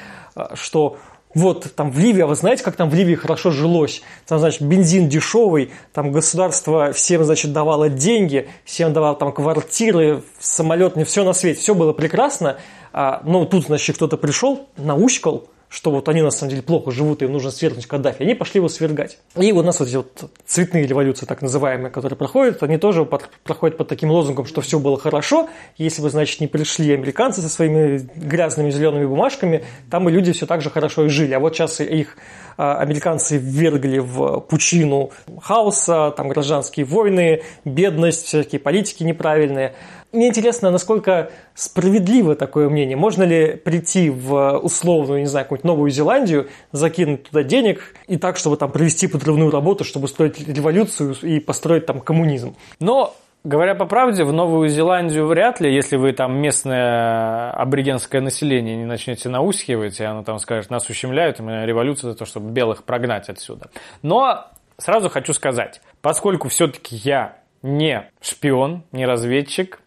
что 0.55 0.99
вот 1.37 1.75
там 1.75 1.91
в 1.91 1.99
Ливии, 1.99 2.23
а 2.23 2.27
вы 2.27 2.35
знаете, 2.35 2.65
как 2.65 2.77
там 2.77 2.89
в 2.89 2.95
Ливии 2.95 3.15
хорошо 3.15 3.51
жилось? 3.51 4.01
Там, 4.27 4.39
значит, 4.39 4.63
бензин 4.63 5.09
дешевый, 5.09 5.71
там 5.93 6.11
государство 6.11 6.93
всем, 6.93 7.25
значит, 7.25 7.53
давало 7.53 7.91
деньги, 7.91 8.49
всем 8.65 8.95
давало 8.95 9.17
там 9.17 9.33
квартиры, 9.33 10.23
самолет, 10.39 10.97
не 10.97 11.05
все 11.05 11.25
на 11.25 11.35
свете, 11.35 11.61
все 11.61 11.75
было 11.75 11.93
прекрасно. 11.93 12.57
А, 12.93 13.21
но 13.25 13.45
тут, 13.45 13.67
значит, 13.67 13.97
кто-то 13.97 14.17
пришел, 14.17 14.67
научкал, 14.79 15.49
что 15.77 15.91
вот 15.91 16.09
они 16.09 16.23
на 16.23 16.31
самом 16.31 16.53
деле 16.53 16.63
плохо 16.63 16.91
живут, 16.91 17.21
им 17.21 17.33
нужно 17.33 17.51
свергнуть 17.51 17.85
Каддафи, 17.85 18.23
они 18.23 18.33
пошли 18.33 18.61
его 18.61 18.69
свергать. 18.71 19.19
И 19.39 19.53
у 19.53 19.61
нас 19.61 19.79
вот 19.79 19.91
эти 19.91 19.97
вот 19.97 20.31
цветные 20.47 20.87
революции, 20.87 21.27
так 21.27 21.43
называемые, 21.43 21.91
которые 21.91 22.17
проходят, 22.17 22.63
они 22.63 22.79
тоже 22.79 23.05
под, 23.05 23.29
проходят 23.45 23.77
под 23.77 23.87
таким 23.87 24.11
лозунгом, 24.11 24.47
что 24.47 24.63
все 24.63 24.79
было 24.79 24.99
хорошо. 24.99 25.51
Если 25.77 26.01
бы, 26.01 26.09
значит, 26.09 26.41
не 26.41 26.47
пришли 26.47 26.95
американцы 26.95 27.43
со 27.43 27.51
своими 27.51 28.09
грязными 28.17 28.71
зелеными 28.71 29.05
бумажками, 29.05 29.67
там 29.91 30.09
и 30.09 30.13
люди 30.13 30.33
все 30.33 30.47
так 30.47 30.63
же 30.63 30.71
хорошо 30.71 31.05
и 31.05 31.09
жили. 31.11 31.35
А 31.35 31.41
вот 31.41 31.55
сейчас 31.55 31.79
их 31.81 32.17
а, 32.57 32.79
американцы 32.79 33.37
ввергли 33.37 33.99
в 33.99 34.41
пучину 34.41 35.11
хаоса, 35.43 36.15
там 36.17 36.29
гражданские 36.29 36.87
войны, 36.87 37.43
бедность, 37.67 38.25
всякие 38.25 38.61
политики 38.61 39.03
неправильные. 39.03 39.75
Мне 40.13 40.29
интересно, 40.29 40.71
насколько 40.71 41.31
справедливо 41.55 42.37
такое 42.37 42.69
мнение. 42.69 42.97
Можно 42.97 43.25
ли 43.25 43.57
прийти 43.57 44.11
в 44.11 44.59
условную, 44.59 45.21
не 45.21 45.27
знаю, 45.27 45.45
какую-нибудь 45.45 45.65
Новую 45.65 45.91
Зеландию, 45.91 46.49
закинуть 46.73 47.25
туда 47.25 47.43
денег 47.43 47.95
и 48.07 48.17
так, 48.17 48.37
чтобы 48.37 48.57
там 48.57 48.71
провести 48.71 49.09
подрывную 49.09 49.51
работу, 49.51 49.85
чтобы 49.85 50.07
устроить 50.07 50.47
революцию 50.49 51.17
и 51.23 51.41
построить 51.41 51.87
там 51.87 52.01
коммунизм? 52.01 52.57
Но 52.81 53.15
Говоря 53.47 53.77
по 53.77 53.87
правде, 53.87 54.25
в 54.25 54.33
Новую 54.33 54.69
Зеландию 54.69 55.25
вряд 55.29 55.61
ли, 55.61 55.73
если 55.73 55.95
вы 55.95 56.13
там 56.13 56.37
местное 56.37 57.53
аборигенское 57.53 58.21
население 58.21 58.75
не 58.75 58.85
начнете 58.85 59.29
наускивать, 59.29 60.01
и 60.01 60.05
оно 60.05 60.25
там 60.25 60.41
скажет, 60.41 60.69
нас 60.69 60.91
ущемляют, 60.91 61.39
и 61.39 61.45
революция 61.45 62.11
за 62.11 62.19
то, 62.19 62.25
чтобы 62.25 62.51
белых 62.51 62.83
прогнать 62.83 63.29
отсюда. 63.29 63.71
Но 64.03 64.47
сразу 64.79 65.09
хочу 65.11 65.33
сказать, 65.33 65.81
поскольку 66.03 66.49
все-таки 66.49 66.97
я 66.97 67.37
не 67.63 68.11
шпион, 68.21 68.83
не 68.91 69.07
разведчик 69.07 69.81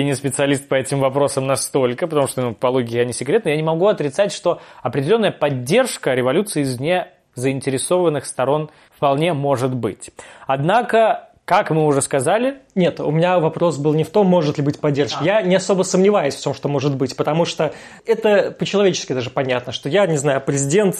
и 0.00 0.04
не 0.04 0.14
специалист 0.14 0.68
по 0.68 0.74
этим 0.74 1.00
вопросам 1.00 1.46
настолько, 1.46 2.06
потому 2.06 2.26
что 2.26 2.42
ну, 2.42 2.54
по 2.54 2.66
логике 2.66 2.98
я 2.98 3.04
не 3.04 3.12
я 3.48 3.56
не 3.56 3.62
могу 3.62 3.86
отрицать, 3.86 4.30
что 4.30 4.60
определенная 4.82 5.32
поддержка 5.32 6.12
революции 6.12 6.62
из 6.62 6.78
не 6.78 7.08
заинтересованных 7.34 8.26
сторон 8.26 8.70
вполне 8.94 9.32
может 9.32 9.74
быть. 9.74 10.10
Однако 10.46 11.30
как 11.46 11.70
мы 11.70 11.86
уже 11.86 12.02
сказали... 12.02 12.58
Нет, 12.76 13.00
у 13.00 13.10
меня 13.10 13.38
вопрос 13.38 13.78
был 13.78 13.94
не 13.94 14.04
в 14.04 14.10
том, 14.10 14.26
может 14.26 14.58
ли 14.58 14.62
быть 14.62 14.78
поддержка. 14.80 15.20
А. 15.22 15.24
Я 15.24 15.40
не 15.40 15.56
особо 15.56 15.82
сомневаюсь 15.82 16.34
в 16.34 16.42
том, 16.42 16.52
что 16.52 16.68
может 16.68 16.94
быть, 16.94 17.16
потому 17.16 17.46
что 17.46 17.72
это 18.04 18.50
по-человечески 18.50 19.14
даже 19.14 19.30
понятно, 19.30 19.72
что 19.72 19.88
я, 19.88 20.06
не 20.06 20.18
знаю, 20.18 20.42
президент 20.44 20.94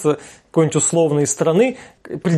какой-нибудь 0.51 0.77
условной 0.77 1.27
страны, 1.27 1.77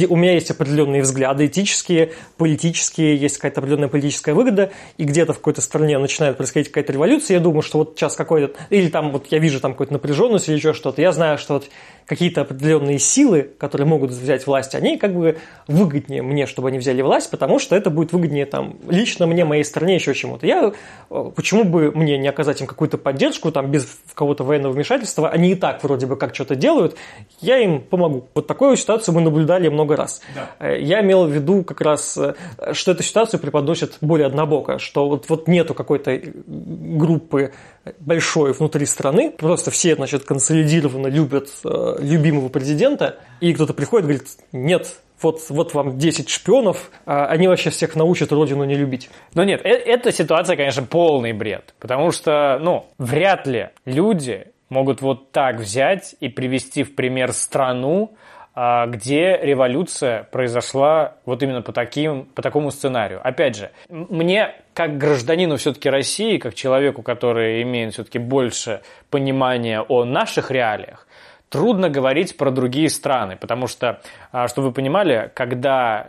у 0.09 0.16
меня 0.16 0.32
есть 0.32 0.51
определенные 0.51 1.03
взгляды 1.03 1.47
этические, 1.47 2.14
политические, 2.36 3.16
есть 3.16 3.36
какая-то 3.36 3.61
определенная 3.61 3.89
политическая 3.89 4.34
выгода, 4.34 4.72
и 4.97 5.05
где-то 5.05 5.34
в 5.34 5.36
какой-то 5.36 5.61
стране 5.61 5.99
начинает 5.99 6.36
происходить 6.36 6.68
какая-то 6.68 6.93
революция, 6.93 7.36
я 7.36 7.41
думаю, 7.41 7.62
что 7.62 7.78
вот 7.78 7.95
сейчас 7.97 8.16
какой-то... 8.16 8.59
Или 8.70 8.89
там 8.89 9.12
вот 9.12 9.28
я 9.30 9.39
вижу 9.39 9.61
там 9.61 9.72
какую-то 9.72 9.93
напряженность 9.93 10.49
или 10.49 10.57
еще 10.57 10.72
что-то, 10.72 11.01
я 11.01 11.12
знаю, 11.12 11.39
что 11.39 11.55
вот 11.55 11.68
какие-то 12.07 12.41
определенные 12.41 12.99
силы, 12.99 13.51
которые 13.59 13.86
могут 13.86 14.11
взять 14.11 14.47
власть, 14.47 14.74
они 14.74 14.97
как 14.97 15.14
бы 15.14 15.39
выгоднее 15.68 16.22
мне, 16.22 16.47
чтобы 16.47 16.68
они 16.68 16.78
взяли 16.78 17.03
власть, 17.03 17.30
потому 17.30 17.61
что 17.61 17.76
это 17.76 17.91
будет 17.91 18.12
выгоднее 18.12 18.47
там 18.47 18.78
лично 18.89 19.28
мне, 19.29 19.45
моей 19.45 19.64
стране, 19.64 19.95
еще 19.95 20.14
чему-то. 20.14 20.47
Я, 20.47 20.72
э, 21.11 21.31
почему 21.35 21.64
бы 21.64 21.93
мне 21.93 22.18
не 22.18 22.29
оказать 22.29 22.61
им 22.61 22.66
какую-то 22.66 22.99
поддержку, 22.99 23.53
там, 23.53 23.70
без 23.70 23.87
кого-то 24.14 24.45
военного 24.45 24.72
вмешательства, 24.72 25.29
они 25.29 25.53
и 25.53 25.55
так 25.55 25.83
вроде 25.85 26.07
бы 26.07 26.16
как 26.16 26.35
что-то 26.35 26.57
делают, 26.57 26.97
я 27.41 27.59
им 27.59 27.81
помогу. 27.81 28.29
Вот 28.35 28.47
такую 28.47 28.76
ситуацию 28.76 29.14
мы 29.14 29.20
наблюдали 29.20 29.68
много 29.68 29.97
раз. 29.97 30.20
Да. 30.35 30.51
Э, 30.59 30.81
я 30.81 31.01
имел 31.03 31.26
в 31.26 31.31
виду 31.31 31.62
как 31.62 31.81
раз, 31.81 32.16
э, 32.16 32.35
что 32.72 32.93
эту 32.93 33.03
ситуацию 33.03 33.41
преподносит 33.41 33.99
более 34.01 34.26
однобоко, 34.26 34.79
что 34.79 35.09
вот, 35.09 35.29
вот 35.29 35.49
нету 35.49 35.74
какой-то 35.74 36.20
группы 36.47 37.53
большой 38.01 38.53
внутри 38.53 38.87
страны, 38.87 39.31
просто 39.31 39.70
все, 39.70 39.95
значит, 39.95 40.24
консолидированно 40.24 41.07
любят 41.07 41.49
любимого 41.64 42.49
президента, 42.49 43.16
и 43.41 43.53
кто-то 43.55 43.72
приходит 43.72 44.05
и 44.05 44.09
говорит, 44.09 44.29
нет, 44.53 44.97
вот, 45.20 45.40
вот 45.48 45.74
вам 45.74 45.98
10 45.98 46.28
шпионов, 46.28 46.90
а 47.06 47.26
они 47.26 47.48
вообще 47.48 47.70
всех 47.70 47.96
научат 47.96 48.32
родину 48.32 48.64
не 48.64 48.74
любить. 48.74 49.10
Но 49.34 49.44
нет, 49.44 49.60
э 49.64 49.70
эта 49.70 50.12
ситуация, 50.12 50.56
конечно, 50.56 50.82
полный 50.82 51.32
бред, 51.32 51.74
потому 51.78 52.12
что, 52.12 52.58
ну, 52.60 52.86
вряд 52.98 53.46
ли 53.46 53.70
люди 53.84 54.48
могут 54.68 55.00
вот 55.00 55.32
так 55.32 55.56
взять 55.56 56.14
и 56.20 56.28
привести 56.28 56.82
в 56.82 56.94
пример 56.94 57.32
страну, 57.32 58.14
а, 58.54 58.86
где 58.86 59.38
революция 59.40 60.24
произошла 60.24 61.14
вот 61.24 61.42
именно 61.42 61.62
по, 61.62 61.72
таким, 61.72 62.24
по 62.24 62.42
такому 62.42 62.70
сценарию. 62.70 63.20
Опять 63.22 63.56
же, 63.56 63.70
мне 63.88 64.52
как 64.74 64.98
гражданину 64.98 65.56
все-таки 65.56 65.88
России, 65.88 66.38
как 66.38 66.54
человеку, 66.54 67.02
который 67.02 67.62
имеет 67.62 67.94
все-таки 67.94 68.18
больше 68.18 68.82
понимания 69.10 69.80
о 69.80 70.04
наших 70.04 70.50
реалиях, 70.50 71.07
трудно 71.49 71.88
говорить 71.88 72.36
про 72.36 72.51
другие 72.51 72.88
страны, 72.90 73.36
потому 73.36 73.66
что, 73.66 74.01
а, 74.32 74.49
чтобы 74.49 74.68
вы 74.68 74.74
понимали, 74.74 75.30
когда 75.34 76.09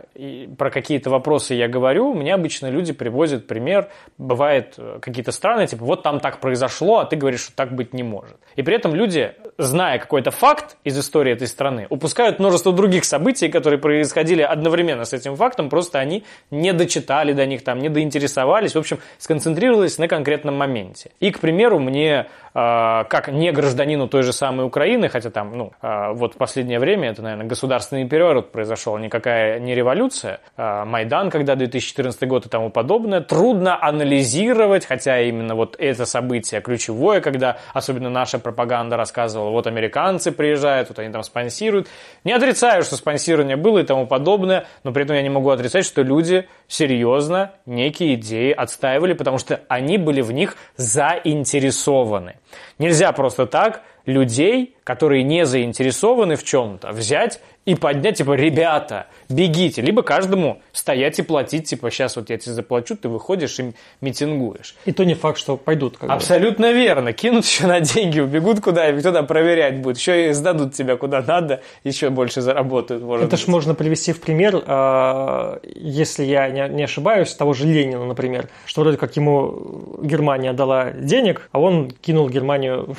про 0.58 0.70
какие-то 0.70 1.10
вопросы 1.10 1.54
я 1.54 1.68
говорю, 1.68 2.14
мне 2.14 2.34
обычно 2.34 2.68
люди 2.68 2.92
привозят 2.92 3.46
пример, 3.46 3.88
бывает 4.18 4.74
э, 4.76 4.98
какие-то 5.00 5.32
страны, 5.32 5.66
типа 5.66 5.84
вот 5.84 6.02
там 6.02 6.20
так 6.20 6.40
произошло, 6.40 6.98
а 6.98 7.04
ты 7.04 7.16
говоришь, 7.16 7.40
что 7.40 7.54
так 7.54 7.74
быть 7.74 7.94
не 7.94 8.02
может. 8.02 8.36
И 8.56 8.62
при 8.62 8.74
этом 8.74 8.94
люди, 8.94 9.32
зная 9.58 9.98
какой-то 9.98 10.30
факт 10.30 10.76
из 10.84 10.98
истории 10.98 11.32
этой 11.32 11.46
страны, 11.46 11.86
упускают 11.90 12.38
множество 12.38 12.72
других 12.72 13.04
событий, 13.04 13.48
которые 13.48 13.78
происходили 13.78 14.42
одновременно 14.42 15.04
с 15.04 15.12
этим 15.12 15.36
фактом, 15.36 15.70
просто 15.70 15.98
они 15.98 16.24
не 16.50 16.72
дочитали 16.72 17.32
до 17.32 17.46
них, 17.46 17.64
там, 17.64 17.78
не 17.78 17.88
доинтересовались, 17.88 18.74
в 18.74 18.78
общем, 18.78 18.98
сконцентрировались 19.18 19.98
на 19.98 20.08
конкретном 20.08 20.56
моменте. 20.56 21.10
И, 21.20 21.30
к 21.30 21.40
примеру, 21.40 21.78
мне, 21.78 22.26
как 22.52 23.28
не 23.28 23.52
гражданину 23.52 24.08
той 24.08 24.22
же 24.22 24.32
самой 24.32 24.66
Украины, 24.66 25.08
хотя 25.08 25.30
там, 25.30 25.56
ну, 25.56 25.72
а, 25.80 26.12
вот 26.12 26.34
в 26.34 26.36
последнее 26.36 26.80
время 26.80 27.10
это, 27.10 27.22
наверное, 27.22 27.46
государственный 27.46 28.08
переворот 28.08 28.50
произошел, 28.50 28.98
никакая 28.98 29.60
не 29.60 29.74
революция, 29.74 30.40
а 30.56 30.84
Майдан, 30.84 31.30
когда 31.30 31.54
2014 31.54 32.26
год 32.26 32.46
и 32.46 32.48
тому 32.48 32.70
подобное, 32.70 33.20
трудно 33.20 33.80
анализировать, 33.80 34.84
хотя 34.84 35.20
именно 35.20 35.54
вот 35.54 35.76
это 35.78 36.06
событие 36.06 36.60
ключевое, 36.60 37.20
когда 37.20 37.58
особенно 37.72 38.10
наша 38.10 38.38
пропаганда 38.38 38.96
рассказывала, 38.96 39.50
вот 39.50 39.66
американцы 39.66 40.32
приезжают, 40.32 40.88
вот 40.88 40.98
они 40.98 41.12
там 41.12 41.22
спонсируют. 41.22 41.86
Не 42.24 42.32
отрицаю, 42.32 42.82
что 42.82 42.96
спонсирование 42.96 43.56
было 43.56 43.78
и 43.78 43.84
тому 43.84 44.06
подобное, 44.06 44.66
но 44.82 44.92
при 44.92 45.04
этом 45.04 45.14
я 45.14 45.22
не 45.22 45.30
могу 45.30 45.50
отрицать, 45.50 45.84
что 45.84 46.02
люди 46.02 46.48
серьезно 46.66 47.52
некие 47.64 48.14
идеи 48.14 48.52
отстаивали, 48.52 49.12
потому 49.12 49.38
что 49.38 49.60
они 49.68 49.98
были 49.98 50.20
в 50.20 50.32
них 50.32 50.56
заинтересованы. 50.76 52.36
Нельзя 52.78 53.12
просто 53.12 53.46
так 53.46 53.82
людей, 54.06 54.76
которые 54.90 55.22
не 55.22 55.46
заинтересованы 55.46 56.34
в 56.34 56.42
чем-то, 56.42 56.90
взять 56.90 57.40
и 57.64 57.76
поднять, 57.76 58.16
типа, 58.16 58.32
ребята, 58.32 59.06
бегите. 59.28 59.82
Либо 59.82 60.02
каждому 60.02 60.60
стоять 60.72 61.20
и 61.20 61.22
платить, 61.22 61.68
типа, 61.68 61.92
сейчас 61.92 62.16
вот 62.16 62.28
я 62.30 62.38
тебе 62.38 62.54
заплачу, 62.54 62.96
ты 62.96 63.08
выходишь 63.08 63.60
и 63.60 63.72
митингуешь. 64.00 64.74
И 64.86 64.92
то 64.92 65.04
не 65.04 65.14
факт, 65.14 65.38
что 65.38 65.56
пойдут. 65.56 65.96
Как 65.98 66.10
Абсолютно 66.10 66.68
бы. 66.68 66.72
верно. 66.72 67.12
Кинут 67.12 67.44
еще 67.44 67.68
на 67.68 67.78
деньги, 67.80 68.18
убегут 68.18 68.60
куда 68.60 68.90
и 68.90 68.98
кто-то 68.98 69.22
проверять 69.22 69.80
будет. 69.80 69.98
Еще 69.98 70.30
и 70.30 70.32
сдадут 70.32 70.74
тебя 70.74 70.96
куда 70.96 71.22
надо, 71.22 71.60
еще 71.84 72.10
больше 72.10 72.40
заработают. 72.40 73.04
Может 73.04 73.26
Это 73.26 73.36
ж 73.36 73.46
можно 73.46 73.74
привести 73.74 74.12
в 74.12 74.20
пример, 74.20 74.64
а, 74.66 75.60
если 75.62 76.24
я 76.24 76.48
не 76.48 76.82
ошибаюсь, 76.82 77.32
того 77.34 77.52
же 77.52 77.66
Ленина, 77.66 78.06
например, 78.06 78.48
что 78.64 78.80
вроде 78.80 78.96
как 78.96 79.14
ему 79.14 79.98
Германия 80.02 80.52
дала 80.52 80.90
денег, 80.90 81.48
а 81.52 81.60
он 81.60 81.90
кинул 81.90 82.28
Германию 82.28 82.96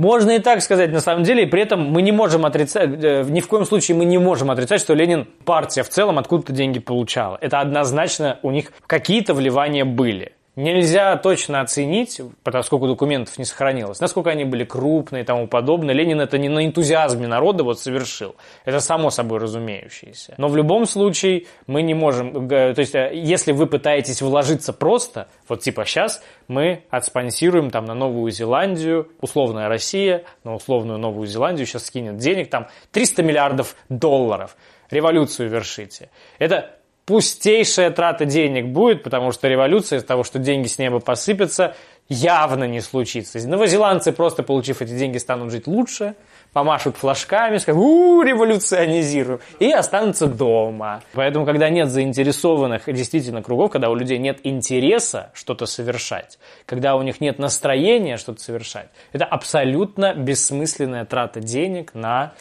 Можно 0.00 0.30
и 0.30 0.38
так 0.38 0.62
сказать, 0.62 0.92
на 0.92 0.99
самом 1.00 1.24
деле, 1.24 1.44
и 1.44 1.46
при 1.46 1.62
этом 1.62 1.90
мы 1.90 2.02
не 2.02 2.12
можем 2.12 2.46
отрицать, 2.46 2.90
э, 3.02 3.24
ни 3.28 3.40
в 3.40 3.48
коем 3.48 3.64
случае 3.64 3.96
мы 3.96 4.04
не 4.04 4.18
можем 4.18 4.50
отрицать, 4.50 4.80
что 4.80 4.94
Ленин, 4.94 5.26
партия 5.44 5.82
в 5.82 5.88
целом, 5.88 6.18
откуда-то 6.18 6.52
деньги 6.52 6.78
получала. 6.78 7.38
Это 7.40 7.60
однозначно 7.60 8.38
у 8.42 8.50
них 8.50 8.72
какие-то 8.86 9.34
вливания 9.34 9.84
были. 9.84 10.32
Нельзя 10.56 11.16
точно 11.16 11.60
оценить, 11.60 12.20
поскольку 12.42 12.88
документов 12.88 13.38
не 13.38 13.44
сохранилось, 13.44 14.00
насколько 14.00 14.30
они 14.30 14.44
были 14.44 14.64
крупные 14.64 15.22
и 15.22 15.24
тому 15.24 15.46
подобное. 15.46 15.94
Ленин 15.94 16.20
это 16.20 16.38
не 16.38 16.48
на 16.48 16.66
энтузиазме 16.66 17.28
народа 17.28 17.62
вот 17.62 17.78
совершил. 17.78 18.34
Это 18.64 18.80
само 18.80 19.10
собой 19.10 19.38
разумеющееся. 19.38 20.34
Но 20.38 20.48
в 20.48 20.56
любом 20.56 20.86
случае 20.86 21.46
мы 21.68 21.82
не 21.82 21.94
можем... 21.94 22.48
То 22.48 22.74
есть, 22.76 22.96
э, 22.96 23.12
если 23.14 23.52
вы 23.52 23.68
пытаетесь 23.68 24.22
вложиться 24.22 24.72
просто, 24.72 25.28
вот 25.48 25.60
типа 25.60 25.84
сейчас 25.84 26.20
мы 26.48 26.82
отспонсируем 26.90 27.70
там 27.70 27.84
на 27.84 27.94
Новую 27.94 28.32
Зеландию, 28.32 29.08
условная 29.20 29.68
Россия, 29.68 30.24
на 30.42 30.56
условную 30.56 30.98
Новую 30.98 31.28
Зеландию 31.28 31.64
сейчас 31.64 31.86
скинет 31.86 32.16
денег, 32.16 32.50
там 32.50 32.66
300 32.90 33.22
миллиардов 33.22 33.76
долларов 33.88 34.56
революцию 34.90 35.48
вершите. 35.48 36.10
Это 36.38 36.79
пустейшая 37.10 37.90
трата 37.90 38.24
денег 38.24 38.66
будет, 38.66 39.02
потому 39.02 39.32
что 39.32 39.48
революция 39.48 39.98
из 39.98 40.04
того, 40.04 40.22
что 40.22 40.38
деньги 40.38 40.68
с 40.68 40.78
неба 40.78 41.00
посыпятся, 41.00 41.74
явно 42.08 42.68
не 42.68 42.80
случится. 42.80 43.44
Новозеландцы, 43.48 44.12
просто 44.12 44.44
получив 44.44 44.80
эти 44.80 44.96
деньги, 44.96 45.18
станут 45.18 45.50
жить 45.50 45.66
лучше, 45.66 46.14
помашут 46.52 46.96
флажками, 46.96 47.58
скажут 47.58 47.82
«У, 47.82 48.22
революционизируем», 48.22 49.40
и 49.58 49.72
останутся 49.72 50.28
дома. 50.28 51.02
Поэтому, 51.12 51.44
когда 51.44 51.68
нет 51.68 51.90
заинтересованных 51.90 52.82
действительно 52.86 53.42
кругов, 53.42 53.72
когда 53.72 53.90
у 53.90 53.96
людей 53.96 54.18
нет 54.18 54.38
интереса 54.44 55.32
что-то 55.34 55.66
совершать, 55.66 56.38
когда 56.64 56.94
у 56.94 57.02
них 57.02 57.20
нет 57.20 57.40
настроения 57.40 58.18
что-то 58.18 58.40
совершать, 58.40 58.86
это 59.12 59.24
абсолютно 59.24 60.14
бессмысленная 60.14 61.06
трата 61.06 61.40
денег 61.40 61.92
на 61.92 62.34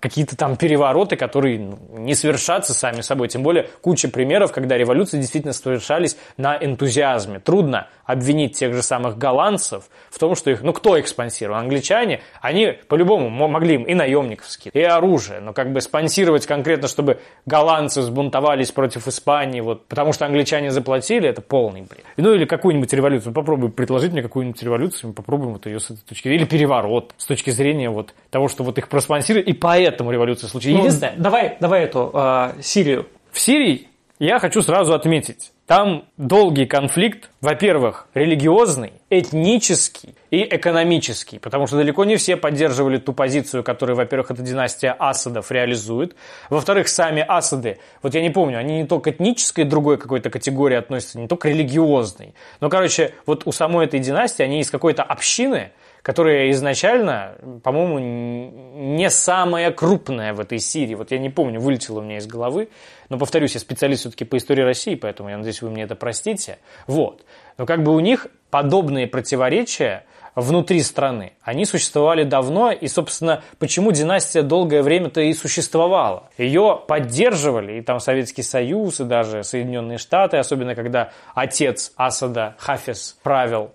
какие-то 0.00 0.36
там 0.36 0.56
перевороты, 0.56 1.16
которые 1.16 1.58
ну, 1.60 1.78
не 1.98 2.14
совершатся 2.14 2.74
сами 2.74 3.00
собой. 3.00 3.28
Тем 3.28 3.42
более 3.42 3.68
куча 3.80 4.08
примеров, 4.08 4.50
когда 4.50 4.76
революции 4.76 5.18
действительно 5.18 5.52
совершались 5.52 6.16
на 6.36 6.56
энтузиазме. 6.56 7.38
Трудно 7.38 7.88
обвинить 8.06 8.56
тех 8.56 8.72
же 8.72 8.82
самых 8.82 9.18
голландцев 9.18 9.84
в 10.10 10.18
том, 10.18 10.34
что 10.34 10.50
их, 10.50 10.62
ну 10.62 10.72
кто 10.72 10.96
их 10.96 11.08
спонсировал? 11.08 11.58
Англичане, 11.58 12.20
они 12.40 12.74
по-любому 12.88 13.28
могли 13.48 13.74
им 13.74 13.82
и 13.82 13.94
наемников 13.94 14.48
скидывать, 14.48 14.76
и 14.76 14.82
оружие, 14.82 15.40
но 15.40 15.52
как 15.52 15.72
бы 15.72 15.80
спонсировать 15.80 16.46
конкретно, 16.46 16.88
чтобы 16.88 17.20
голландцы 17.44 18.02
сбунтовались 18.02 18.70
против 18.72 19.08
Испании, 19.08 19.60
вот, 19.60 19.86
потому 19.86 20.12
что 20.12 20.24
англичане 20.26 20.70
заплатили, 20.70 21.28
это 21.28 21.42
полный 21.42 21.82
бред. 21.82 22.04
Ну 22.16 22.32
или 22.32 22.44
какую-нибудь 22.44 22.92
революцию, 22.92 23.32
попробуй 23.32 23.70
предложить 23.70 24.12
мне 24.12 24.22
какую-нибудь 24.22 24.62
революцию, 24.62 25.08
мы 25.08 25.14
попробуем 25.14 25.54
вот 25.54 25.66
ее 25.66 25.80
с 25.80 25.90
этой 25.90 26.02
точки 26.02 26.28
зрения, 26.28 26.42
или 26.42 26.48
переворот 26.48 27.14
с 27.16 27.26
точки 27.26 27.50
зрения 27.50 27.90
вот 27.90 28.14
того, 28.30 28.48
что 28.48 28.64
вот 28.64 28.78
их 28.78 28.88
проспонсировали 28.88 29.44
и 29.44 29.52
поэтому 29.52 30.12
революция 30.12 30.48
случилась. 30.48 31.00
Ну, 31.00 31.08
давай, 31.16 31.56
давай 31.60 31.84
эту 31.84 32.10
э, 32.14 32.52
Сирию. 32.60 33.06
В 33.32 33.38
Сирии 33.38 33.88
я 34.18 34.38
хочу 34.38 34.62
сразу 34.62 34.94
отметить, 34.94 35.52
там 35.66 36.04
долгий 36.16 36.64
конфликт, 36.66 37.28
во-первых, 37.40 38.06
религиозный, 38.14 38.92
этнический 39.10 40.14
и 40.30 40.42
экономический, 40.44 41.40
потому 41.40 41.66
что 41.66 41.76
далеко 41.76 42.04
не 42.04 42.16
все 42.16 42.36
поддерживали 42.36 42.98
ту 42.98 43.12
позицию, 43.12 43.64
которую, 43.64 43.96
во-первых, 43.96 44.30
эта 44.30 44.42
династия 44.42 44.94
Асадов 44.96 45.50
реализует, 45.50 46.14
во-вторых, 46.50 46.86
сами 46.88 47.24
Асады, 47.26 47.78
вот 48.02 48.14
я 48.14 48.22
не 48.22 48.30
помню, 48.30 48.58
они 48.58 48.82
не 48.82 48.86
только 48.86 49.10
к 49.10 49.14
этнической 49.14 49.64
другой 49.64 49.98
какой-то 49.98 50.30
категории 50.30 50.76
относятся, 50.76 51.18
не 51.18 51.26
только 51.26 51.48
религиозной, 51.48 52.34
но, 52.60 52.70
короче, 52.70 53.14
вот 53.26 53.42
у 53.44 53.52
самой 53.52 53.86
этой 53.86 53.98
династии 53.98 54.44
они 54.44 54.60
из 54.60 54.70
какой-то 54.70 55.02
общины, 55.02 55.72
которая 56.06 56.52
изначально, 56.52 57.34
по-моему, 57.64 57.98
не 57.98 59.10
самая 59.10 59.72
крупная 59.72 60.34
в 60.34 60.38
этой 60.38 60.60
Сирии. 60.60 60.94
Вот 60.94 61.10
я 61.10 61.18
не 61.18 61.30
помню, 61.30 61.58
вылетело 61.58 61.98
у 61.98 62.02
меня 62.02 62.18
из 62.18 62.28
головы. 62.28 62.68
Но, 63.08 63.18
повторюсь, 63.18 63.54
я 63.54 63.60
специалист 63.60 64.02
все-таки 64.02 64.24
по 64.24 64.36
истории 64.36 64.62
России, 64.62 64.94
поэтому 64.94 65.30
я 65.30 65.36
надеюсь, 65.36 65.62
вы 65.62 65.70
мне 65.70 65.82
это 65.82 65.96
простите. 65.96 66.58
Вот. 66.86 67.24
Но 67.58 67.66
как 67.66 67.82
бы 67.82 67.92
у 67.92 67.98
них 67.98 68.28
подобные 68.50 69.08
противоречия 69.08 70.04
внутри 70.36 70.80
страны, 70.82 71.32
они 71.42 71.64
существовали 71.64 72.22
давно, 72.22 72.70
и, 72.70 72.86
собственно, 72.86 73.42
почему 73.58 73.90
династия 73.90 74.42
долгое 74.42 74.84
время-то 74.84 75.22
и 75.22 75.32
существовала. 75.34 76.30
Ее 76.38 76.80
поддерживали, 76.86 77.78
и 77.78 77.82
там 77.82 77.98
Советский 77.98 78.44
Союз, 78.44 79.00
и 79.00 79.04
даже 79.04 79.42
Соединенные 79.42 79.98
Штаты, 79.98 80.36
особенно 80.36 80.76
когда 80.76 81.10
отец 81.34 81.90
Асада, 81.96 82.54
Хафиз, 82.58 83.16
правил. 83.24 83.72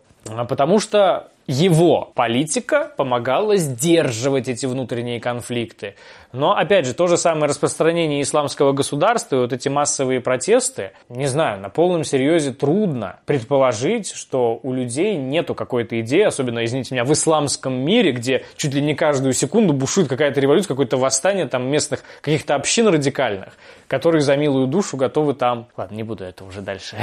Потому 0.47 0.79
что 0.79 1.27
его 1.51 2.11
политика 2.15 2.91
помогала 2.97 3.57
сдерживать 3.57 4.47
эти 4.47 4.65
внутренние 4.65 5.19
конфликты. 5.19 5.95
Но, 6.33 6.55
опять 6.55 6.85
же, 6.85 6.93
то 6.93 7.07
же 7.07 7.17
самое 7.17 7.47
распространение 7.47 8.21
исламского 8.21 8.71
государства 8.71 9.35
и 9.35 9.39
вот 9.39 9.53
эти 9.53 9.67
массовые 9.67 10.21
протесты, 10.21 10.91
не 11.09 11.27
знаю, 11.27 11.59
на 11.59 11.69
полном 11.69 12.03
серьезе 12.03 12.53
трудно 12.53 13.19
предположить, 13.25 14.11
что 14.11 14.59
у 14.63 14.73
людей 14.73 15.17
нету 15.17 15.55
какой-то 15.55 15.99
идеи, 16.01 16.23
особенно, 16.23 16.63
извините 16.63 16.95
меня, 16.95 17.03
в 17.03 17.11
исламском 17.11 17.73
мире, 17.73 18.11
где 18.11 18.45
чуть 18.55 18.73
ли 18.73 18.81
не 18.81 18.95
каждую 18.95 19.33
секунду 19.33 19.73
бушует 19.73 20.07
какая-то 20.07 20.39
революция, 20.39 20.69
какое-то 20.69 20.97
восстание 20.97 21.47
там 21.47 21.67
местных 21.67 22.03
каких-то 22.21 22.55
общин 22.55 22.87
радикальных, 22.87 23.53
которые 23.87 24.21
за 24.21 24.37
милую 24.37 24.67
душу 24.67 24.97
готовы 24.97 25.33
там... 25.33 25.67
Ладно, 25.75 25.95
не 25.95 26.03
буду 26.03 26.23
это 26.23 26.45
уже 26.45 26.61
дальше. 26.61 26.95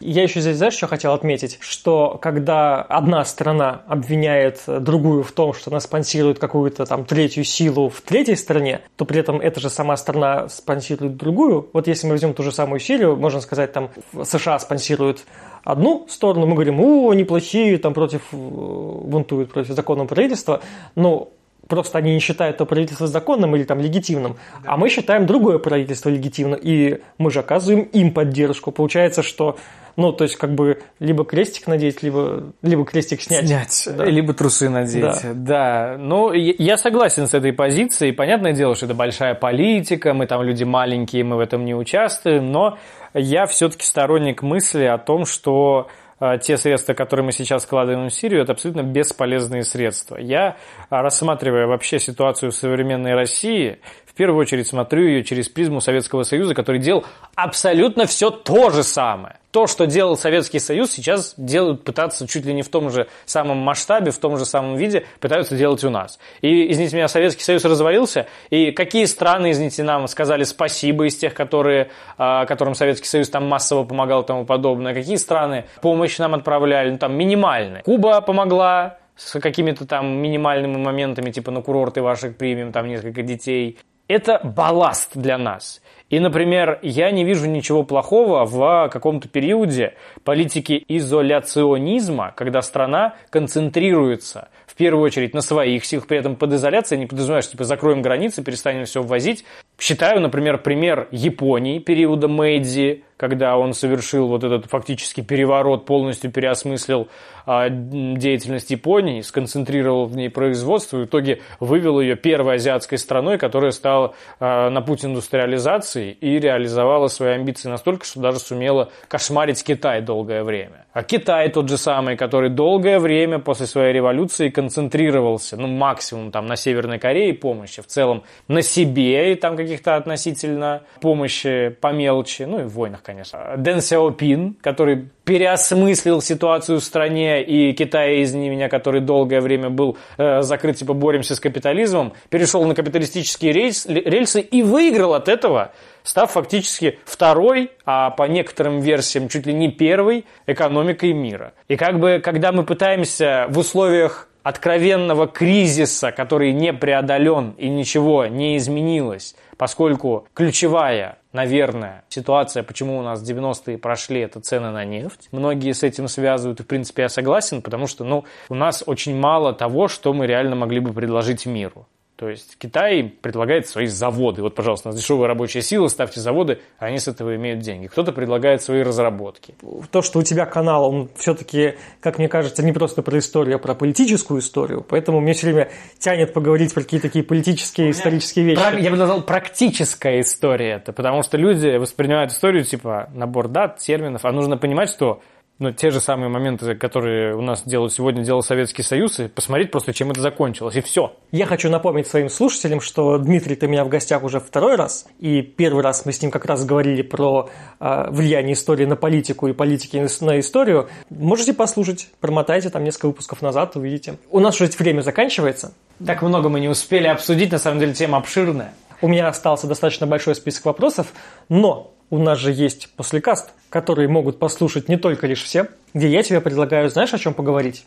Я 0.00 0.22
еще 0.22 0.40
здесь, 0.40 0.56
знаешь, 0.56 0.72
что 0.72 0.86
хотел 0.86 1.12
отметить? 1.12 1.58
Что 1.60 2.18
когда 2.22 2.80
одна 2.80 3.22
страна 3.26 3.82
обвиняет 3.86 4.62
другую 4.66 5.22
в 5.22 5.32
том, 5.32 5.52
что 5.52 5.70
она 5.70 5.78
спонсирует 5.80 6.38
какую-то 6.38 6.86
там 6.86 7.04
третью 7.04 7.44
силу 7.44 7.89
в 7.90 8.00
третьей 8.00 8.36
стране, 8.36 8.80
то 8.96 9.04
при 9.04 9.20
этом 9.20 9.40
эта 9.40 9.60
же 9.60 9.70
сама 9.70 9.96
страна 9.96 10.48
спонсирует 10.48 11.16
другую. 11.16 11.68
Вот 11.72 11.86
если 11.86 12.06
мы 12.06 12.12
возьмем 12.12 12.34
ту 12.34 12.42
же 12.42 12.52
самую 12.52 12.80
Сирию, 12.80 13.16
можно 13.16 13.40
сказать, 13.40 13.72
там 13.72 13.90
США 14.22 14.58
спонсирует 14.58 15.24
одну 15.64 16.06
сторону, 16.08 16.46
мы 16.46 16.54
говорим, 16.54 16.80
о, 16.80 17.10
они 17.10 17.24
плохие, 17.24 17.78
там 17.78 17.94
против, 17.94 18.22
э, 18.32 18.36
бунтуют 18.36 19.52
против 19.52 19.74
законного 19.74 20.08
правительства, 20.08 20.60
но 20.94 21.30
просто 21.68 21.98
они 21.98 22.14
не 22.14 22.20
считают 22.20 22.58
то 22.58 22.66
правительство 22.66 23.06
законным 23.06 23.54
или 23.56 23.64
там 23.64 23.80
легитимным, 23.80 24.36
да. 24.62 24.72
а 24.72 24.76
мы 24.76 24.88
считаем 24.90 25.26
другое 25.26 25.58
правительство 25.58 26.08
легитимным, 26.08 26.58
и 26.60 27.00
мы 27.18 27.30
же 27.30 27.40
оказываем 27.40 27.82
им 27.82 28.12
поддержку. 28.12 28.72
Получается, 28.72 29.22
что 29.22 29.56
Ну, 30.00 30.12
то 30.12 30.24
есть, 30.24 30.36
как 30.36 30.54
бы, 30.54 30.78
либо 30.98 31.24
крестик 31.26 31.66
надеть, 31.66 32.02
либо, 32.02 32.52
либо 32.62 32.86
крестик 32.86 33.20
снять. 33.20 33.46
Снять, 33.46 33.88
Да. 33.96 34.04
либо 34.06 34.32
трусы 34.32 34.70
надеть. 34.70 35.02
Да. 35.02 35.34
Да. 35.34 35.96
Ну, 35.98 36.32
я 36.32 36.78
согласен 36.78 37.26
с 37.26 37.34
этой 37.34 37.52
позицией. 37.52 38.12
Понятное 38.12 38.54
дело, 38.54 38.74
что 38.74 38.86
это 38.86 38.94
большая 38.94 39.34
политика, 39.34 40.14
мы 40.14 40.26
там 40.26 40.42
люди 40.42 40.64
маленькие, 40.64 41.22
мы 41.24 41.36
в 41.36 41.40
этом 41.40 41.66
не 41.66 41.74
участвуем, 41.74 42.50
но 42.50 42.78
я 43.12 43.44
все-таки 43.44 43.84
сторонник 43.84 44.42
мысли 44.42 44.84
о 44.84 44.96
том, 44.96 45.26
что 45.26 45.88
а, 46.22 46.36
те 46.36 46.58
средства, 46.58 46.92
которые 46.92 47.24
мы 47.24 47.32
сейчас 47.32 47.64
вкладываем 47.64 48.10
в 48.10 48.14
Сирию, 48.14 48.42
это 48.42 48.52
абсолютно 48.52 48.82
бесполезные 48.82 49.64
средства. 49.64 50.16
Я, 50.16 50.56
рассматривая 50.90 51.66
вообще 51.66 51.98
ситуацию 51.98 52.52
в 52.52 52.54
современной 52.54 53.14
России, 53.14 53.78
в 54.10 54.14
первую 54.14 54.40
очередь 54.40 54.66
смотрю 54.66 55.06
ее 55.06 55.24
через 55.24 55.48
призму 55.48 55.80
Советского 55.80 56.24
Союза, 56.24 56.54
который 56.54 56.80
делал 56.80 57.04
абсолютно 57.36 58.06
все 58.06 58.30
то 58.30 58.70
же 58.70 58.82
самое. 58.82 59.36
То, 59.52 59.66
что 59.66 59.86
делал 59.86 60.16
Советский 60.16 60.58
Союз, 60.58 60.90
сейчас 60.92 61.34
делают, 61.36 61.84
пытаться 61.84 62.26
чуть 62.26 62.44
ли 62.44 62.52
не 62.52 62.62
в 62.62 62.68
том 62.68 62.90
же 62.90 63.08
самом 63.24 63.58
масштабе, 63.58 64.10
в 64.10 64.18
том 64.18 64.36
же 64.36 64.44
самом 64.44 64.76
виде, 64.76 65.04
пытаются 65.20 65.56
делать 65.56 65.82
у 65.84 65.90
нас. 65.90 66.18
И, 66.40 66.70
извините 66.70 66.96
меня, 66.96 67.08
Советский 67.08 67.42
Союз 67.42 67.64
развалился, 67.64 68.26
и 68.50 68.70
какие 68.70 69.06
страны, 69.06 69.50
извините, 69.50 69.82
нам 69.82 70.06
сказали 70.06 70.44
спасибо 70.44 71.06
из 71.06 71.16
тех, 71.16 71.34
которые, 71.34 71.90
а, 72.16 72.46
которым 72.46 72.74
Советский 72.74 73.08
Союз 73.08 73.28
там 73.28 73.48
массово 73.48 73.84
помогал 73.84 74.22
и 74.22 74.26
тому 74.26 74.44
подобное, 74.44 74.94
какие 74.94 75.16
страны 75.16 75.66
помощь 75.82 76.18
нам 76.18 76.34
отправляли, 76.34 76.90
ну 76.90 76.98
там 76.98 77.16
минимальная. 77.16 77.82
Куба 77.82 78.20
помогла, 78.20 78.98
с 79.20 79.38
какими-то 79.38 79.86
там 79.86 80.16
минимальными 80.16 80.78
моментами, 80.78 81.30
типа 81.30 81.50
на 81.50 81.60
курорты 81.60 82.00
ваших 82.00 82.36
примем, 82.36 82.72
там 82.72 82.88
несколько 82.88 83.22
детей. 83.22 83.78
Это 84.10 84.40
балласт 84.42 85.12
для 85.14 85.38
нас. 85.38 85.80
И, 86.08 86.18
например, 86.18 86.80
я 86.82 87.12
не 87.12 87.22
вижу 87.22 87.46
ничего 87.46 87.84
плохого 87.84 88.44
в 88.44 88.88
каком-то 88.92 89.28
периоде 89.28 89.94
политики 90.24 90.84
изоляционизма, 90.88 92.32
когда 92.34 92.60
страна 92.60 93.14
концентрируется 93.30 94.48
в 94.66 94.74
первую 94.74 95.04
очередь 95.04 95.32
на 95.32 95.42
своих 95.42 95.84
силах, 95.84 96.08
при 96.08 96.18
этом 96.18 96.34
под 96.34 96.54
изоляцией 96.54 96.98
не 96.98 97.06
подразумеваешь, 97.06 97.50
типа 97.50 97.62
закроем 97.62 98.02
границы, 98.02 98.42
перестанем 98.42 98.84
все 98.84 99.00
ввозить. 99.00 99.44
Считаю, 99.78 100.20
например, 100.20 100.58
пример 100.58 101.06
Японии 101.12 101.78
периода 101.78 102.26
Мэйдзи, 102.26 103.04
когда 103.20 103.58
он 103.58 103.74
совершил 103.74 104.28
вот 104.28 104.44
этот 104.44 104.64
фактически 104.64 105.20
переворот, 105.20 105.84
полностью 105.84 106.30
переосмыслил 106.30 107.08
а, 107.44 107.68
деятельность 107.68 108.70
Японии, 108.70 109.20
сконцентрировал 109.20 110.06
в 110.06 110.16
ней 110.16 110.30
производство, 110.30 110.96
и 110.96 111.02
в 111.02 111.04
итоге 111.04 111.42
вывел 111.58 112.00
ее 112.00 112.16
первой 112.16 112.54
азиатской 112.54 112.96
страной, 112.96 113.36
которая 113.36 113.72
стала 113.72 114.14
а, 114.38 114.70
на 114.70 114.80
путь 114.80 115.04
индустриализации 115.04 116.12
и 116.12 116.38
реализовала 116.38 117.08
свои 117.08 117.32
амбиции 117.32 117.68
настолько, 117.68 118.06
что 118.06 118.20
даже 118.20 118.38
сумела 118.38 118.88
кошмарить 119.08 119.62
Китай 119.62 120.00
долгое 120.00 120.42
время. 120.42 120.86
А 120.92 121.02
Китай 121.02 121.50
тот 121.50 121.68
же 121.68 121.76
самый, 121.76 122.16
который 122.16 122.50
долгое 122.50 122.98
время 122.98 123.38
после 123.38 123.66
своей 123.66 123.92
революции 123.92 124.48
концентрировался, 124.48 125.56
ну, 125.56 125.68
максимум 125.68 126.32
там 126.32 126.46
на 126.46 126.56
Северной 126.56 126.98
Корее 126.98 127.34
помощи, 127.34 127.82
в 127.82 127.86
целом 127.86 128.24
на 128.48 128.62
себе 128.62 129.32
и 129.32 129.34
там 129.36 129.56
каких-то 129.56 129.96
относительно 129.96 130.82
помощи 131.00 131.68
по 131.80 131.92
мелочи, 131.92 132.42
ну 132.42 132.60
и 132.60 132.64
в 132.64 132.70
войнах, 132.70 133.02
конечно. 133.10 133.54
Дэн 133.56 133.80
Сяопин, 133.80 134.54
который 134.60 135.08
переосмыслил 135.24 136.22
ситуацию 136.22 136.78
в 136.78 136.84
стране, 136.84 137.42
и 137.42 137.72
Китай 137.72 138.18
из 138.18 138.32
меня, 138.34 138.68
который 138.68 139.00
долгое 139.00 139.40
время 139.40 139.68
был 139.68 139.96
э, 140.16 140.42
закрыт, 140.42 140.76
типа 140.76 140.94
боремся 140.94 141.34
с 141.34 141.40
капитализмом, 141.40 142.12
перешел 142.28 142.64
на 142.64 142.74
капиталистические 142.74 143.52
рельс, 143.52 143.86
рельсы 143.86 144.40
и 144.40 144.62
выиграл 144.62 145.14
от 145.14 145.28
этого, 145.28 145.72
став 146.04 146.30
фактически 146.30 146.98
второй, 147.04 147.72
а 147.84 148.10
по 148.10 148.24
некоторым 148.24 148.80
версиям 148.80 149.28
чуть 149.28 149.46
ли 149.46 149.52
не 149.52 149.70
первой 149.70 150.24
экономикой 150.46 151.12
мира. 151.12 151.52
И 151.66 151.76
как 151.76 151.98
бы, 151.98 152.20
когда 152.22 152.52
мы 152.52 152.64
пытаемся 152.64 153.46
в 153.48 153.58
условиях 153.58 154.28
откровенного 154.42 155.26
кризиса, 155.26 156.12
который 156.12 156.52
не 156.52 156.72
преодолен 156.72 157.54
и 157.58 157.68
ничего 157.68 158.26
не 158.26 158.56
изменилось, 158.56 159.34
поскольку 159.56 160.26
ключевая, 160.32 161.18
наверное, 161.32 162.04
ситуация, 162.08 162.62
почему 162.62 162.98
у 162.98 163.02
нас 163.02 163.22
90-е 163.22 163.78
прошли, 163.78 164.20
это 164.20 164.40
цены 164.40 164.70
на 164.70 164.84
нефть. 164.84 165.28
Многие 165.32 165.72
с 165.72 165.82
этим 165.82 166.08
связывают, 166.08 166.60
и 166.60 166.62
в 166.62 166.66
принципе 166.66 167.02
я 167.02 167.08
согласен, 167.08 167.62
потому 167.62 167.86
что 167.86 168.04
ну, 168.04 168.24
у 168.48 168.54
нас 168.54 168.82
очень 168.86 169.16
мало 169.16 169.52
того, 169.52 169.88
что 169.88 170.12
мы 170.12 170.26
реально 170.26 170.56
могли 170.56 170.80
бы 170.80 170.92
предложить 170.92 171.46
миру. 171.46 171.86
То 172.20 172.28
есть 172.28 172.58
Китай 172.58 173.02
предлагает 173.02 173.66
свои 173.66 173.86
заводы. 173.86 174.42
Вот, 174.42 174.54
пожалуйста, 174.54 174.90
у 174.90 174.92
нас 174.92 175.00
дешевая 175.00 175.26
рабочая 175.26 175.62
сила, 175.62 175.88
ставьте 175.88 176.20
заводы, 176.20 176.58
а 176.78 176.84
они 176.84 176.98
с 176.98 177.08
этого 177.08 177.34
имеют 177.36 177.60
деньги. 177.60 177.86
Кто-то 177.86 178.12
предлагает 178.12 178.62
свои 178.62 178.82
разработки. 178.82 179.54
То, 179.90 180.02
что 180.02 180.18
у 180.18 180.22
тебя 180.22 180.44
канал, 180.44 180.84
он 180.84 181.08
все-таки, 181.16 181.76
как 182.00 182.18
мне 182.18 182.28
кажется, 182.28 182.62
не 182.62 182.72
просто 182.72 183.00
про 183.00 183.18
историю, 183.18 183.56
а 183.56 183.58
про 183.58 183.74
политическую 183.74 184.40
историю. 184.40 184.84
Поэтому 184.86 185.20
мне 185.20 185.32
все 185.32 185.46
время 185.46 185.70
тянет 185.98 186.34
поговорить 186.34 186.74
про 186.74 186.82
какие-то 186.82 187.08
такие 187.08 187.24
политические, 187.24 187.90
исторические 187.90 188.44
вещи. 188.44 188.60
Пра- 188.60 188.78
я 188.78 188.90
бы 188.90 188.98
назвал 188.98 189.22
практическая 189.22 190.20
история 190.20 190.72
это, 190.72 190.92
потому 190.92 191.22
что 191.22 191.38
люди 191.38 191.78
воспринимают 191.78 192.32
историю 192.32 192.64
типа 192.66 193.08
набор 193.14 193.48
дат, 193.48 193.78
терминов, 193.78 194.26
а 194.26 194.32
нужно 194.32 194.58
понимать, 194.58 194.90
что 194.90 195.22
ну, 195.60 195.72
те 195.72 195.90
же 195.90 196.00
самые 196.00 196.30
моменты, 196.30 196.74
которые 196.74 197.36
у 197.36 197.42
нас 197.42 197.62
делают 197.64 197.92
сегодня, 197.92 198.24
делал 198.24 198.42
Советский 198.42 198.82
Союз, 198.82 199.20
и 199.20 199.28
посмотреть 199.28 199.70
просто, 199.70 199.92
чем 199.92 200.10
это 200.10 200.20
закончилось, 200.22 200.74
и 200.74 200.80
все. 200.80 201.14
Я 201.32 201.44
хочу 201.44 201.68
напомнить 201.68 202.06
своим 202.06 202.30
слушателям, 202.30 202.80
что 202.80 203.18
Дмитрий, 203.18 203.56
ты 203.56 203.66
у 203.66 203.68
меня 203.68 203.84
в 203.84 203.90
гостях 203.90 204.22
уже 204.24 204.40
второй 204.40 204.76
раз, 204.76 205.06
и 205.18 205.42
первый 205.42 205.82
раз 205.82 206.06
мы 206.06 206.12
с 206.12 206.22
ним 206.22 206.30
как 206.30 206.46
раз 206.46 206.64
говорили 206.64 207.02
про 207.02 207.50
э, 207.78 208.06
влияние 208.10 208.54
истории 208.54 208.86
на 208.86 208.96
политику 208.96 209.48
и 209.48 209.52
политики 209.52 210.04
на 210.24 210.40
историю. 210.40 210.88
Можете 211.10 211.52
послушать, 211.52 212.08
промотайте 212.20 212.70
там 212.70 212.82
несколько 212.82 213.06
выпусков 213.06 213.42
назад, 213.42 213.76
увидите. 213.76 214.16
У 214.30 214.40
нас 214.40 214.58
уже 214.58 214.70
время 214.78 215.02
заканчивается. 215.02 215.74
Так 216.04 216.22
много 216.22 216.48
мы 216.48 216.60
не 216.60 216.68
успели 216.68 217.06
обсудить, 217.06 217.52
на 217.52 217.58
самом 217.58 217.80
деле 217.80 217.92
тема 217.92 218.16
обширная. 218.16 218.72
У 219.02 219.08
меня 219.08 219.28
остался 219.28 219.66
достаточно 219.66 220.06
большой 220.06 220.34
список 220.34 220.64
вопросов, 220.64 221.08
но 221.50 221.92
у 222.10 222.18
нас 222.18 222.38
же 222.38 222.52
есть 222.52 222.92
послекаст, 222.96 223.50
который 223.70 224.08
могут 224.08 224.38
послушать 224.38 224.88
не 224.88 224.96
только 224.96 225.26
лишь 225.26 225.42
все, 225.42 225.68
где 225.94 226.08
я 226.08 226.22
тебе 226.22 226.40
предлагаю, 226.40 226.90
знаешь, 226.90 227.14
о 227.14 227.18
чем 227.18 227.34
поговорить? 227.34 227.86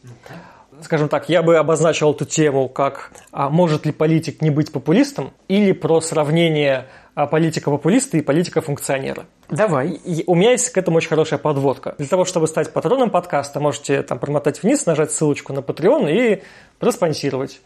Скажем 0.81 1.07
так, 1.07 1.29
я 1.29 1.43
бы 1.43 1.57
обозначил 1.57 2.11
эту 2.11 2.25
тему 2.25 2.67
как 2.67 3.11
а 3.31 3.49
может 3.49 3.85
ли 3.85 3.91
политик 3.91 4.41
не 4.41 4.49
быть 4.49 4.71
популистом 4.71 5.31
или 5.47 5.71
про 5.71 6.01
сравнение 6.01 6.87
а, 7.15 7.27
политика-популиста 7.27 8.17
и 8.17 8.21
политика-функционера. 8.21 9.25
Давай. 9.49 9.91
И 9.91 10.23
у 10.25 10.33
меня 10.35 10.51
есть 10.51 10.69
к 10.71 10.77
этому 10.77 10.97
очень 10.97 11.09
хорошая 11.09 11.37
подводка. 11.37 11.95
Для 11.99 12.07
того, 12.07 12.25
чтобы 12.25 12.47
стать 12.47 12.73
патроном 12.73 13.11
подкаста, 13.11 13.59
можете 13.59 14.01
там 14.01 14.17
промотать 14.17 14.63
вниз, 14.63 14.85
нажать 14.87 15.11
ссылочку 15.11 15.53
на 15.53 15.59
Patreon 15.59 16.11
и 16.11 16.43
проспонсировать. 16.79 17.61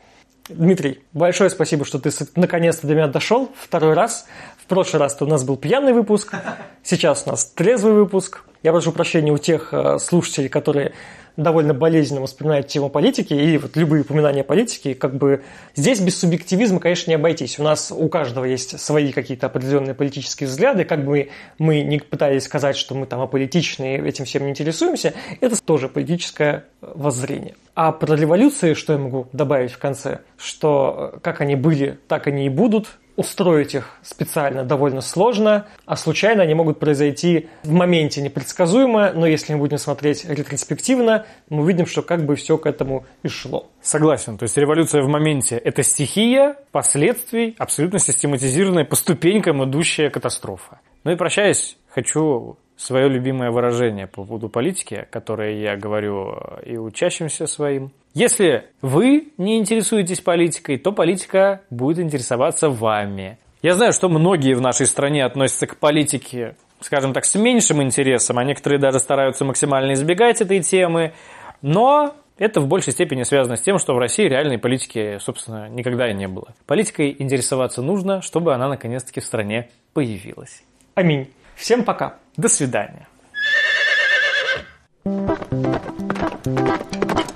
Дмитрий, 0.49 1.03
большое 1.13 1.49
спасибо, 1.49 1.85
что 1.85 1.99
ты 1.99 2.09
наконец-то 2.35 2.87
до 2.87 2.95
меня 2.95 3.07
дошел 3.07 3.51
второй 3.57 3.93
раз. 3.93 4.27
Прошлый 4.67 4.99
раз 4.99 5.15
у 5.21 5.25
нас 5.25 5.45
был 5.45 5.55
пьяный 5.55 5.93
выпуск, 5.93 6.35
сейчас 6.83 7.23
у 7.25 7.29
нас 7.29 7.45
трезвый 7.45 7.93
выпуск. 7.93 8.43
Я 8.63 8.73
прошу 8.73 8.91
прощения 8.91 9.31
у 9.31 9.37
тех 9.37 9.73
э, 9.73 9.97
слушателей, 9.97 10.49
которые 10.49 10.93
довольно 11.37 11.73
болезненно 11.73 12.19
воспринимают 12.19 12.67
тему 12.67 12.89
политики 12.89 13.33
и 13.33 13.57
вот 13.57 13.77
любые 13.77 14.01
упоминания 14.01 14.43
политики, 14.43 14.93
как 14.93 15.15
бы 15.15 15.43
здесь 15.75 16.01
без 16.01 16.19
субъективизма, 16.19 16.79
конечно, 16.79 17.11
не 17.11 17.15
обойтись. 17.15 17.59
У 17.59 17.63
нас 17.63 17.93
у 17.95 18.09
каждого 18.09 18.43
есть 18.43 18.77
свои 18.79 19.13
какие-то 19.13 19.45
определенные 19.45 19.93
политические 19.93 20.49
взгляды, 20.49 20.83
как 20.83 21.05
бы 21.05 21.29
мы 21.59 21.81
не 21.81 21.99
пытались 21.99 22.43
сказать, 22.43 22.75
что 22.75 22.95
мы 22.95 23.05
там 23.05 23.21
аполитичные, 23.21 24.05
этим 24.05 24.25
всем 24.25 24.43
не 24.45 24.49
интересуемся, 24.49 25.13
это 25.39 25.63
тоже 25.63 25.87
политическое 25.87 26.65
воззрение. 26.81 27.55
А 27.75 27.91
про 27.91 28.15
революции, 28.15 28.73
что 28.73 28.93
я 28.93 28.99
могу 28.99 29.27
добавить 29.31 29.71
в 29.71 29.77
конце, 29.77 30.21
что 30.37 31.19
как 31.21 31.39
они 31.39 31.55
были, 31.55 31.99
так 32.07 32.27
они 32.27 32.47
и 32.47 32.49
будут, 32.49 32.97
устроить 33.17 33.75
их 33.75 33.97
специально 34.03 34.63
довольно 34.63 35.01
сложно, 35.01 35.65
а 35.85 35.97
случайно 35.97 36.43
они 36.43 36.53
могут 36.53 36.79
произойти 36.79 37.49
в 37.63 37.71
моменте 37.71 38.21
непредсказуемо, 38.21 39.11
но 39.13 39.25
если 39.25 39.53
мы 39.53 39.59
будем 39.59 39.79
смотреть 39.79 40.23
ретроспективно, 40.23 41.25
мы 41.49 41.63
увидим, 41.63 41.87
что 41.87 42.03
как 42.03 42.25
бы 42.25 42.35
все 42.35 42.57
к 42.57 42.65
этому 42.67 43.05
и 43.23 43.27
шло. 43.27 43.69
Согласен. 43.81 44.37
То 44.37 44.43
есть 44.43 44.55
революция 44.55 45.01
в 45.01 45.07
моменте– 45.07 45.57
это 45.63 45.83
стихия 45.83 46.55
последствий, 46.71 47.55
абсолютно 47.57 47.99
систематизированная 47.99 48.85
по 48.85 48.95
ступенькам 48.95 49.63
идущая 49.65 50.09
катастрофа. 50.09 50.79
Ну 51.03 51.11
и 51.11 51.15
прощаясь, 51.15 51.75
хочу 51.89 52.57
свое 52.77 53.09
любимое 53.09 53.51
выражение 53.51 54.07
по 54.07 54.23
поводу 54.23 54.49
политики, 54.49 55.07
которое 55.09 55.59
я 55.59 55.75
говорю 55.75 56.37
и 56.65 56.77
учащимся 56.77 57.47
своим. 57.47 57.91
Если 58.13 58.65
вы 58.81 59.33
не 59.37 59.57
интересуетесь 59.57 60.21
политикой, 60.21 60.77
то 60.77 60.91
политика 60.91 61.61
будет 61.69 61.99
интересоваться 61.99 62.69
вами. 62.69 63.37
Я 63.61 63.73
знаю, 63.73 63.93
что 63.93 64.07
многие 64.07 64.53
в 64.53 64.61
нашей 64.61 64.85
стране 64.85 65.25
относятся 65.25 65.67
к 65.67 65.77
политике, 65.77 66.55
скажем 66.79 67.13
так, 67.13 67.25
с 67.25 67.35
меньшим 67.35 67.81
интересом, 67.81 68.37
а 68.37 68.43
некоторые 68.43 68.79
даже 68.79 68.99
стараются 68.99 69.43
максимально 69.43 69.93
избегать 69.93 70.41
этой 70.41 70.61
темы, 70.61 71.13
но 71.61 72.15
это 72.37 72.61
в 72.61 72.67
большей 72.67 72.93
степени 72.93 73.23
связано 73.23 73.55
с 73.55 73.61
тем, 73.61 73.79
что 73.79 73.95
в 73.95 73.97
России 73.97 74.27
реальной 74.27 74.59
политики, 74.59 75.17
собственно, 75.19 75.67
никогда 75.69 76.09
и 76.09 76.13
не 76.13 76.27
было. 76.27 76.53
Политикой 76.67 77.15
интересоваться 77.17 77.81
нужно, 77.81 78.21
чтобы 78.21 78.53
она 78.53 78.67
наконец-таки 78.69 79.19
в 79.19 79.25
стране 79.25 79.69
появилась. 79.93 80.63
Аминь. 80.93 81.27
Всем 81.57 81.83
пока. 81.83 82.19
До 82.37 82.47
свидания. 82.47 83.07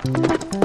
Thank 0.04 0.54
you. 0.54 0.61